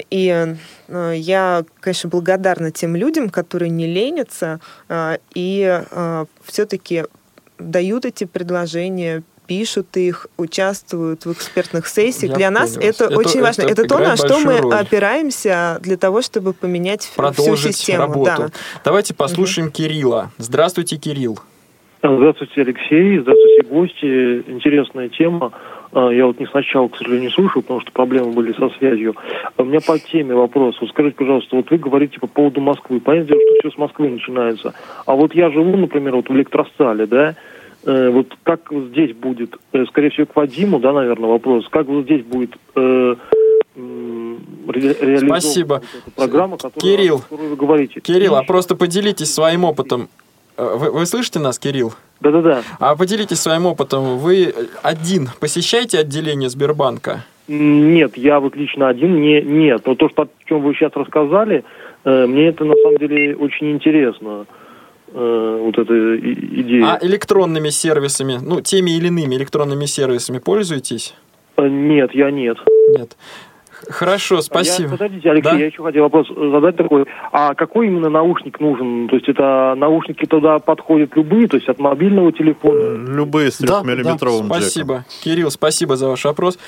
И 0.10 0.56
э, 0.88 1.14
я, 1.16 1.66
конечно, 1.82 2.10
благодарна 2.10 2.72
тем 2.72 2.96
людям, 2.96 3.30
которые 3.30 3.70
не 3.70 3.86
ленятся 3.86 4.60
и 5.36 5.84
все-таки 6.46 7.04
дают 7.60 8.06
эти 8.06 8.26
предложения, 8.26 9.24
пишут 9.48 9.96
их, 9.96 10.28
участвуют 10.38 11.26
в 11.26 11.32
экспертных 11.32 11.88
сессиях. 11.88 12.32
Я 12.32 12.38
для 12.38 12.52
нас 12.52 12.78
это, 12.78 13.06
это 13.06 13.18
очень 13.18 13.42
важно. 13.42 13.64
Это, 13.64 13.84
это 13.84 13.88
то, 13.88 14.00
на 14.00 14.18
что 14.18 14.40
мы 14.40 14.60
роль. 14.60 14.74
опираемся 14.74 15.80
для 15.82 15.98
того, 15.98 16.22
чтобы 16.22 16.54
поменять 16.54 17.12
Продолжить 17.16 17.60
всю 17.60 17.74
систему. 17.74 18.02
Работу. 18.02 18.32
Да. 18.38 18.50
Давайте 18.84 19.14
послушаем 19.14 19.68
угу. 19.68 19.76
Кирилла. 19.76 20.32
Здравствуйте, 20.38 20.98
Кирилл. 20.98 21.40
Здравствуйте, 22.04 22.62
Алексей. 22.62 23.20
Здравствуйте, 23.20 23.64
гости. 23.64 24.52
Интересная 24.52 25.10
тема. 25.10 25.52
А, 25.98 26.12
я 26.12 26.28
вот 26.28 26.40
не 26.40 26.46
сначала, 26.46 26.88
к 26.90 26.96
сожалению, 26.96 27.32
слушал, 27.32 27.64
потому 27.64 27.82
что 27.82 27.92
проблемы 27.92 28.32
были 28.32 28.54
со 28.54 28.70
связью. 28.78 29.16
А 29.56 29.64
у 29.64 29.66
меня 29.66 29.80
по 29.82 29.98
теме 29.98 30.36
вопрос. 30.36 30.78
Вот 30.80 30.92
скажите, 30.92 31.16
пожалуйста, 31.16 31.56
вот 31.56 31.72
вы 31.72 31.78
говорите 31.80 32.20
по 32.20 32.28
поводу 32.28 32.62
Москвы. 32.62 33.00
Понятное 33.00 33.30
дело, 33.30 33.42
что 33.42 33.70
все 33.70 33.76
с 33.76 33.80
Москвы 33.80 34.10
начинается. 34.10 34.76
А 35.08 35.16
вот 35.16 35.34
я 35.34 35.50
живу, 35.50 35.76
например, 35.76 36.18
вот 36.18 36.30
в 36.30 36.36
электростале, 36.36 37.08
да, 37.08 37.34
э, 37.84 38.10
вот 38.12 38.28
как 38.44 38.72
здесь 38.72 39.16
будет, 39.16 39.56
э, 39.74 39.86
скорее 39.88 40.12
всего, 40.12 40.28
к 40.28 40.36
Вадиму, 40.36 40.80
да, 40.80 40.94
наверное, 40.94 41.30
вопрос, 41.32 41.68
как 41.68 41.88
вот 41.88 42.04
здесь 42.04 42.24
будет 42.24 42.52
э, 42.76 43.16
ре 44.68 45.18
Спасибо. 45.18 45.82
программа, 46.16 46.58
которую, 46.58 46.80
Кирилл, 46.80 47.24
вы 47.32 47.56
говорите. 47.56 48.02
Кирилл, 48.02 48.36
а 48.36 48.44
просто 48.44 48.76
поделитесь 48.76 49.34
своим 49.34 49.64
опытом. 49.64 50.10
Э, 50.58 50.76
вы, 50.76 50.92
вы 50.92 51.06
слышите 51.06 51.40
нас, 51.40 51.60
Кирилл? 51.60 51.94
Да-да-да. 52.20 52.64
А 52.80 52.96
поделитесь 52.96 53.40
своим 53.40 53.66
опытом. 53.66 54.18
Вы 54.18 54.54
один 54.82 55.30
посещаете 55.40 56.00
отделение 56.00 56.50
Сбербанка? 56.50 57.24
Нет, 57.48 58.18
я 58.18 58.40
вот 58.40 58.56
лично 58.56 58.90
один 58.90 59.22
не, 59.22 59.42
нет. 59.42 59.84
Но 59.86 59.96
то, 59.96 60.10
что, 60.10 60.24
о 60.24 60.28
чем 60.46 60.62
вы 60.64 60.74
сейчас 60.74 60.92
рассказали, 60.96 61.64
э, 62.04 62.26
мне 62.26 62.48
это 62.48 62.66
на 62.66 62.76
самом 62.76 62.98
деле 62.98 63.36
очень 63.36 63.72
интересно. 63.72 64.46
Э, 65.14 65.60
вот 65.62 65.78
эта 65.78 66.18
идея. 66.18 66.94
А 66.94 67.06
электронными 67.06 67.70
сервисами, 67.70 68.40
ну, 68.42 68.62
теми 68.62 68.92
или 68.92 69.08
иными 69.08 69.36
электронными 69.36 69.86
сервисами 69.86 70.40
пользуетесь? 70.40 71.16
Э, 71.56 71.68
нет, 71.68 72.14
я 72.14 72.32
нет. 72.32 72.58
Нет. 72.98 73.16
Хорошо, 73.90 74.42
спасибо. 74.42 74.90
Я, 74.90 74.98
подождите, 74.98 75.32
Алексей, 75.32 75.52
да? 75.52 75.58
я 75.58 75.66
еще 75.68 75.84
хотел 75.84 76.04
вопрос 76.04 76.28
задать 76.28 76.76
такой. 76.76 77.06
А 77.32 77.54
какой 77.56 77.88
именно 77.88 78.10
наушник 78.10 78.60
нужен? 78.60 79.08
То 79.08 79.16
есть 79.16 79.28
это 79.30 79.76
наушники 79.78 80.26
туда 80.26 80.60
подходят 80.60 81.16
любые, 81.16 81.48
то 81.48 81.58
есть 81.58 81.68
от 81.70 81.80
мобильного 81.80 82.32
телефона? 82.32 83.10
Любые 83.10 83.52
с 83.52 83.58
трехмиллиметровым 83.58 84.48
да, 84.48 84.56
да. 84.56 84.62
Спасибо. 84.62 85.06
Кирилл, 85.24 85.52
спасибо 85.52 85.96
за 85.96 86.08
ваш 86.08 86.26
вопрос. 86.26 86.60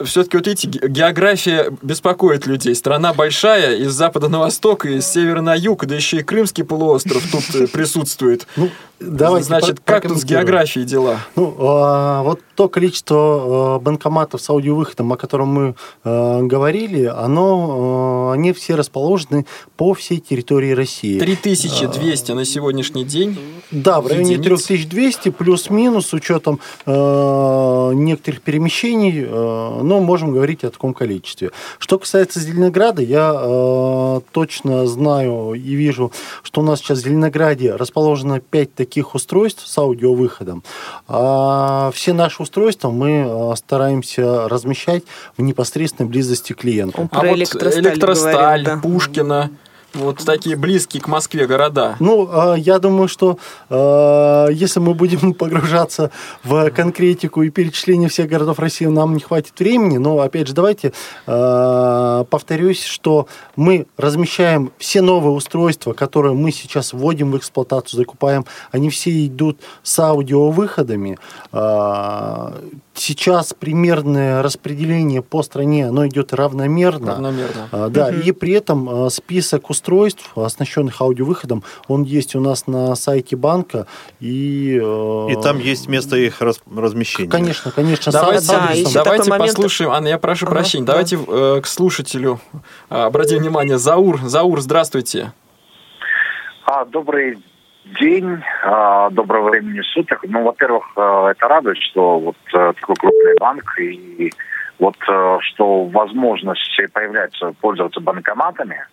Все-таки 0.00 0.36
вот 0.36 0.46
видите, 0.46 0.88
география 0.88 1.72
беспокоит 1.82 2.46
людей. 2.46 2.74
Страна 2.74 3.12
большая, 3.12 3.76
из 3.76 3.92
запада 3.92 4.28
на 4.28 4.38
восток, 4.38 4.86
и 4.86 4.96
из 4.96 5.06
севера 5.06 5.40
на 5.40 5.54
юг, 5.54 5.86
да 5.86 5.94
еще 5.94 6.18
и 6.18 6.22
Крымский 6.22 6.64
полуостров 6.64 7.22
тут 7.30 7.54
э, 7.54 7.66
присутствует. 7.66 8.46
Ну, 8.56 8.68
Давайте 9.18 9.46
Значит, 9.46 9.80
как 9.84 10.06
тут 10.06 10.18
с 10.18 10.24
географией 10.24 10.86
дела? 10.86 11.18
Ну, 11.36 11.54
а, 11.58 12.22
вот 12.22 12.40
то 12.54 12.68
количество 12.68 13.16
а, 13.16 13.78
банкоматов 13.78 14.40
с 14.40 14.50
аудиовыходом, 14.50 15.12
о 15.12 15.16
котором 15.16 15.48
мы 15.48 15.74
а, 16.04 16.42
говорили, 16.62 17.06
оно, 17.06 18.30
а, 18.30 18.32
они 18.34 18.52
все 18.52 18.76
расположены 18.76 19.46
по 19.76 19.94
всей 19.94 20.20
территории 20.20 20.70
России. 20.70 21.18
3200 21.18 22.30
а, 22.30 22.34
на 22.36 22.44
сегодняшний 22.44 23.04
день? 23.04 23.36
Да, 23.72 24.00
в 24.00 24.06
районе 24.06 24.34
единиц. 24.34 24.64
3200 24.64 25.30
плюс-минус 25.30 26.06
с 26.06 26.12
учетом 26.12 26.60
а, 26.86 27.90
некоторых 27.90 28.42
перемещений, 28.42 29.24
а, 29.26 29.82
но 29.82 29.98
можем 30.00 30.32
говорить 30.32 30.62
о 30.62 30.70
таком 30.70 30.94
количестве. 30.94 31.50
Что 31.78 31.98
касается 31.98 32.38
Зеленограда, 32.38 33.02
я 33.02 33.32
а, 33.34 34.20
точно 34.30 34.86
знаю 34.86 35.54
и 35.54 35.74
вижу, 35.74 36.12
что 36.44 36.60
у 36.60 36.64
нас 36.64 36.78
сейчас 36.78 36.98
в 36.98 37.02
Зеленограде 37.02 37.74
расположено 37.74 38.38
5 38.38 38.74
таких 38.74 39.16
устройств 39.16 39.66
с 39.66 39.78
аудиовыходом. 39.78 40.62
А 41.08 41.90
все 41.92 42.12
наши 42.12 42.40
устройства 42.40 42.90
мы 42.90 43.24
а, 43.26 43.54
стараемся 43.56 44.48
размещать 44.48 45.02
в 45.36 45.42
непосредственной 45.42 46.08
близости 46.08 46.41
клиента. 46.50 47.08
а 47.10 47.20
вот 47.24 47.36
электросталь, 47.36 48.32
говорит, 48.32 48.66
да. 48.66 48.76
Пушкина, 48.78 49.50
вот 49.94 50.18
такие 50.24 50.56
близкие 50.56 51.02
к 51.02 51.08
Москве 51.08 51.46
города. 51.46 51.96
Ну, 52.00 52.28
а, 52.30 52.54
я 52.54 52.78
думаю, 52.78 53.08
что 53.08 53.38
а, 53.68 54.48
если 54.48 54.80
мы 54.80 54.94
будем 54.94 55.34
погружаться 55.38 56.10
в 56.44 56.70
конкретику 56.70 57.42
и 57.42 57.50
перечисление 57.50 58.08
всех 58.08 58.28
городов 58.28 58.58
России, 58.58 58.86
нам 58.86 59.14
не 59.14 59.20
хватит 59.20 59.58
времени. 59.58 59.98
Но, 59.98 60.20
опять 60.20 60.48
же, 60.48 60.54
давайте 60.54 60.92
а, 61.26 62.24
повторюсь, 62.24 62.82
что 62.84 63.26
мы 63.56 63.86
размещаем 63.96 64.72
все 64.78 65.02
новые 65.02 65.32
устройства, 65.32 65.92
которые 65.92 66.34
мы 66.34 66.52
сейчас 66.52 66.92
вводим 66.92 67.32
в 67.32 67.36
эксплуатацию, 67.36 67.98
закупаем, 67.98 68.46
они 68.70 68.88
все 68.90 69.26
идут 69.26 69.58
с 69.82 69.98
аудиовыходами 69.98 71.18
сейчас 72.94 73.54
примерное 73.54 74.42
распределение 74.42 75.22
по 75.22 75.42
стране, 75.42 75.88
оно 75.88 76.06
идет 76.06 76.32
равномерно. 76.32 77.12
Равномерно. 77.12 77.68
А, 77.72 77.88
да, 77.88 78.08
угу. 78.08 78.16
и 78.16 78.32
при 78.32 78.52
этом 78.52 78.88
а, 78.88 79.10
список 79.10 79.70
устройств, 79.70 80.36
оснащенных 80.36 81.00
аудиовыходом, 81.00 81.62
он 81.88 82.02
есть 82.02 82.34
у 82.34 82.40
нас 82.40 82.66
на 82.66 82.94
сайте 82.94 83.36
банка. 83.36 83.86
И, 84.20 84.78
э, 84.82 85.28
и 85.30 85.42
там 85.42 85.58
есть 85.58 85.88
место 85.88 86.16
их 86.16 86.40
размещения. 86.40 87.30
Конечно, 87.30 87.70
конечно. 87.70 88.12
Давайте, 88.12 88.46
да, 88.48 89.02
давайте 89.04 89.30
момент... 89.30 89.50
послушаем. 89.52 89.90
Анна, 89.90 90.08
я 90.08 90.18
прошу 90.18 90.46
ага, 90.46 90.56
прощения. 90.56 90.84
Да. 90.84 90.92
Давайте 90.92 91.18
э, 91.26 91.60
к 91.62 91.66
слушателю 91.66 92.40
обратим 92.88 93.38
внимание. 93.38 93.78
Заур, 93.78 94.20
Заур, 94.22 94.60
здравствуйте. 94.60 95.32
А, 96.64 96.84
добрый 96.84 97.38
день, 97.84 98.42
а, 98.62 99.10
доброго 99.10 99.50
времени 99.50 99.80
суток. 99.82 100.20
Ну, 100.24 100.42
во-первых, 100.42 100.84
а, 100.96 101.30
это 101.30 101.48
радует, 101.48 101.78
что 101.78 102.18
вот 102.18 102.36
э, 102.54 102.72
такой 102.80 102.96
крупный 102.96 103.34
банк 103.38 103.78
и 103.78 104.32
вот 104.78 104.96
э, 105.08 105.38
что 105.40 105.84
возможность 105.84 106.80
появляется 106.92 107.52
пользоваться 107.60 108.00
банкоматами. 108.00 108.84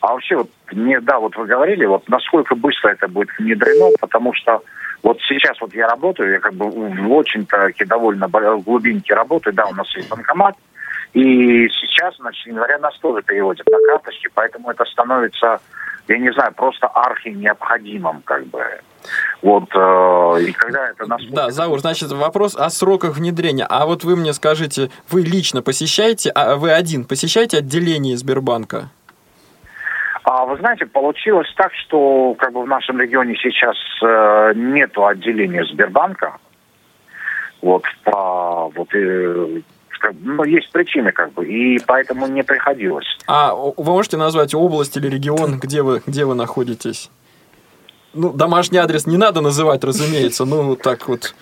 А 0.00 0.12
вообще, 0.12 0.36
вот, 0.36 0.50
не, 0.72 0.98
да, 1.00 1.18
вот 1.18 1.36
вы 1.36 1.46
говорили, 1.46 1.84
вот 1.84 2.08
насколько 2.08 2.54
быстро 2.54 2.90
это 2.90 3.08
будет 3.08 3.28
внедрено, 3.38 3.90
потому 4.00 4.32
что 4.32 4.62
вот 5.02 5.18
сейчас 5.28 5.60
вот 5.60 5.74
я 5.74 5.88
работаю, 5.88 6.32
я 6.32 6.40
как 6.40 6.54
бы 6.54 6.70
в 6.70 7.12
очень-таки 7.12 7.84
довольно 7.84 8.28
глубинке 8.28 9.14
работаю, 9.14 9.54
да, 9.54 9.66
у 9.66 9.74
нас 9.74 9.94
есть 9.94 10.08
банкомат, 10.08 10.56
и 11.12 11.68
сейчас, 11.68 12.16
значит, 12.16 12.46
января 12.46 12.78
нас 12.78 12.96
тоже 12.98 13.22
переводят 13.22 13.66
на 13.66 13.78
карточки, 13.88 14.28
поэтому 14.32 14.70
это 14.70 14.84
становится 14.84 15.60
я 16.08 16.18
не 16.18 16.32
знаю, 16.32 16.52
просто 16.54 16.86
архи 16.86 17.28
необходимым, 17.28 18.22
как 18.24 18.46
бы. 18.46 18.64
Вот, 19.42 19.64
э, 19.74 20.42
и 20.42 20.52
когда 20.52 20.90
это 20.90 21.06
насколько... 21.06 21.34
Да, 21.34 21.50
Заур, 21.50 21.80
значит, 21.80 22.12
вопрос 22.12 22.54
о 22.56 22.68
сроках 22.70 23.16
внедрения. 23.16 23.66
А 23.68 23.86
вот 23.86 24.04
вы 24.04 24.16
мне 24.16 24.32
скажите, 24.32 24.90
вы 25.10 25.22
лично 25.22 25.62
посещаете, 25.62 26.30
а 26.30 26.56
вы 26.56 26.72
один 26.72 27.04
посещаете 27.04 27.58
отделение 27.58 28.16
Сбербанка? 28.16 28.90
А 30.24 30.44
вы 30.44 30.58
знаете, 30.58 30.86
получилось 30.86 31.52
так, 31.56 31.72
что 31.74 32.34
как 32.38 32.52
бы 32.52 32.62
в 32.62 32.66
нашем 32.66 33.00
регионе 33.00 33.34
сейчас 33.36 33.76
э, 34.02 34.52
нету 34.54 35.06
отделения 35.06 35.64
Сбербанка. 35.64 36.36
Вот 37.62 37.84
по 38.04 38.70
вот 38.74 38.94
э, 38.94 39.60
как, 40.00 40.14
ну, 40.20 40.42
есть 40.44 40.70
причины, 40.72 41.12
как 41.12 41.32
бы, 41.32 41.46
и 41.46 41.78
поэтому 41.78 42.26
не 42.26 42.42
приходилось. 42.42 43.06
А 43.26 43.54
вы 43.54 43.84
можете 43.84 44.16
назвать 44.16 44.54
область 44.54 44.96
или 44.96 45.08
регион, 45.08 45.58
где 45.60 45.82
вы, 45.82 46.02
где 46.06 46.24
вы 46.24 46.34
находитесь? 46.34 47.10
Ну, 48.12 48.32
домашний 48.32 48.78
адрес 48.78 49.06
не 49.06 49.16
надо 49.16 49.40
называть, 49.40 49.84
разумеется, 49.84 50.44
ну, 50.44 50.74
так 50.74 51.06
вот. 51.06 51.34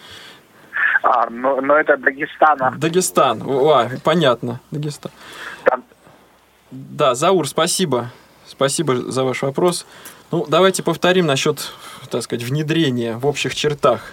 А, 1.03 1.31
но, 1.31 1.61
но 1.61 1.75
это 1.75 1.97
Дагестан. 1.97 2.79
Дагестан, 2.79 3.43
а, 3.47 3.89
понятно, 4.05 4.61
Дагестан. 4.71 5.13
Там... 5.65 5.85
Да, 6.71 7.15
Заур, 7.15 7.49
спасибо. 7.49 8.11
Спасибо 8.47 8.97
за 8.97 9.25
ваш 9.25 9.43
вопрос. 9.43 9.87
Ну, 10.31 10.45
давайте 10.49 10.83
повторим 10.83 11.27
насчет, 11.27 11.73
так 12.11 12.23
сказать, 12.23 12.45
внедрения 12.45 13.17
в 13.17 13.27
общих 13.27 13.55
чертах. 13.55 14.13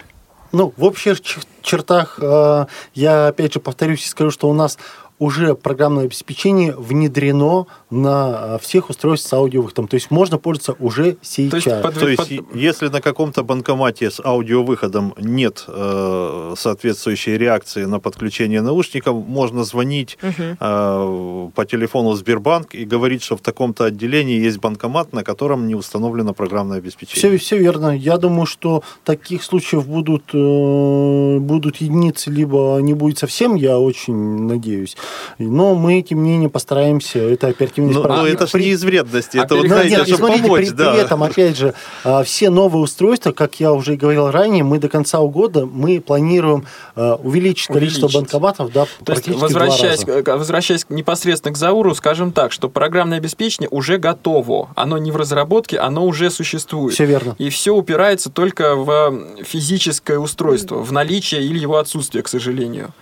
Ну, 0.56 0.72
в 0.74 0.84
общих 0.84 1.18
чертах 1.60 2.18
э, 2.18 2.66
я 2.94 3.26
опять 3.26 3.52
же 3.52 3.60
повторюсь 3.60 4.06
и 4.06 4.08
скажу, 4.08 4.30
что 4.30 4.48
у 4.48 4.54
нас 4.54 4.78
уже 5.18 5.54
программное 5.54 6.04
обеспечение 6.04 6.74
внедрено 6.76 7.66
на 7.90 8.58
всех 8.58 8.90
устройствах 8.90 9.30
с 9.30 9.32
аудиовыходом. 9.32 9.88
То 9.88 9.94
есть 9.94 10.10
можно 10.10 10.38
пользоваться 10.38 10.76
уже 10.78 11.16
сейчас. 11.22 11.62
То 11.64 11.70
есть, 11.70 11.82
под, 11.82 11.94
То 11.98 12.08
есть 12.08 12.36
под... 12.36 12.54
если 12.54 12.88
на 12.88 13.00
каком-то 13.00 13.42
банкомате 13.42 14.10
с 14.10 14.20
аудиовыходом 14.20 15.14
нет 15.18 15.64
э, 15.68 16.54
соответствующей 16.56 17.38
реакции 17.38 17.84
на 17.84 17.98
подключение 17.98 18.60
наушников, 18.60 19.26
можно 19.26 19.64
звонить 19.64 20.18
угу. 20.22 20.56
э, 20.60 21.50
по 21.54 21.64
телефону 21.64 22.10
в 22.10 22.16
Сбербанк 22.16 22.74
и 22.74 22.84
говорить, 22.84 23.22
что 23.22 23.36
в 23.36 23.40
таком-то 23.40 23.84
отделении 23.84 24.38
есть 24.38 24.58
банкомат, 24.58 25.12
на 25.12 25.24
котором 25.24 25.66
не 25.66 25.74
установлено 25.74 26.34
программное 26.34 26.78
обеспечение. 26.78 27.38
Все, 27.38 27.38
все 27.38 27.58
верно. 27.58 27.96
Я 27.96 28.18
думаю, 28.18 28.46
что 28.46 28.82
таких 29.04 29.42
случаев 29.42 29.86
будут, 29.86 30.24
э, 30.34 31.38
будут 31.38 31.76
единицы, 31.76 32.30
либо 32.30 32.78
не 32.82 32.92
будет 32.92 33.18
совсем, 33.18 33.54
я 33.54 33.78
очень 33.78 34.46
надеюсь. 34.46 34.96
Но 35.38 35.74
мы, 35.74 36.02
тем 36.02 36.22
не 36.22 36.30
менее, 36.30 36.48
постараемся 36.48 37.18
это 37.18 37.48
оперативность... 37.48 37.98
Но, 37.98 38.06
но 38.06 38.26
это 38.26 38.46
же 38.46 38.58
не 38.58 38.68
из 38.68 38.84
вредности, 38.84 39.36
а 39.38 39.44
это 39.44 39.56
вот, 39.56 39.66
знаете, 39.66 39.96
нет, 39.96 40.08
чтобы 40.08 40.28
помочь. 40.28 40.68
При, 40.68 40.74
да. 40.74 40.92
при 40.92 41.00
этом, 41.00 41.22
опять 41.22 41.56
же, 41.56 41.74
а, 42.04 42.22
все 42.22 42.50
новые 42.50 42.82
устройства, 42.82 43.32
как 43.32 43.60
я 43.60 43.72
уже 43.72 43.96
говорил 43.96 44.30
ранее, 44.30 44.64
мы 44.64 44.78
до 44.78 44.88
конца 44.88 45.18
года 45.18 45.66
мы 45.66 46.00
планируем 46.00 46.66
а, 46.94 47.14
увеличить, 47.14 47.68
увеличить. 47.70 48.00
количество 48.00 48.08
банкоматов 48.08 48.72
да, 48.72 48.86
То 49.04 49.12
есть, 49.12 49.28
возвращаясь, 49.28 50.04
возвращаясь 50.04 50.86
непосредственно 50.88 51.52
к 51.52 51.56
Зауру, 51.56 51.94
скажем 51.94 52.32
так, 52.32 52.52
что 52.52 52.68
программное 52.68 53.18
обеспечение 53.18 53.68
уже 53.70 53.98
готово. 53.98 54.70
Оно 54.74 54.98
не 54.98 55.10
в 55.10 55.16
разработке, 55.16 55.78
оно 55.78 56.06
уже 56.06 56.30
существует. 56.30 56.94
Все 56.94 57.04
верно. 57.04 57.34
И 57.38 57.50
все 57.50 57.74
упирается 57.74 58.30
только 58.30 58.74
в 58.74 59.42
физическое 59.44 60.18
устройство, 60.18 60.76
в 60.76 60.92
наличие 60.92 61.42
или 61.42 61.58
его 61.58 61.78
отсутствие, 61.78 62.22
к 62.22 62.28
сожалению. 62.28 62.92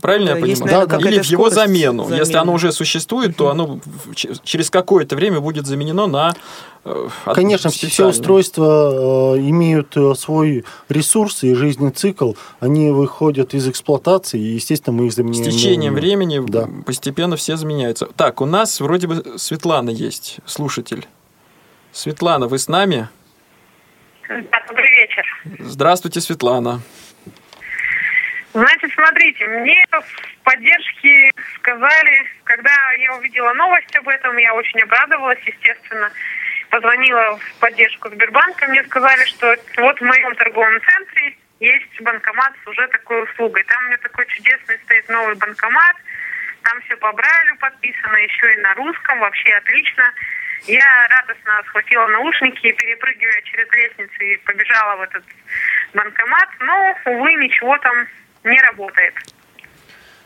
Правильно 0.00 0.32
да, 0.32 0.38
я 0.38 0.42
понимаю? 0.42 0.86
Да, 0.86 0.98
да. 0.98 1.08
Или 1.08 1.20
в 1.20 1.24
его 1.24 1.50
замену. 1.50 2.04
Замена. 2.04 2.20
Если 2.20 2.36
оно 2.36 2.52
уже 2.52 2.72
существует, 2.72 3.36
то 3.36 3.50
оно 3.50 3.80
через 4.14 4.70
какое-то 4.70 5.16
время 5.16 5.40
будет 5.40 5.66
заменено 5.66 6.06
на 6.06 6.34
э, 6.84 7.08
Конечно, 7.24 7.70
все 7.70 8.08
устройства 8.08 9.36
э, 9.36 9.40
имеют 9.40 9.96
э, 9.96 10.14
свой 10.14 10.64
ресурс 10.88 11.44
и 11.44 11.54
жизненный 11.54 11.92
цикл. 11.92 12.34
Они 12.60 12.90
выходят 12.90 13.54
из 13.54 13.66
эксплуатации, 13.68 14.38
и, 14.38 14.54
естественно, 14.54 14.96
мы 14.96 15.06
их 15.06 15.12
заменяем. 15.12 15.50
С 15.50 15.54
течением 15.54 15.94
времени 15.94 16.42
да. 16.46 16.68
постепенно 16.84 17.36
все 17.36 17.56
заменяются. 17.56 18.06
Так, 18.16 18.40
у 18.40 18.46
нас 18.46 18.80
вроде 18.80 19.06
бы 19.06 19.38
Светлана 19.38 19.90
есть, 19.90 20.38
слушатель. 20.44 21.06
Светлана, 21.92 22.48
вы 22.48 22.58
с 22.58 22.68
нами? 22.68 23.08
Добрый 24.28 24.90
вечер. 24.90 25.24
Здравствуйте, 25.60 26.20
Светлана. 26.20 26.82
Знаете, 28.56 28.88
смотрите, 28.94 29.46
мне 29.48 29.84
в 29.90 30.42
поддержке 30.42 31.30
сказали, 31.56 32.26
когда 32.44 32.72
я 32.92 33.14
увидела 33.14 33.52
новость 33.52 33.94
об 33.96 34.08
этом, 34.08 34.34
я 34.38 34.54
очень 34.54 34.80
обрадовалась, 34.80 35.40
естественно. 35.44 36.10
Позвонила 36.70 37.36
в 37.36 37.60
поддержку 37.60 38.08
Сбербанка, 38.08 38.66
мне 38.68 38.82
сказали, 38.84 39.22
что 39.26 39.54
вот 39.76 40.00
в 40.00 40.04
моем 40.04 40.34
торговом 40.36 40.80
центре 40.80 41.36
есть 41.60 42.00
банкомат 42.00 42.54
с 42.64 42.68
уже 42.68 42.88
такой 42.88 43.24
услугой. 43.24 43.62
Там 43.64 43.84
у 43.84 43.86
меня 43.88 43.98
такой 43.98 44.24
чудесный 44.28 44.78
стоит 44.86 45.06
новый 45.10 45.34
банкомат, 45.34 45.96
там 46.62 46.80
все 46.80 46.96
по 46.96 47.12
Брайлю 47.12 47.56
подписано, 47.56 48.16
еще 48.16 48.54
и 48.54 48.60
на 48.62 48.72
русском, 48.72 49.18
вообще 49.18 49.50
отлично. 49.50 50.02
Я 50.64 51.08
радостно 51.10 51.62
схватила 51.66 52.06
наушники 52.06 52.72
перепрыгивая 52.72 53.42
через 53.42 53.70
лестницу, 53.70 54.24
и 54.24 54.36
побежала 54.38 54.96
в 54.96 55.02
этот 55.02 55.24
банкомат, 55.92 56.48
но, 56.60 56.96
увы, 57.04 57.34
ничего 57.34 57.76
там 57.76 58.06
не 58.46 58.60
работает. 58.60 59.14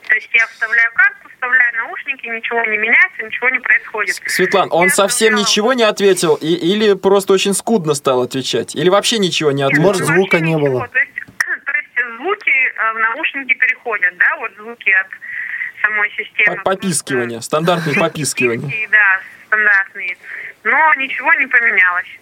То 0.08 0.14
есть 0.14 0.28
я 0.32 0.46
вставляю 0.48 0.90
карту, 0.92 1.28
вставляю 1.32 1.76
наушники, 1.76 2.26
ничего 2.26 2.64
не 2.64 2.78
меняется, 2.78 3.22
ничего 3.22 3.48
не 3.48 3.60
происходит. 3.60 4.20
Светлан, 4.26 4.68
он 4.72 4.84
я 4.84 4.90
совсем 4.90 5.28
вставляла... 5.28 5.40
ничего 5.40 5.72
не 5.72 5.84
ответил 5.84 6.34
и, 6.34 6.48
или 6.48 6.94
просто 6.94 7.32
очень 7.32 7.54
скудно 7.54 7.94
стал 7.94 8.22
отвечать? 8.22 8.74
Или 8.74 8.88
вообще 8.88 9.18
ничего 9.18 9.52
не 9.52 9.62
ответил? 9.62 9.84
Может, 9.84 10.02
звука 10.04 10.40
не 10.40 10.56
было? 10.56 10.88
То 10.88 10.98
есть, 10.98 11.12
то 11.38 11.72
есть 11.72 12.16
звуки 12.16 12.50
э, 12.50 12.92
в 12.92 12.98
наушники 12.98 13.54
переходят, 13.54 14.16
да, 14.16 14.36
вот 14.38 14.52
звуки 14.56 14.90
от 14.90 15.06
самой 15.80 16.10
системы. 16.10 16.60
Попискивание, 16.64 17.40
стандартные 17.40 17.94
попискивания. 18.00 18.88
Да, 18.90 19.20
стандартные. 19.46 20.16
Но 20.64 20.94
ничего 20.94 21.32
не 21.34 21.46
поменялось. 21.46 22.18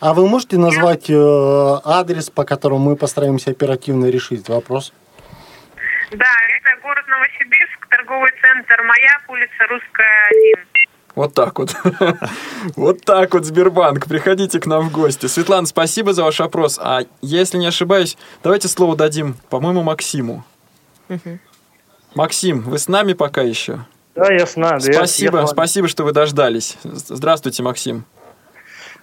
А 0.00 0.14
вы 0.14 0.28
можете 0.28 0.58
назвать 0.58 1.08
э, 1.08 1.14
адрес, 1.84 2.30
по 2.30 2.44
которому 2.44 2.90
мы 2.90 2.96
постараемся 2.96 3.50
оперативно 3.50 4.06
решить 4.06 4.48
вопрос? 4.48 4.92
Да, 6.10 6.32
это 6.56 6.82
город 6.82 7.04
Новосибирск, 7.08 7.88
торговый 7.88 8.30
центр 8.40 8.82
«Маяк», 8.82 9.22
улица 9.28 9.66
Русская, 9.68 10.28
1. 10.54 10.66
Вот 11.14 11.32
так 11.32 11.58
вот. 11.58 11.74
вот 12.76 13.04
так 13.04 13.34
вот, 13.34 13.44
Сбербанк. 13.44 14.06
Приходите 14.06 14.58
к 14.60 14.66
нам 14.66 14.88
в 14.88 14.92
гости. 14.92 15.26
Светлана, 15.26 15.66
спасибо 15.66 16.12
за 16.12 16.24
ваш 16.24 16.40
вопрос. 16.40 16.78
А 16.82 17.02
если 17.22 17.58
не 17.58 17.66
ошибаюсь, 17.66 18.16
давайте 18.42 18.68
слово 18.68 18.96
дадим, 18.96 19.36
по-моему, 19.48 19.82
Максиму. 19.82 20.44
Максим, 22.14 22.62
вы 22.62 22.78
с 22.78 22.88
нами 22.88 23.12
пока 23.12 23.42
еще? 23.42 23.80
Да, 24.14 24.32
я 24.32 24.46
с 24.46 24.56
нами. 24.56 24.78
Спасибо, 24.78 25.40
я, 25.40 25.46
спасибо, 25.46 25.88
что 25.88 26.04
вы 26.04 26.12
дождались. 26.12 26.76
Здравствуйте, 26.84 27.62
Максим. 27.62 28.04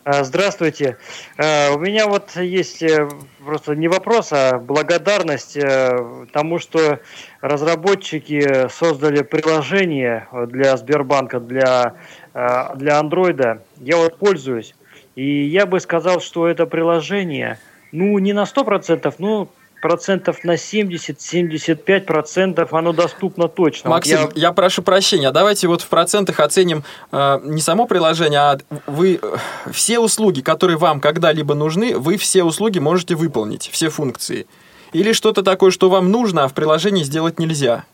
А, 0.03 0.23
здравствуйте. 0.23 0.97
А, 1.37 1.73
у 1.75 1.79
меня 1.79 2.07
вот 2.07 2.35
есть 2.35 2.81
э, 2.81 3.07
просто 3.45 3.75
не 3.75 3.87
вопрос, 3.87 4.29
а 4.31 4.57
благодарность 4.57 5.55
э, 5.55 6.25
тому, 6.33 6.57
что 6.57 6.99
разработчики 7.41 8.67
создали 8.69 9.21
приложение 9.21 10.27
для 10.47 10.75
Сбербанка, 10.75 11.39
для, 11.39 11.93
э, 12.33 12.75
для 12.77 12.97
андроида. 12.97 13.61
Я 13.77 13.97
вот 13.97 14.17
пользуюсь. 14.17 14.73
И 15.15 15.43
я 15.43 15.67
бы 15.67 15.79
сказал, 15.79 16.19
что 16.19 16.47
это 16.47 16.65
приложение, 16.65 17.59
ну, 17.91 18.17
не 18.17 18.33
на 18.33 18.45
100%, 18.45 19.13
ну, 19.19 19.49
процентов 19.81 20.43
на 20.43 20.55
70-75 20.55 22.01
процентов 22.01 22.73
оно 22.73 22.93
доступно 22.93 23.47
точно. 23.47 23.89
Максим, 23.89 24.19
я... 24.19 24.29
я 24.35 24.51
прошу 24.53 24.83
прощения, 24.83 25.27
а 25.27 25.31
давайте 25.31 25.67
вот 25.67 25.81
в 25.81 25.87
процентах 25.87 26.39
оценим 26.39 26.83
э, 27.11 27.39
не 27.43 27.61
само 27.61 27.87
приложение, 27.87 28.39
а 28.39 28.57
вы 28.87 29.19
э, 29.21 29.37
все 29.71 29.99
услуги, 29.99 30.41
которые 30.41 30.77
вам 30.77 31.01
когда-либо 31.01 31.55
нужны, 31.55 31.97
вы 31.97 32.17
все 32.17 32.43
услуги 32.43 32.79
можете 32.79 33.15
выполнить, 33.15 33.69
все 33.71 33.89
функции. 33.89 34.47
Или 34.93 35.13
что-то 35.13 35.41
такое, 35.41 35.71
что 35.71 35.89
вам 35.89 36.11
нужно, 36.11 36.45
а 36.45 36.47
в 36.47 36.53
приложении 36.53 37.03
сделать 37.03 37.39
нельзя? 37.39 37.85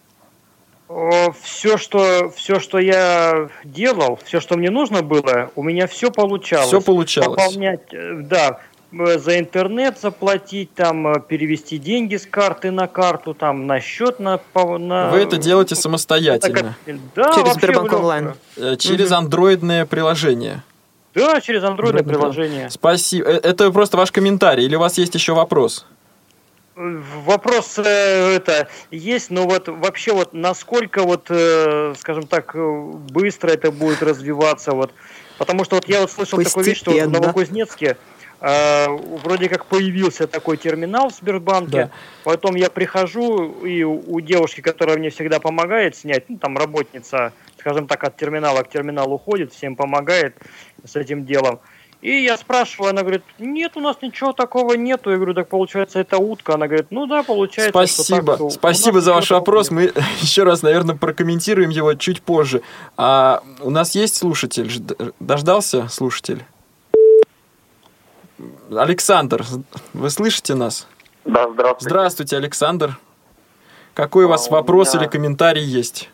Все 1.44 1.78
что, 1.78 2.30
все, 2.30 2.60
что 2.60 2.80
я 2.80 3.50
делал, 3.66 4.18
все, 4.24 4.40
что 4.40 4.58
мне 4.58 4.70
нужно 4.70 5.02
было, 5.02 5.52
у 5.56 5.64
меня 5.64 5.86
все 5.86 6.12
получалось. 6.12 6.68
Все 6.68 6.80
получалось. 6.80 7.38
Пополнять, 7.38 7.94
э, 7.94 8.22
да, 8.22 8.62
за 8.92 9.40
интернет 9.40 10.00
заплатить, 10.00 10.74
там 10.74 11.08
э, 11.08 11.20
перевести 11.20 11.78
деньги 11.78 12.16
с 12.16 12.26
карты 12.26 12.72
на 12.72 12.88
карту, 12.88 13.34
там 13.34 13.68
на 13.68 13.82
счет 13.82 14.20
на... 14.20 14.40
на... 14.56 15.10
Вы 15.10 15.20
это 15.20 15.38
делаете 15.38 15.76
самостоятельно? 15.76 16.76
Да, 17.16 17.34
через 17.34 17.54
Сбербанк 17.54 17.92
онлайн. 17.94 18.34
Э, 18.56 18.76
через 18.78 19.12
андроидное 19.12 19.86
приложение. 19.86 20.64
Да, 21.14 21.42
через 21.42 21.64
андроидное 21.64 22.04
приложение. 22.04 22.70
Спасибо. 22.70 23.28
Это 23.28 23.72
просто 23.72 23.98
ваш 23.98 24.12
комментарий, 24.12 24.66
или 24.66 24.76
у 24.76 24.80
вас 24.80 24.98
есть 24.98 25.16
еще 25.16 25.34
вопрос? 25.34 25.86
Вопрос 26.76 27.80
это 27.80 28.68
есть, 28.92 29.32
но 29.32 29.46
вот 29.48 29.68
вообще 29.68 30.14
вот 30.14 30.34
насколько 30.34 31.02
вот, 31.02 31.24
скажем 31.98 32.28
так, 32.28 32.56
быстро 32.56 33.50
это 33.50 33.72
будет 33.72 34.04
развиваться, 34.04 34.74
вот, 34.74 34.92
потому 35.40 35.66
что 35.66 35.78
вот 35.78 35.90
я 35.90 36.02
вот 36.02 36.12
слышал 36.12 36.38
Постепенно. 36.38 36.52
такую 36.52 36.66
вещь, 36.66 36.78
что 36.78 36.92
в 36.92 37.12
Новокузнецке 37.12 37.88
Э, 37.88 38.17
вроде 38.40 39.50
как 39.50 39.66
появился 39.66 40.28
такой 40.28 40.58
терминал 40.58 41.10
в 41.10 41.16
Сбербанке. 41.16 41.86
Да. 41.86 41.92
Потом 42.24 42.56
я 42.56 42.70
прихожу, 42.70 43.66
и 43.66 43.84
у 43.84 44.20
девушки, 44.20 44.62
которая 44.62 44.98
мне 44.98 45.10
всегда 45.10 45.40
помогает 45.40 45.96
снять, 45.96 46.30
ну, 46.30 46.38
там 46.38 46.58
работница, 46.58 47.34
скажем 47.60 47.88
так, 47.88 48.04
от 48.04 48.18
терминала 48.18 48.64
к 48.64 48.70
терминалу 48.70 49.16
уходит, 49.16 49.54
всем 49.54 49.76
помогает 49.76 50.36
с 50.86 50.96
этим 50.96 51.26
делом. 51.26 51.60
И 52.02 52.24
я 52.24 52.38
спрашиваю, 52.38 52.92
она 52.92 53.02
говорит, 53.02 53.24
нет, 53.40 53.72
у 53.76 53.80
нас 53.80 53.98
ничего 54.02 54.32
такого 54.32 54.74
нету. 54.74 55.10
Я 55.10 55.16
говорю, 55.16 55.34
так 55.34 55.50
получается, 55.50 56.00
это 56.00 56.20
утка. 56.20 56.54
Она 56.54 56.68
говорит, 56.68 56.88
ну 56.92 57.08
да, 57.08 57.24
получается. 57.24 57.72
Спасибо, 57.72 58.36
что 58.36 58.44
так, 58.44 58.52
спасибо 58.52 59.02
за 59.02 59.14
ваш 59.14 59.32
вопрос. 59.32 59.72
Мы 59.72 59.92
еще 60.22 60.44
раз, 60.44 60.62
наверное, 60.62 60.96
прокомментируем 60.96 61.72
его 61.72 61.96
чуть 61.96 62.22
позже. 62.22 62.62
А 62.98 63.42
у 63.62 63.72
нас 63.72 63.96
есть 63.96 64.16
слушатель? 64.16 64.70
Дождался 65.20 65.88
слушатель? 65.88 66.46
Александр, 68.76 69.44
вы 69.94 70.10
слышите 70.10 70.56
нас? 70.56 70.88
Да, 71.26 71.50
здравствуйте. 71.50 71.90
Здравствуйте, 71.90 72.38
Александр. 72.38 72.98
Какой 73.94 74.26
у 74.26 74.28
вас 74.28 74.48
а, 74.50 74.52
вопрос 74.52 74.94
у 74.94 74.98
меня... 74.98 75.06
или 75.06 75.12
комментарий 75.12 75.64
есть? 75.64 76.10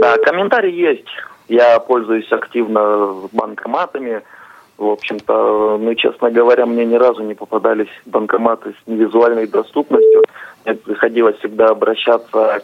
Да, 0.00 0.16
комментарий 0.18 0.74
есть. 0.74 1.06
Я 1.48 1.78
пользуюсь 1.80 2.30
активно 2.32 3.28
банкоматами. 3.32 4.22
В 4.76 4.86
общем-то, 4.86 5.78
ну, 5.78 5.94
честно 5.94 6.30
говоря, 6.30 6.66
мне 6.66 6.84
ни 6.84 6.94
разу 6.94 7.22
не 7.22 7.34
попадались 7.34 7.88
банкоматы 8.06 8.74
с 8.82 8.86
невизуальной 8.86 9.46
доступностью. 9.46 10.24
Мне 10.64 10.74
приходилось 10.74 11.36
всегда 11.38 11.68
обращаться 11.68 12.62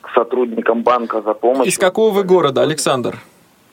к 0.00 0.10
сотрудникам 0.14 0.82
банка 0.82 1.22
за 1.22 1.34
помощью. 1.34 1.66
Из 1.66 1.78
какого 1.78 2.12
вы 2.12 2.24
города, 2.24 2.62
Александр? 2.62 3.18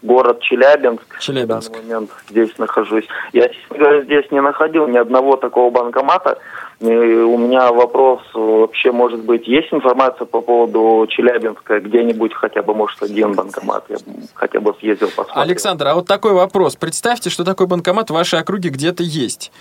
Город 0.02 0.41
Челябинск. 0.41 1.20
Челябинск. 1.20 1.70
В 1.70 1.74
данный 1.74 1.86
момент 1.86 2.12
здесь 2.30 2.58
нахожусь. 2.58 3.06
Я 3.34 3.49
честно 3.49 3.78
говоря, 3.78 4.02
здесь 4.02 4.26
не 4.32 4.41
находил 4.41 4.88
ни 4.88 4.97
одного 4.97 5.36
такого 5.36 5.70
банкомата. 5.70 6.39
И 6.80 6.88
у 6.88 7.38
меня 7.38 7.72
вопрос 7.72 8.22
вообще, 8.34 8.91
может 8.91 9.20
быть, 9.20 9.47
есть 9.47 9.72
информация 9.72 10.26
по 10.26 10.41
поводу 10.41 11.06
Челябинска, 11.08 11.80
где-нибудь 11.80 12.34
хотя 12.34 12.64
бы, 12.64 12.74
может, 12.74 13.04
один 13.04 13.34
банкомат, 13.34 13.86
я 13.89 13.97
хотя 14.34 14.60
бы 14.60 14.74
съездил 14.80 15.10
посмотрел. 15.10 15.43
Александр, 15.43 15.88
а 15.88 15.93
вот 15.93 16.08
такой 16.08 16.34
вопрос. 16.34 16.76
Представьте, 16.76 17.30
что 17.30 17.43
такой 17.43 17.68
банкомат 17.68 18.10
в 18.10 18.14
вашей 18.14 18.39
округе 18.39 18.70
где-то 18.70 19.04
есть. 19.04 19.52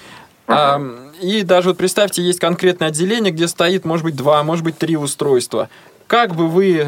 А, 0.48 0.80
и 1.20 1.42
даже 1.42 1.68
вот 1.68 1.78
представьте, 1.78 2.22
есть 2.22 2.40
конкретное 2.40 2.88
отделение, 2.88 3.32
где 3.32 3.46
стоит, 3.46 3.84
может 3.84 4.04
быть, 4.04 4.16
два, 4.16 4.42
может 4.42 4.64
быть, 4.64 4.78
три 4.78 4.96
устройства. 4.96 5.68
Как 6.10 6.34
бы 6.34 6.48
вы 6.48 6.78
э, 6.78 6.86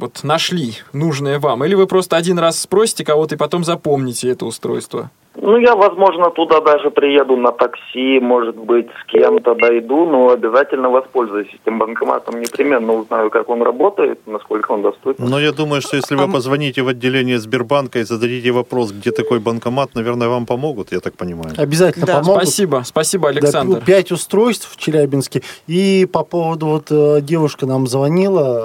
вот 0.00 0.20
нашли 0.24 0.76
нужное 0.94 1.38
вам? 1.38 1.62
Или 1.62 1.74
вы 1.74 1.86
просто 1.86 2.16
один 2.16 2.38
раз 2.38 2.58
спросите 2.58 3.04
кого-то 3.04 3.34
и 3.34 3.38
потом 3.38 3.64
запомните 3.64 4.30
это 4.30 4.46
устройство? 4.46 5.10
Ну, 5.34 5.56
я, 5.56 5.74
возможно, 5.74 6.30
туда 6.30 6.60
даже 6.60 6.90
приеду 6.90 7.36
на 7.36 7.52
такси, 7.52 8.20
может 8.20 8.54
быть, 8.56 8.86
с 9.00 9.10
кем-то 9.10 9.54
дойду, 9.54 10.04
но 10.04 10.28
обязательно 10.28 10.90
воспользуюсь 10.90 11.48
этим 11.48 11.78
банкоматом. 11.78 12.38
Непременно 12.38 12.92
узнаю, 12.92 13.30
как 13.30 13.48
он 13.48 13.62
работает, 13.62 14.20
насколько 14.26 14.72
он 14.72 14.82
доступен. 14.82 15.24
Но 15.24 15.40
я 15.40 15.52
думаю, 15.52 15.80
что 15.80 15.96
если 15.96 16.16
вы 16.16 16.30
позвоните 16.30 16.82
в 16.82 16.88
отделение 16.88 17.38
Сбербанка 17.38 18.00
и 18.00 18.02
зададите 18.02 18.52
вопрос, 18.52 18.92
где 18.92 19.10
такой 19.10 19.40
банкомат, 19.40 19.94
наверное, 19.94 20.28
вам 20.28 20.44
помогут, 20.44 20.92
я 20.92 21.00
так 21.00 21.16
понимаю. 21.16 21.54
Обязательно 21.56 22.06
Да, 22.06 22.20
помогут. 22.20 22.42
спасибо, 22.42 22.82
спасибо, 22.84 23.28
Александр. 23.30 23.78
Да, 23.78 23.86
пять 23.86 24.12
устройств 24.12 24.70
в 24.70 24.76
Челябинске. 24.76 25.42
И 25.66 26.06
по 26.12 26.24
поводу, 26.24 26.66
вот 26.66 26.90
э, 26.90 27.20
девушка 27.22 27.64
нам 27.64 27.86
звонила, 27.86 28.61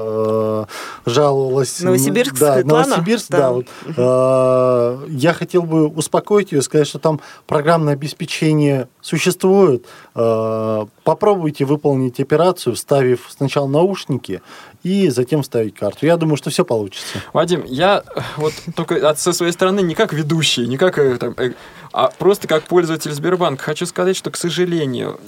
жаловалась. 1.05 1.79
Новосибирск, 1.81 2.37
да, 2.39 2.55
Светлана? 2.55 2.87
Новосибирск, 2.87 3.29
Да. 3.29 3.37
да. 3.37 3.51
вот. 3.51 3.65
Э, 3.97 5.05
Я 5.09 5.33
хотел 5.33 5.63
бы 5.63 5.87
успокоить 5.87 6.51
ее, 6.51 6.61
сказать, 6.61 6.87
что 6.87 6.99
там 6.99 7.19
программное 7.45 7.93
обеспечение 7.93 8.87
существует. 9.01 9.85
Э, 10.15 10.85
Попробуйте 11.03 11.63
выполнить 11.63 12.19
операцию, 12.19 12.75
вставив 12.75 13.27
сначала 13.29 13.67
наушники 13.67 14.41
и 14.83 15.09
затем 15.09 15.41
вставить 15.41 15.75
карту. 15.75 16.05
Я 16.05 16.17
думаю, 16.17 16.37
что 16.37 16.49
все 16.49 16.63
получится. 16.63 17.21
Вадим, 17.33 17.63
я 17.65 18.03
э, 18.15 18.21
вот 18.37 18.53
только 18.75 19.09
от, 19.09 19.19
со 19.19 19.33
своей 19.33 19.51
стороны 19.51 19.81
не 19.81 19.95
как 19.95 20.13
ведущий, 20.13 20.67
не 20.67 20.77
как 20.77 20.97
э, 20.97 21.17
там, 21.17 21.33
э, 21.37 21.53
а 21.91 22.09
просто 22.17 22.47
как 22.47 22.63
пользователь 22.63 23.11
Сбербанка 23.11 23.63
хочу 23.63 23.85
сказать, 23.85 24.15
что, 24.15 24.29
к 24.31 24.37
сожалению, 24.37 25.19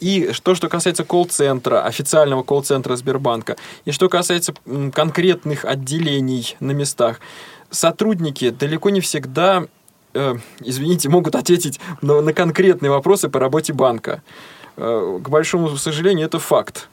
и 0.00 0.32
то, 0.42 0.54
что 0.54 0.68
касается 0.68 1.04
колл-центра, 1.04 1.84
официального 1.84 2.42
колл-центра 2.42 2.96
Сбербанка, 2.96 3.56
и 3.84 3.92
что 3.92 4.08
касается 4.08 4.54
конкретных 4.94 5.64
отделений 5.64 6.56
на 6.60 6.72
местах, 6.72 7.20
сотрудники 7.70 8.50
далеко 8.50 8.90
не 8.90 9.00
всегда, 9.00 9.66
э, 10.14 10.36
извините, 10.60 11.08
могут 11.08 11.34
ответить 11.34 11.78
на, 12.00 12.20
на 12.20 12.32
конкретные 12.32 12.90
вопросы 12.90 13.28
по 13.28 13.38
работе 13.38 13.72
банка. 13.72 14.22
К 14.74 15.28
большому 15.28 15.76
сожалению, 15.76 16.26
это 16.26 16.38
факт. 16.38 16.88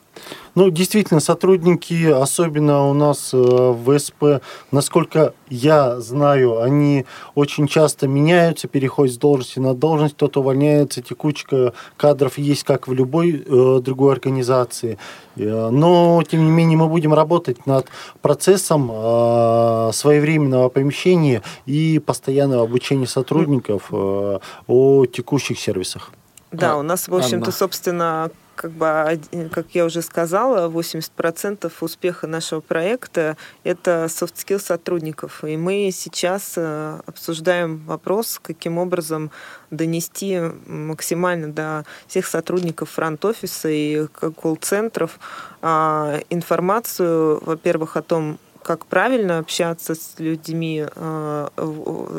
Ну, 0.56 0.70
действительно, 0.70 1.20
сотрудники, 1.20 2.06
особенно 2.10 2.90
у 2.90 2.94
нас 2.94 3.32
э, 3.34 3.38
в 3.38 3.98
СП, 3.98 4.42
насколько 4.72 5.34
я 5.50 6.00
знаю, 6.00 6.62
они 6.62 7.06
очень 7.36 7.68
часто 7.68 8.08
меняются, 8.08 8.68
переходят 8.68 9.16
с 9.16 9.18
должности 9.18 9.60
на 9.60 9.74
должность, 9.74 10.16
кто-то 10.16 10.42
увольняется, 10.42 11.02
текучка 11.02 11.74
кадров 11.98 12.38
есть, 12.38 12.64
как 12.64 12.88
в 12.88 12.94
любой 12.94 13.44
э, 13.46 13.80
другой 13.82 14.14
организации. 14.14 14.98
Э, 15.36 15.70
Но, 15.70 16.22
тем 16.30 16.46
не 16.46 16.52
менее, 16.52 16.78
мы 16.78 16.88
будем 16.88 17.14
работать 17.14 17.66
над 17.66 17.88
процессом 18.22 18.90
э, 18.92 19.92
своевременного 19.94 20.70
помещения 20.70 21.42
и 21.66 22.00
постоянного 22.00 22.64
обучения 22.64 23.08
сотрудников 23.08 23.90
э, 23.92 24.40
о 24.68 25.06
текущих 25.06 25.60
сервисах. 25.60 26.12
Да, 26.52 26.78
у 26.78 26.82
нас, 26.82 27.08
в 27.08 27.16
общем-то, 27.16 27.52
собственно, 27.52 28.32
как 28.60 28.72
бы, 28.72 29.20
как 29.54 29.68
я 29.72 29.86
уже 29.86 30.02
сказала, 30.02 30.70
80% 30.70 31.72
успеха 31.80 32.28
нашего 32.28 32.60
проекта– 32.60 33.38
это 33.64 34.08
soft 34.10 34.34
skill 34.36 34.60
сотрудников. 34.60 35.46
И 35.46 35.56
мы 35.56 35.92
сейчас 35.94 36.56
э, 36.58 37.00
обсуждаем 37.06 37.78
вопрос, 37.86 38.38
каким 38.44 38.78
образом 38.78 39.32
донести 39.72 40.42
максимально 40.68 41.54
до 41.54 41.86
всех 42.08 42.28
сотрудников 42.28 42.90
фронт-офиса 42.90 43.70
и 43.70 44.08
колл-центров 44.08 45.20
а, 45.62 46.20
информацию, 46.30 47.42
во-первых, 47.42 47.96
о 47.96 48.02
том, 48.02 48.40
как 48.64 48.86
правильно 48.86 49.40
общаться 49.40 49.96
с 49.96 50.16
людьми 50.20 50.86
э, 50.96 51.48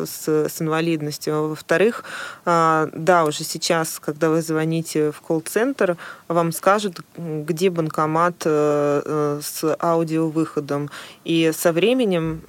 с, 0.07 0.29
с 0.29 0.63
инвалидностью. 0.63 1.49
Во-вторых, 1.49 2.05
э, 2.47 2.89
да, 2.93 3.25
уже 3.25 3.45
сейчас, 3.45 4.01
когда 4.01 4.31
вы 4.31 4.43
звоните 4.43 5.13
в 5.13 5.21
колл-центр, 5.21 5.97
вам 6.29 6.53
скажут, 6.53 7.01
где 7.17 7.71
банкомат 7.71 8.43
э, 8.45 9.41
с 9.43 9.77
аудиовыходом. 9.81 10.91
И 11.25 11.53
со 11.55 11.73
временем 11.73 12.43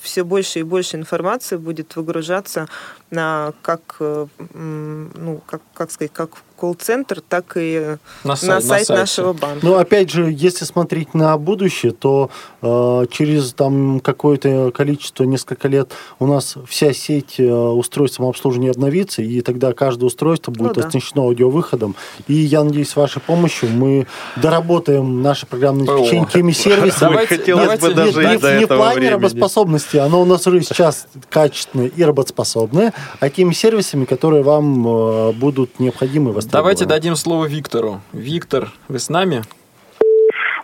все 0.00 0.24
больше 0.24 0.60
и 0.60 0.62
больше 0.62 0.96
информации 0.96 1.56
будет 1.56 1.96
выгружаться 1.96 2.68
на 3.10 3.52
как, 3.62 3.96
ну, 3.98 5.40
как, 5.46 5.62
как 5.74 5.90
сказать, 5.90 6.12
как 6.12 6.30
колл-центр, 6.58 7.20
так 7.20 7.52
и 7.56 7.96
На 8.24 8.30
на, 8.30 8.32
сай- 8.36 8.48
на 8.48 8.60
сайт 8.60 8.86
сайте. 8.86 8.92
нашего 8.94 9.32
банка. 9.32 9.58
Ну, 9.62 9.74
опять 9.76 10.10
же, 10.10 10.30
если 10.30 10.64
смотреть 10.64 11.14
на 11.14 11.36
будущее, 11.38 11.92
то 11.92 12.30
э, 12.62 13.06
через 13.10 13.52
там 13.52 14.00
какое-то 14.00 14.70
количество, 14.72 15.24
несколько 15.24 15.68
лет 15.68 15.92
у 16.18 16.26
нас 16.26 16.56
вся 16.68 16.92
сеть 16.92 17.34
э, 17.38 17.52
устройств 17.52 18.16
самообслуживания 18.16 18.70
обновится, 18.70 19.22
и 19.22 19.40
тогда 19.40 19.72
каждое 19.72 20.06
устройство 20.06 20.50
будет 20.52 20.76
Ну 20.76 20.82
да. 20.82 20.88
оснащено 20.88 21.22
аудиовыходом. 21.22 21.94
И 22.28 22.34
я 22.34 22.62
надеюсь, 22.64 22.90
с 22.90 22.96
вашей 22.96 23.20
помощью 23.20 23.68
мы 23.70 24.06
доработаем 24.36 25.22
наше 25.22 25.46
программное 25.46 25.86
обеспечение 25.92 26.26
теми 26.32 26.52
сервисами. 26.52 27.10
Давайте- 27.14 27.36
хотелось 27.36 27.62
давайте- 27.64 27.88
бы 27.88 27.94
даже 27.94 28.26
не, 28.28 28.38
до 28.38 28.58
не 28.58 28.64
в 28.64 28.68
плане 28.68 29.10
работоспособности, 29.10 29.96
оно 29.96 30.22
у 30.22 30.24
нас 30.24 30.46
уже 30.46 30.62
сейчас 30.62 31.06
качественное 31.30 31.86
и 31.86 32.02
работоспособное, 32.02 32.92
а 33.20 33.30
теми 33.30 33.52
сервисами, 33.52 34.04
которые 34.04 34.42
вам 34.42 34.86
э, 34.86 35.32
будут 35.32 35.80
необходимы 35.80 36.30
и 36.30 36.34
Давайте 36.50 36.84
дадим 36.86 37.16
слово 37.16 37.46
Виктору. 37.46 38.00
Виктор, 38.12 38.68
вы 38.88 38.98
с 38.98 39.08
нами? 39.08 39.42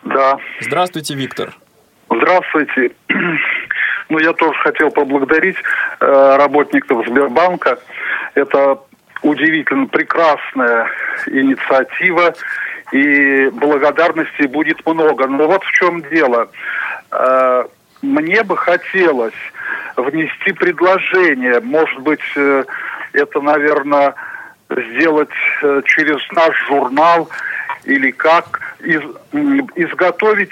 Да, 0.02 0.38
Здравствуйте, 0.60 1.14
Виктор. 1.14 1.54
здравствуйте. 2.08 2.92
Ну, 4.08 4.18
я 4.18 4.32
тоже 4.32 4.58
хотел 4.58 4.90
поблагодарить 4.90 5.54
э, 6.00 6.36
работников 6.36 7.06
Сбербанка. 7.06 7.78
Это 8.34 8.80
удивительно 9.22 9.86
прекрасная 9.86 10.88
инициатива, 11.28 12.34
и 12.90 13.50
благодарности 13.50 14.48
будет 14.48 14.84
много. 14.84 15.28
Но 15.28 15.46
вот 15.46 15.62
в 15.62 15.70
чем 15.70 16.02
дело. 16.10 16.50
Э, 17.12 17.66
мне 18.02 18.42
бы 18.42 18.56
хотелось 18.56 19.34
внести 19.96 20.54
предложение, 20.54 21.60
может 21.60 22.00
быть, 22.00 22.18
э, 22.34 22.64
это, 23.12 23.40
наверное, 23.40 24.16
сделать 24.70 25.28
э, 25.62 25.82
через 25.84 26.18
наш 26.32 26.56
журнал 26.68 27.28
или 27.84 28.10
как, 28.10 28.76
из- 28.80 29.02
изготовить 29.74 30.50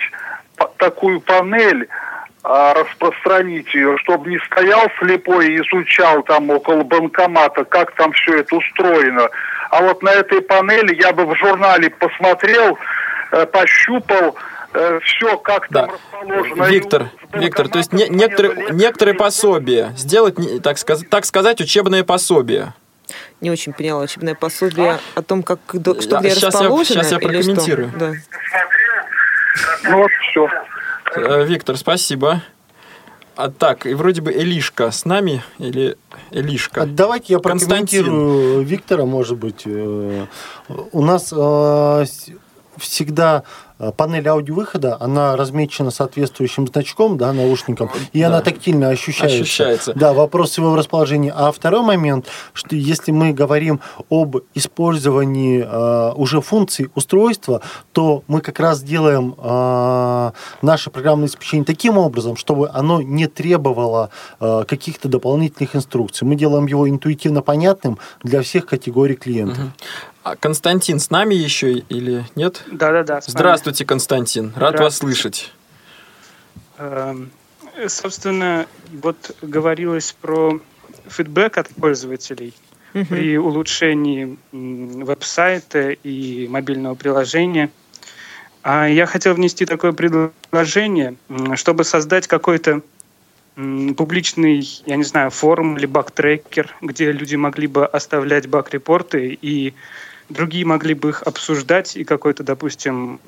такую 0.77 1.21
панель, 1.21 1.89
а, 2.43 2.75
распространить 2.75 3.73
ее, 3.75 3.97
чтобы 3.99 4.31
не 4.31 4.39
стоял 4.47 4.89
слепой 4.99 5.49
и 5.53 5.57
изучал 5.59 6.23
там 6.23 6.51
около 6.51 6.83
банкомата, 6.83 7.65
как 7.65 7.93
там 7.95 8.13
все 8.13 8.39
это 8.39 8.57
устроено. 8.57 9.29
А 9.71 9.83
вот 9.83 10.03
на 10.03 10.11
этой 10.11 10.41
панели 10.41 10.95
я 11.01 11.13
бы 11.13 11.27
в 11.27 11.37
журнале 11.37 11.91
посмотрел, 11.91 12.79
э, 13.33 13.47
пощупал 13.47 14.37
все, 15.03 15.37
как 15.39 15.67
там 15.69 15.91
расположено. 15.91 16.65
Виктор, 16.65 17.07
Виктор, 17.33 17.69
то 17.69 17.79
есть 17.79 17.93
не- 17.93 18.09
некоторые, 18.09 18.67
некоторые 18.73 19.15
пособия, 19.15 19.93
сделать, 19.97 20.35
так, 20.63 20.77
сказ- 20.79 21.05
так 21.09 21.25
сказать, 21.25 21.61
учебное 21.61 22.05
пособие. 22.05 22.75
Не 23.41 23.51
очень 23.51 23.73
поняла 23.73 24.03
учебное 24.03 24.35
пособие 24.35 24.99
о 25.15 25.23
том, 25.23 25.43
как 25.43 25.61
до- 25.73 26.01
что 26.01 26.19
где 26.19 26.29
я- 26.29 26.35
расположено. 26.35 26.97
я 26.99 27.01
или 27.03 27.09
что? 27.09 27.19
прокомментирую. 27.19 27.93
Да. 27.99 28.13
Ну 29.85 29.99
вот 29.99 30.11
все. 30.31 30.49
Э, 31.17 31.45
Виктор, 31.47 31.77
спасибо. 31.77 32.43
А 33.37 33.51
так, 33.51 33.87
и 33.87 33.95
вроде 33.95 34.21
бы 34.21 34.33
Элишка 34.33 34.91
с 34.91 35.05
нами 35.05 35.43
или 35.59 35.97
Элишка? 36.33 36.83
А 36.83 36.87
Давайте 36.87 37.35
я 37.35 37.39
прокомментирую 37.39 38.63
Виктора, 38.63 39.05
может 39.05 39.39
быть. 39.39 39.63
Э, 39.65 40.27
У 40.93 41.03
нас 41.05 41.33
э, 41.35 42.05
всегда 42.79 43.45
панель 43.97 44.29
аудиовыхода, 44.29 44.97
она 45.01 45.37
размечена 45.37 45.91
соответствующим 45.91 46.67
значком, 46.67 47.17
да, 47.17 47.33
наушником, 47.33 47.91
и 48.13 48.21
Да. 48.21 48.27
она 48.29 48.41
тактильно 48.41 48.89
ощущается. 48.89 49.43
Ощущается. 49.43 49.93
Да, 49.95 50.13
вопрос 50.13 50.59
его 50.59 50.75
расположения. 50.77 51.33
А 51.35 51.53
второй 51.53 51.83
момент, 51.83 52.27
что 52.53 52.75
если 52.75 53.13
мы 53.13 53.33
говорим 53.33 53.81
об 54.11 54.37
использовании 54.55 55.65
э, 55.65 56.13
уже 56.15 56.41
функций 56.41 56.91
устройства, 56.95 57.63
то 57.93 58.23
мы 58.27 58.41
как 58.41 58.61
раз 58.61 58.83
делаем 58.83 59.35
э, 59.37 60.31
наше 60.63 60.91
программное 60.91 61.27
обеспечение 61.27 61.65
таким 61.65 61.99
образом, 61.99 62.37
чтобы 62.37 62.69
оно 62.73 63.01
не 63.03 63.27
требовало 63.27 64.11
э, 64.41 64.65
каких-то 64.67 65.09
дополнительных 65.09 65.77
инструкций. 65.77 66.27
Мы 66.27 66.37
делаем 66.37 66.67
его 66.67 66.89
интуитивно 66.89 67.43
понятным 67.43 67.99
для 68.23 68.43
всех 68.43 68.67
категорий 68.67 69.15
клиентов. 69.15 69.59
А 70.23 70.37
Константин 70.37 70.99
с 71.01 71.11
нами 71.11 71.35
еще 71.35 71.73
или 71.73 72.25
нет? 72.35 72.63
Да-да-да. 72.71 73.21
Здравствуйте, 73.27 73.85
Константин. 73.85 74.53
Рад 74.57 74.79
вас 74.79 74.97
Здравствуйте. 74.97 75.17
слышать. 75.23 75.53
Эм, 76.79 77.31
Собственно, 77.87 78.67
вот 78.91 79.37
говорилось 79.41 80.13
про 80.21 80.61
фидбэк 81.09 81.59
от 81.59 81.69
пользователей 81.69 82.53
Мгм. 82.93 83.07
при 83.07 83.39
улучшении 83.39 84.37
веб-сайта 84.51 85.91
и 85.91 86.49
мобильного 86.49 86.97
приложения. 86.97 87.71
А 88.65 88.87
я 88.89 89.07
хотел 89.07 89.35
внести 89.35 89.65
такое 89.65 89.93
предложение, 89.93 91.15
чтобы 91.55 91.85
создать 91.85 92.27
какой-то 92.27 92.81
публичный, 93.97 94.69
я 94.87 94.97
не 94.97 95.05
знаю, 95.05 95.31
форум 95.31 95.77
или 95.77 95.87
баг-трекер, 95.87 96.75
где 96.81 97.13
люди 97.13 97.37
могли 97.37 97.67
бы 97.69 97.87
оставлять 97.87 98.49
баг-репорты 98.49 99.39
и 99.41 99.75
другие 100.29 100.65
могли 100.65 100.95
бы 100.95 101.11
их 101.11 101.23
обсуждать, 101.23 101.97
и 101.97 102.05
какой-то, 102.05 102.43
допустим, 102.43 103.21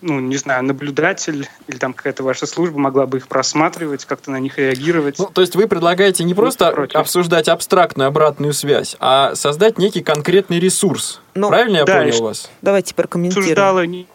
ну, 0.00 0.20
не 0.20 0.36
знаю, 0.36 0.64
наблюдатель 0.64 1.48
или 1.66 1.76
там 1.78 1.94
какая-то 1.94 2.22
ваша 2.22 2.46
служба 2.46 2.78
могла 2.78 3.06
бы 3.06 3.18
их 3.18 3.28
просматривать, 3.28 4.04
как-то 4.04 4.30
на 4.30 4.38
них 4.38 4.58
реагировать. 4.58 5.18
Ну, 5.18 5.30
то 5.32 5.40
есть 5.40 5.56
вы 5.56 5.66
предлагаете 5.66 6.24
не 6.24 6.34
просто 6.34 6.70
против. 6.72 6.96
обсуждать 6.96 7.48
абстрактную 7.48 8.08
обратную 8.08 8.52
связь, 8.52 8.96
а 9.00 9.34
создать 9.34 9.78
некий 9.78 10.02
конкретный 10.02 10.60
ресурс. 10.60 11.20
Правильно 11.32 11.78
я 11.78 11.84
да, 11.84 12.00
понял 12.00 12.22
вас? 12.22 12.50
Давайте 12.60 12.94
прокомментируем. 12.94 13.50
Обсуждало 13.50 13.86
не 13.86 14.06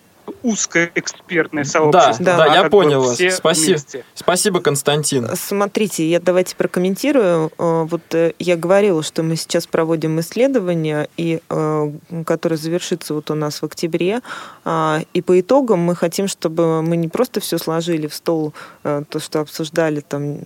узкое 0.43 0.91
экспертное 0.95 1.63
Да, 1.63 1.69
сообщество. 1.69 2.25
да, 2.25 2.43
а 2.43 2.47
я 2.55 2.61
как 2.63 2.71
понял 2.71 3.01
вас. 3.01 3.19
Спасибо, 3.35 3.67
вместе. 3.69 4.05
спасибо, 4.15 4.59
Константин. 4.61 5.27
Смотрите, 5.35 6.07
я 6.09 6.19
давайте 6.19 6.55
прокомментирую. 6.55 7.51
Э, 7.57 7.85
Вот 7.89 8.01
э, 8.13 8.33
я 8.39 8.55
говорила, 8.55 9.03
что 9.03 9.23
мы 9.23 9.35
сейчас 9.35 9.67
проводим 9.67 10.19
исследование, 10.19 11.09
и, 11.17 11.41
э, 11.49 11.91
которое 12.25 12.57
завершится 12.57 13.13
вот 13.13 13.31
у 13.31 13.35
нас 13.35 13.61
в 13.61 13.65
октябре. 13.65 14.21
А, 14.65 15.01
И 15.13 15.21
по 15.21 15.39
итогам 15.39 15.79
мы 15.79 15.95
хотим, 15.95 16.27
чтобы 16.27 16.81
мы 16.81 16.97
не 16.97 17.07
просто 17.07 17.39
все 17.39 17.57
сложили 17.57 18.07
в 18.07 18.13
стол, 18.13 18.53
то, 18.83 19.19
что 19.19 19.39
обсуждали 19.41 19.99
там 20.01 20.39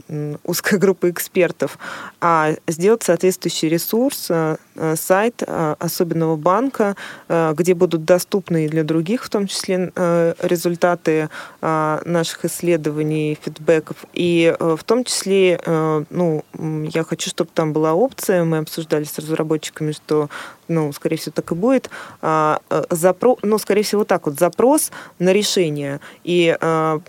узкая 0.44 0.80
группа 0.80 1.10
экспертов, 1.10 1.78
а 2.22 2.56
сделать 2.68 3.04
соответствующий 3.04 3.70
ресурс, 3.70 4.30
сайт 4.96 5.44
особенного 5.80 6.36
банка, 6.36 6.96
где 7.30 7.74
будут 7.74 8.06
доступны 8.06 8.66
и 8.66 8.70
для 8.70 8.84
других, 8.84 9.24
в 9.24 9.30
том 9.30 9.48
числе, 9.48 9.73
э, 9.96 10.34
результаты 10.42 11.30
э, 11.62 12.00
наших 12.06 12.46
исследований, 12.46 13.38
фидбэков. 13.42 13.98
И 14.14 14.56
э, 14.58 14.76
в 14.80 14.84
том 14.84 15.04
числе, 15.04 15.60
ну, 16.10 16.44
я 16.94 17.04
хочу, 17.04 17.30
чтобы 17.30 17.50
там 17.54 17.74
была 17.74 17.94
опция, 17.94 18.44
мы 18.44 18.58
обсуждали 18.60 19.04
с 19.04 19.18
разработчиками, 19.20 19.92
что, 19.92 20.30
ну, 20.68 20.92
скорее 20.94 21.18
всего, 21.18 21.34
так 21.36 21.52
и 21.52 21.56
будет, 21.56 21.90
а, 22.22 22.60
запро... 22.90 23.36
ну, 23.42 23.58
скорее 23.58 23.84
всего, 23.84 24.04
так 24.04 24.26
вот, 24.26 24.40
запрос 24.40 24.92
на 25.20 25.34
решение, 25.34 26.00
и, 26.24 26.56
м, 26.60 27.02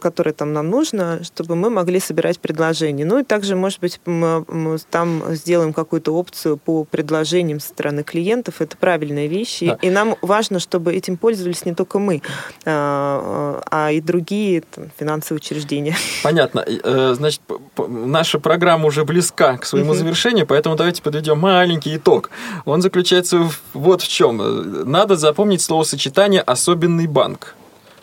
которое 0.00 0.32
там 0.32 0.52
нам 0.52 0.70
нужно, 0.70 1.22
чтобы 1.24 1.56
мы 1.56 1.70
могли 1.70 2.00
собирать 2.00 2.38
предложения. 2.40 3.04
Ну, 3.04 3.18
и 3.18 3.24
также, 3.24 3.56
может 3.56 3.80
быть, 3.80 4.00
м, 4.06 4.24
м, 4.24 4.78
там 4.90 5.22
сделаем 5.30 5.72
какую-то 5.72 6.14
опцию 6.14 6.56
по 6.56 6.84
предложениям 6.84 7.60
со 7.60 7.68
стороны 7.68 8.02
клиентов. 8.02 8.60
Это 8.60 8.76
правильная 8.76 9.26
вещь. 9.26 9.62
И- 9.62 9.66
Да. 9.66 9.78
И 9.82 9.90
нам 9.90 10.16
важно, 10.22 10.58
чтобы 10.58 10.94
этим 10.94 11.16
пользовались 11.16 11.64
не 11.64 11.74
только 11.74 11.98
мы, 12.02 12.22
а, 12.64 13.62
а 13.70 13.90
и 13.90 14.00
другие 14.00 14.60
там, 14.62 14.90
финансовые 14.98 15.38
учреждения. 15.38 15.96
Понятно. 16.22 16.64
Э, 16.66 17.14
Значит, 17.16 17.40
наша 17.88 18.38
программа 18.38 18.86
уже 18.86 19.04
близка 19.04 19.56
к 19.56 19.64
своему 19.64 19.94
завершению, 19.94 20.46
поэтому 20.46 20.76
давайте 20.76 21.02
подведем 21.02 21.38
маленький 21.38 21.96
итог. 21.96 22.30
Он 22.64 22.82
заключается 22.82 23.48
вот 23.72 24.02
в 24.02 24.08
чем. 24.08 24.90
Надо 24.90 25.16
запомнить 25.16 25.62
словосочетание 25.62 26.40
«особенный 26.42 27.06
банк». 27.06 27.54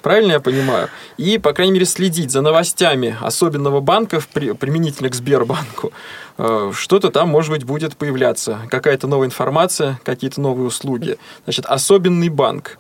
Правильно 0.02 0.34
я 0.34 0.40
понимаю? 0.40 0.88
И, 1.18 1.38
по 1.38 1.52
крайней 1.52 1.74
мере, 1.74 1.86
следить 1.86 2.32
за 2.32 2.42
новостями 2.42 3.18
особенного 3.22 3.82
банка 3.82 4.22
применительно 4.34 5.10
к 5.10 5.16
Сбербанку. 5.16 5.92
Э, 6.38 6.72
Что-то 6.74 7.10
там, 7.10 7.30
может 7.30 7.52
быть, 7.52 7.66
будет 7.66 7.98
появляться. 7.98 8.60
Какая-то 8.70 9.08
новая 9.08 9.28
информация, 9.28 10.00
какие-то 10.06 10.40
новые 10.40 10.68
услуги. 10.68 11.18
Значит, 11.44 11.66
особенный 11.66 12.30
банк. 12.30 12.78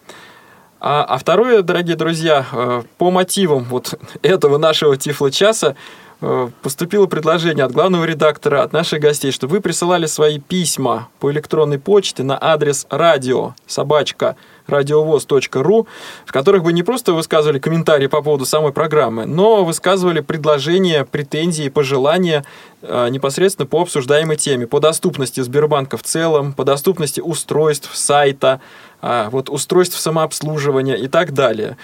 А, 0.81 1.03
а 1.03 1.17
второе, 1.17 1.61
дорогие 1.61 1.97
друзья, 1.97 2.45
э, 2.51 2.83
по 2.97 3.11
мотивам 3.11 3.65
вот 3.65 3.99
этого 4.21 4.57
нашего 4.57 4.95
Тифло-часа 4.95 5.75
э, 6.21 6.49
поступило 6.61 7.05
предложение 7.05 7.65
от 7.65 7.73
главного 7.73 8.05
редактора, 8.05 8.63
от 8.63 8.71
наших 8.71 9.01
гостей, 9.01 9.31
чтобы 9.31 9.55
вы 9.55 9.61
присылали 9.61 10.05
свои 10.05 10.39
письма 10.39 11.09
по 11.19 11.31
электронной 11.31 11.79
почте 11.79 12.23
на 12.23 12.37
адрес 12.41 12.87
радио 12.89 13.55
собачка 13.67 14.37
радиовоз.ру, 14.69 15.87
в 16.25 16.31
которых 16.31 16.63
бы 16.63 16.71
не 16.71 16.83
просто 16.83 17.13
высказывали 17.13 17.59
комментарии 17.59 18.07
по 18.07 18.21
поводу 18.21 18.45
самой 18.45 18.71
программы, 18.71 19.25
но 19.25 19.65
высказывали 19.65 20.21
предложения, 20.21 21.03
претензии, 21.03 21.69
пожелания 21.69 22.45
э, 22.81 23.09
непосредственно 23.09 23.65
по 23.65 23.81
обсуждаемой 23.81 24.37
теме, 24.37 24.67
по 24.67 24.79
доступности 24.79 25.41
Сбербанка 25.41 25.97
в 25.97 26.03
целом, 26.03 26.53
по 26.53 26.63
доступности 26.63 27.19
устройств, 27.19 27.89
сайта, 27.93 28.61
вот 29.01 29.49
устройств 29.49 29.99
самообслуживания 29.99 30.95
и 30.95 31.07
так 31.07 31.33
далее. 31.33 31.77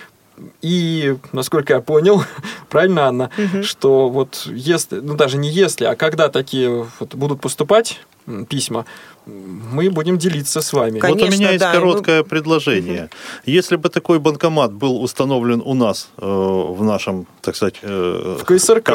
И, 0.62 1.16
насколько 1.32 1.74
я 1.76 1.80
понял, 1.82 2.24
правильно, 2.70 3.08
Анна, 3.08 3.30
Мгм. 3.38 3.64
что 3.64 4.10
вот 4.10 4.44
если, 4.48 5.00
ну 5.00 5.16
даже 5.16 5.38
не 5.38 5.50
если, 5.50 5.86
а 5.86 5.96
когда 5.96 6.28
такие 6.30 6.86
вот 7.00 7.16
будут 7.16 7.40
поступать 7.42 8.02
письма, 8.50 8.86
мы 9.26 9.90
будем 9.90 10.18
делиться 10.18 10.62
с 10.62 10.72
вами. 10.74 11.00
вот 11.00 11.22
у 11.22 11.28
меня 11.28 11.52
есть 11.52 11.64
короткое 11.64 12.24
предложение. 12.24 13.10
Если 13.46 13.76
бы 13.76 13.90
такой 13.90 14.20
банкомат 14.20 14.72
был 14.72 15.02
установлен 15.02 15.62
у 15.66 15.74
нас 15.74 16.10
э, 16.18 16.26
в 16.26 16.84
нашем, 16.84 17.26
так 17.42 17.56
сказать, 17.56 17.76
э, 17.82 18.38
В 18.40 18.46
КСРК. 18.46 18.88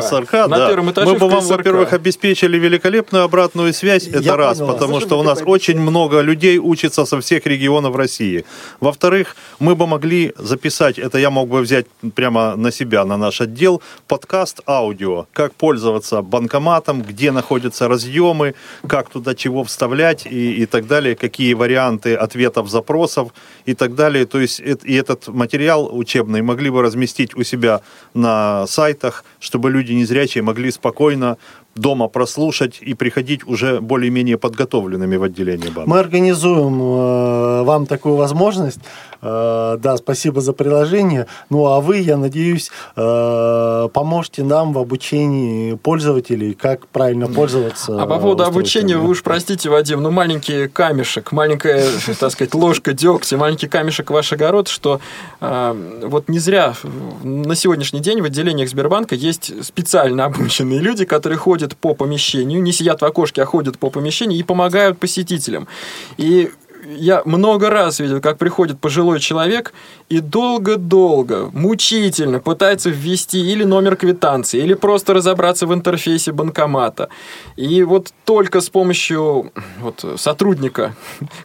На 0.49 0.49
да, 0.49 0.68
первом 0.68 0.91
этаже 0.93 1.12
мы 1.12 1.18
бы 1.18 1.28
вам, 1.28 1.41
КСРК. 1.41 1.57
во-первых, 1.57 1.93
обеспечили 1.93 2.59
великолепную 2.59 3.24
обратную 3.24 3.72
связь, 3.74 4.07
это 4.07 4.20
Я 4.20 4.37
раз, 4.37 4.59
понял 4.59 4.66
вас. 4.68 4.74
потому 4.76 4.93
Можем 4.95 5.09
что 5.09 5.18
у 5.18 5.22
нас 5.22 5.43
очень 5.45 5.81
много 5.81 6.20
людей 6.20 6.59
учатся 6.59 7.05
со 7.07 7.20
всех 7.20 7.47
регионов 7.47 7.97
России. 7.97 8.45
Во-вторых, 8.81 9.37
мы 9.59 9.74
бы 9.74 9.87
могли 9.87 10.33
записать, 10.37 10.99
это 10.99 11.18
я 11.18 11.31
мог 11.31 11.49
бы 11.49 11.61
взять 11.61 11.87
прямо 12.14 12.55
на 12.57 12.70
себя, 12.70 13.05
на 13.05 13.16
наш 13.16 13.41
отдел, 13.41 13.83
подкаст 14.07 14.61
аудио, 14.66 15.26
как 15.33 15.55
пользоваться 15.55 16.22
банкоматом, 16.22 17.03
где 17.03 17.33
находятся 17.33 17.89
разъемы, 17.89 18.55
как 18.87 19.09
туда 19.21 19.35
чего 19.35 19.62
вставлять 19.64 20.27
и, 20.27 20.62
и 20.62 20.66
так 20.66 20.87
далее, 20.87 21.14
какие 21.14 21.55
варианты 21.55 22.14
ответов 22.14 22.68
запросов 22.68 23.33
и 23.66 23.75
так 23.75 23.95
далее. 23.95 24.25
То 24.25 24.41
есть 24.41 24.61
эт- 24.61 24.85
и 24.85 24.95
этот 24.95 25.29
материал 25.29 25.89
учебный 25.93 26.43
могли 26.43 26.71
бы 26.71 26.83
разместить 26.83 27.37
у 27.37 27.45
себя 27.45 27.81
на 28.14 28.66
сайтах, 28.66 29.25
чтобы 29.39 29.71
люди 29.71 29.93
незрячие 29.93 30.43
могли 30.43 30.71
спокойно 30.71 31.37
дома 31.77 32.09
прослушать 32.09 32.79
и 32.81 32.95
приходить 32.95 33.47
уже 33.47 33.81
более-менее 33.81 34.37
подготовленными 34.39 35.16
в 35.16 35.23
отделение 35.23 35.71
банка. 35.71 35.89
Мы 35.91 35.99
организуем 36.01 36.81
э, 36.81 37.62
вам 37.62 37.87
такую 37.87 38.16
возможность. 38.16 38.81
Э, 39.23 39.77
да, 39.79 39.97
спасибо 39.97 40.41
за 40.41 40.53
приложение. 40.53 41.27
Ну 41.51 41.66
а 41.66 41.81
вы, 41.81 41.99
я 41.99 42.16
надеюсь, 42.16 42.71
э, 42.97 43.89
поможете 43.93 44.43
нам 44.45 44.73
в 44.73 44.79
обучении 44.79 45.75
пользователей, 45.75 46.55
как 46.55 46.87
правильно 46.89 47.27
пользоваться. 47.27 48.03
А 48.03 48.07
по 48.07 48.18
поводу 48.18 48.45
обучения, 48.45 48.97
вы 48.97 49.11
уж 49.11 49.23
простите, 49.23 49.68
Вадим, 49.68 50.03
ну 50.03 50.11
маленький 50.11 50.68
камешек, 50.68 51.33
маленькая, 51.33 51.85
так 52.21 52.31
сказать, 52.33 52.55
ложка 52.55 52.93
дегтя, 52.93 53.37
маленький 53.37 53.68
камешек 53.68 54.11
в 54.11 54.14
ваш 54.14 54.33
огород, 54.33 54.68
что 54.68 55.01
э, 55.41 56.01
вот 56.05 56.29
не 56.29 56.39
зря 56.39 56.75
на 57.23 57.55
сегодняшний 57.55 58.01
день 58.01 58.23
в 58.23 58.25
отделениях 58.25 58.68
Сбербанка 58.68 59.14
есть 59.14 59.64
специально 59.64 60.25
обученные 60.25 60.81
люди, 60.81 61.05
которые 61.05 61.39
ходят 61.39 61.77
по 61.77 61.95
помещению, 61.95 62.62
не 62.62 62.73
сидят 62.73 63.03
в 63.03 63.05
окошке, 63.05 63.43
а 63.43 63.45
ходят 63.45 63.79
по 63.79 63.91
помещению 63.91 64.39
и 64.39 64.43
помогают 64.43 64.99
посетителям. 64.99 65.68
И 66.16 66.51
я 66.97 67.22
много 67.24 67.70
раз 67.70 68.01
видел, 68.01 68.20
как 68.20 68.38
приходит 68.38 68.80
пожилой 68.80 69.20
человек 69.20 69.72
и 70.09 70.20
долго-долго, 70.20 71.51
мучительно 71.53 72.41
пытается 72.41 72.91
ввести 72.91 73.38
или 73.53 73.64
номер 73.64 73.97
квитанции, 73.97 74.61
или 74.61 74.74
просто 74.74 75.14
разобраться 75.14 75.66
в 75.66 75.74
интерфейсе 75.74 76.32
банкомата. 76.32 77.09
И 77.57 77.82
вот 77.82 78.12
только 78.24 78.61
с 78.61 78.68
помощью 78.68 79.53
вот, 79.80 80.05
сотрудника, 80.16 80.95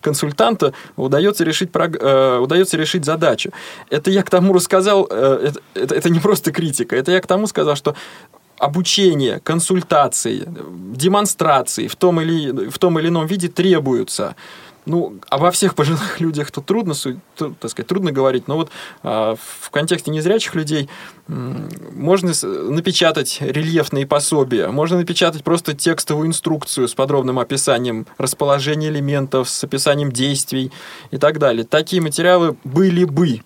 консультанта 0.01 0.73
удается 0.95 1.43
решить, 1.43 1.69
э, 1.73 2.39
удается 2.41 2.77
решить 2.77 3.05
задачу. 3.05 3.51
Это 3.89 4.11
я 4.11 4.23
к 4.23 4.29
тому 4.29 4.53
рассказал, 4.53 5.07
э, 5.09 5.51
это, 5.75 5.95
это, 5.95 6.09
не 6.09 6.19
просто 6.19 6.51
критика, 6.51 6.95
это 6.95 7.11
я 7.11 7.21
к 7.21 7.27
тому 7.27 7.47
сказал, 7.47 7.75
что 7.75 7.95
обучение, 8.57 9.39
консультации, 9.39 10.43
демонстрации 10.95 11.87
в 11.87 11.95
том 11.95 12.21
или, 12.21 12.69
в 12.69 12.77
том 12.77 12.99
или 12.99 13.09
ином 13.09 13.27
виде 13.27 13.47
требуются. 13.47 14.35
Ну, 14.85 15.19
обо 15.29 15.51
всех 15.51 15.75
пожилых 15.75 16.19
людях 16.19 16.51
тут 16.51 16.65
трудно, 16.65 16.93
так 17.35 17.71
сказать, 17.71 17.87
трудно 17.87 18.11
говорить, 18.11 18.47
но 18.47 18.55
вот 18.55 18.71
а, 19.03 19.35
в 19.35 19.69
контексте 19.71 20.11
незрячих 20.11 20.53
людей 20.55 20.89
можно 21.27 22.33
напечатать 22.43 23.37
рельефные 23.41 24.05
пособия, 24.05 24.67
можно 24.67 24.97
напечатать 24.97 25.43
просто 25.43 25.73
текстовую 25.73 26.27
инструкцию 26.27 26.87
с 26.87 26.93
подробным 26.93 27.39
описанием 27.39 28.05
расположения 28.17 28.89
элементов, 28.89 29.49
с 29.49 29.63
описанием 29.63 30.11
действий 30.11 30.71
и 31.11 31.17
так 31.17 31.39
далее. 31.39 31.63
Такие 31.65 32.01
материалы 32.01 32.55
были 32.63 33.05
бы 33.05 33.41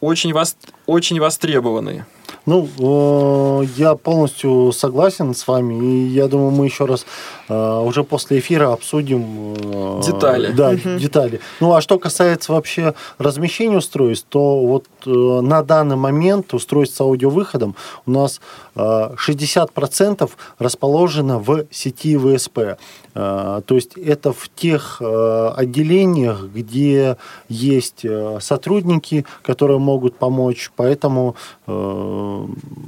очень, 0.00 0.32
вос... 0.32 0.56
очень 0.86 1.18
востребованы. 1.18 2.06
Ну, 2.46 2.68
э, 2.78 3.66
я 3.76 3.96
полностью 3.96 4.70
согласен 4.72 5.34
с 5.34 5.46
вами, 5.48 5.74
и 5.84 6.06
я 6.08 6.28
думаю, 6.28 6.52
мы 6.52 6.66
еще 6.66 6.84
раз 6.84 7.04
э, 7.48 7.80
уже 7.80 8.04
после 8.04 8.38
эфира 8.38 8.72
обсудим 8.72 9.54
э, 9.54 10.02
детали. 10.04 10.52
Да, 10.52 10.70
угу. 10.70 10.98
детали. 10.98 11.40
Ну, 11.60 11.74
а 11.74 11.80
что 11.80 11.98
касается 11.98 12.52
вообще 12.52 12.94
размещения 13.18 13.78
устройств, 13.78 14.26
то 14.28 14.64
вот 14.64 14.86
на 15.04 15.62
данный 15.62 15.96
момент 15.96 16.54
устройств 16.54 16.96
с 16.96 17.00
аудиовыходом 17.00 17.74
у 18.06 18.10
нас 18.10 18.40
60% 18.74 20.30
расположено 20.58 21.38
в 21.38 21.64
сети 21.70 22.16
ВСП. 22.16 22.78
То 23.14 23.64
есть 23.70 23.96
это 23.96 24.32
в 24.32 24.50
тех 24.54 25.00
отделениях, 25.00 26.44
где 26.44 27.16
есть 27.48 28.04
сотрудники, 28.40 29.24
которые 29.42 29.78
могут 29.78 30.16
помочь. 30.16 30.70
Поэтому 30.76 31.36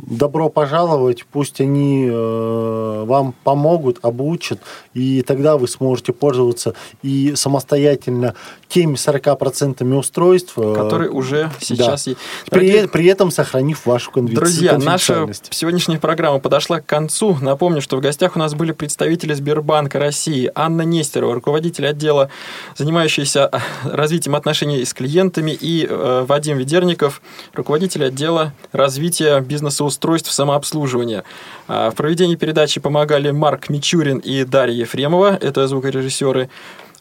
добро 0.06 0.48
пожаловать, 0.48 1.24
пусть 1.30 1.60
они 1.60 2.08
э, 2.10 3.04
вам 3.06 3.34
помогут, 3.44 3.98
обучат, 4.02 4.60
и 4.94 5.22
тогда 5.22 5.56
вы 5.56 5.68
сможете 5.68 6.12
пользоваться 6.12 6.74
и 7.02 7.34
самостоятельно 7.34 8.34
теми 8.68 8.94
40% 8.94 9.94
устройств, 9.94 10.54
э, 10.56 10.74
которые 10.74 11.10
уже 11.10 11.50
сейчас 11.60 12.04
да. 12.04 12.10
есть. 12.10 12.20
При, 12.50 12.86
при 12.86 13.06
этом 13.06 13.30
сохранив 13.30 13.84
вашу 13.86 14.10
Друзья, 14.14 14.78
наша 14.78 15.28
сегодняшняя 15.50 15.98
программа 15.98 16.38
подошла 16.38 16.80
к 16.80 16.86
концу. 16.86 17.36
Напомню, 17.40 17.80
что 17.80 17.96
в 17.96 18.00
гостях 18.00 18.36
у 18.36 18.38
нас 18.38 18.54
были 18.54 18.72
представители 18.72 19.34
Сбербанка 19.34 19.98
России 19.98 20.50
Анна 20.54 20.82
Нестерова, 20.82 21.34
руководитель 21.34 21.86
отдела, 21.86 22.30
занимающийся 22.76 23.50
э, 23.52 23.58
развитием 23.84 24.34
отношений 24.34 24.84
с 24.84 24.94
клиентами, 24.94 25.50
и 25.50 25.86
э, 25.88 26.24
Вадим 26.26 26.56
Ведерников, 26.56 27.20
руководитель 27.52 28.06
отдела 28.06 28.54
развития 28.72 29.17
бизнеса 29.40 29.84
устройств 29.84 30.32
самообслуживания. 30.32 31.24
А 31.66 31.90
в 31.90 31.94
проведении 31.94 32.36
передачи 32.36 32.80
помогали 32.80 33.30
Марк 33.30 33.68
Мичурин 33.68 34.18
и 34.18 34.44
Дарья 34.44 34.80
Ефремова, 34.80 35.38
это 35.40 35.68
звукорежиссеры. 35.68 36.48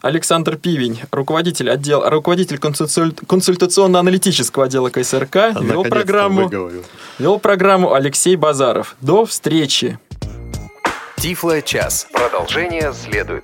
Александр 0.01 0.57
Пивень, 0.57 1.01
руководитель 1.11 1.71
отдела, 1.71 2.09
руководитель 2.09 2.59
консультационно-аналитического 2.59 4.65
отдела 4.65 4.89
КСРК, 4.89 5.35
а 5.35 5.53
вел 5.59 5.83
программу, 5.83 6.51
вел 7.17 7.39
программу 7.39 7.93
Алексей 7.93 8.35
Базаров. 8.35 8.95
До 9.01 9.25
встречи. 9.25 9.97
Тифло 11.17 11.61
час. 11.63 12.07
Продолжение 12.13 12.93
следует. 12.93 13.43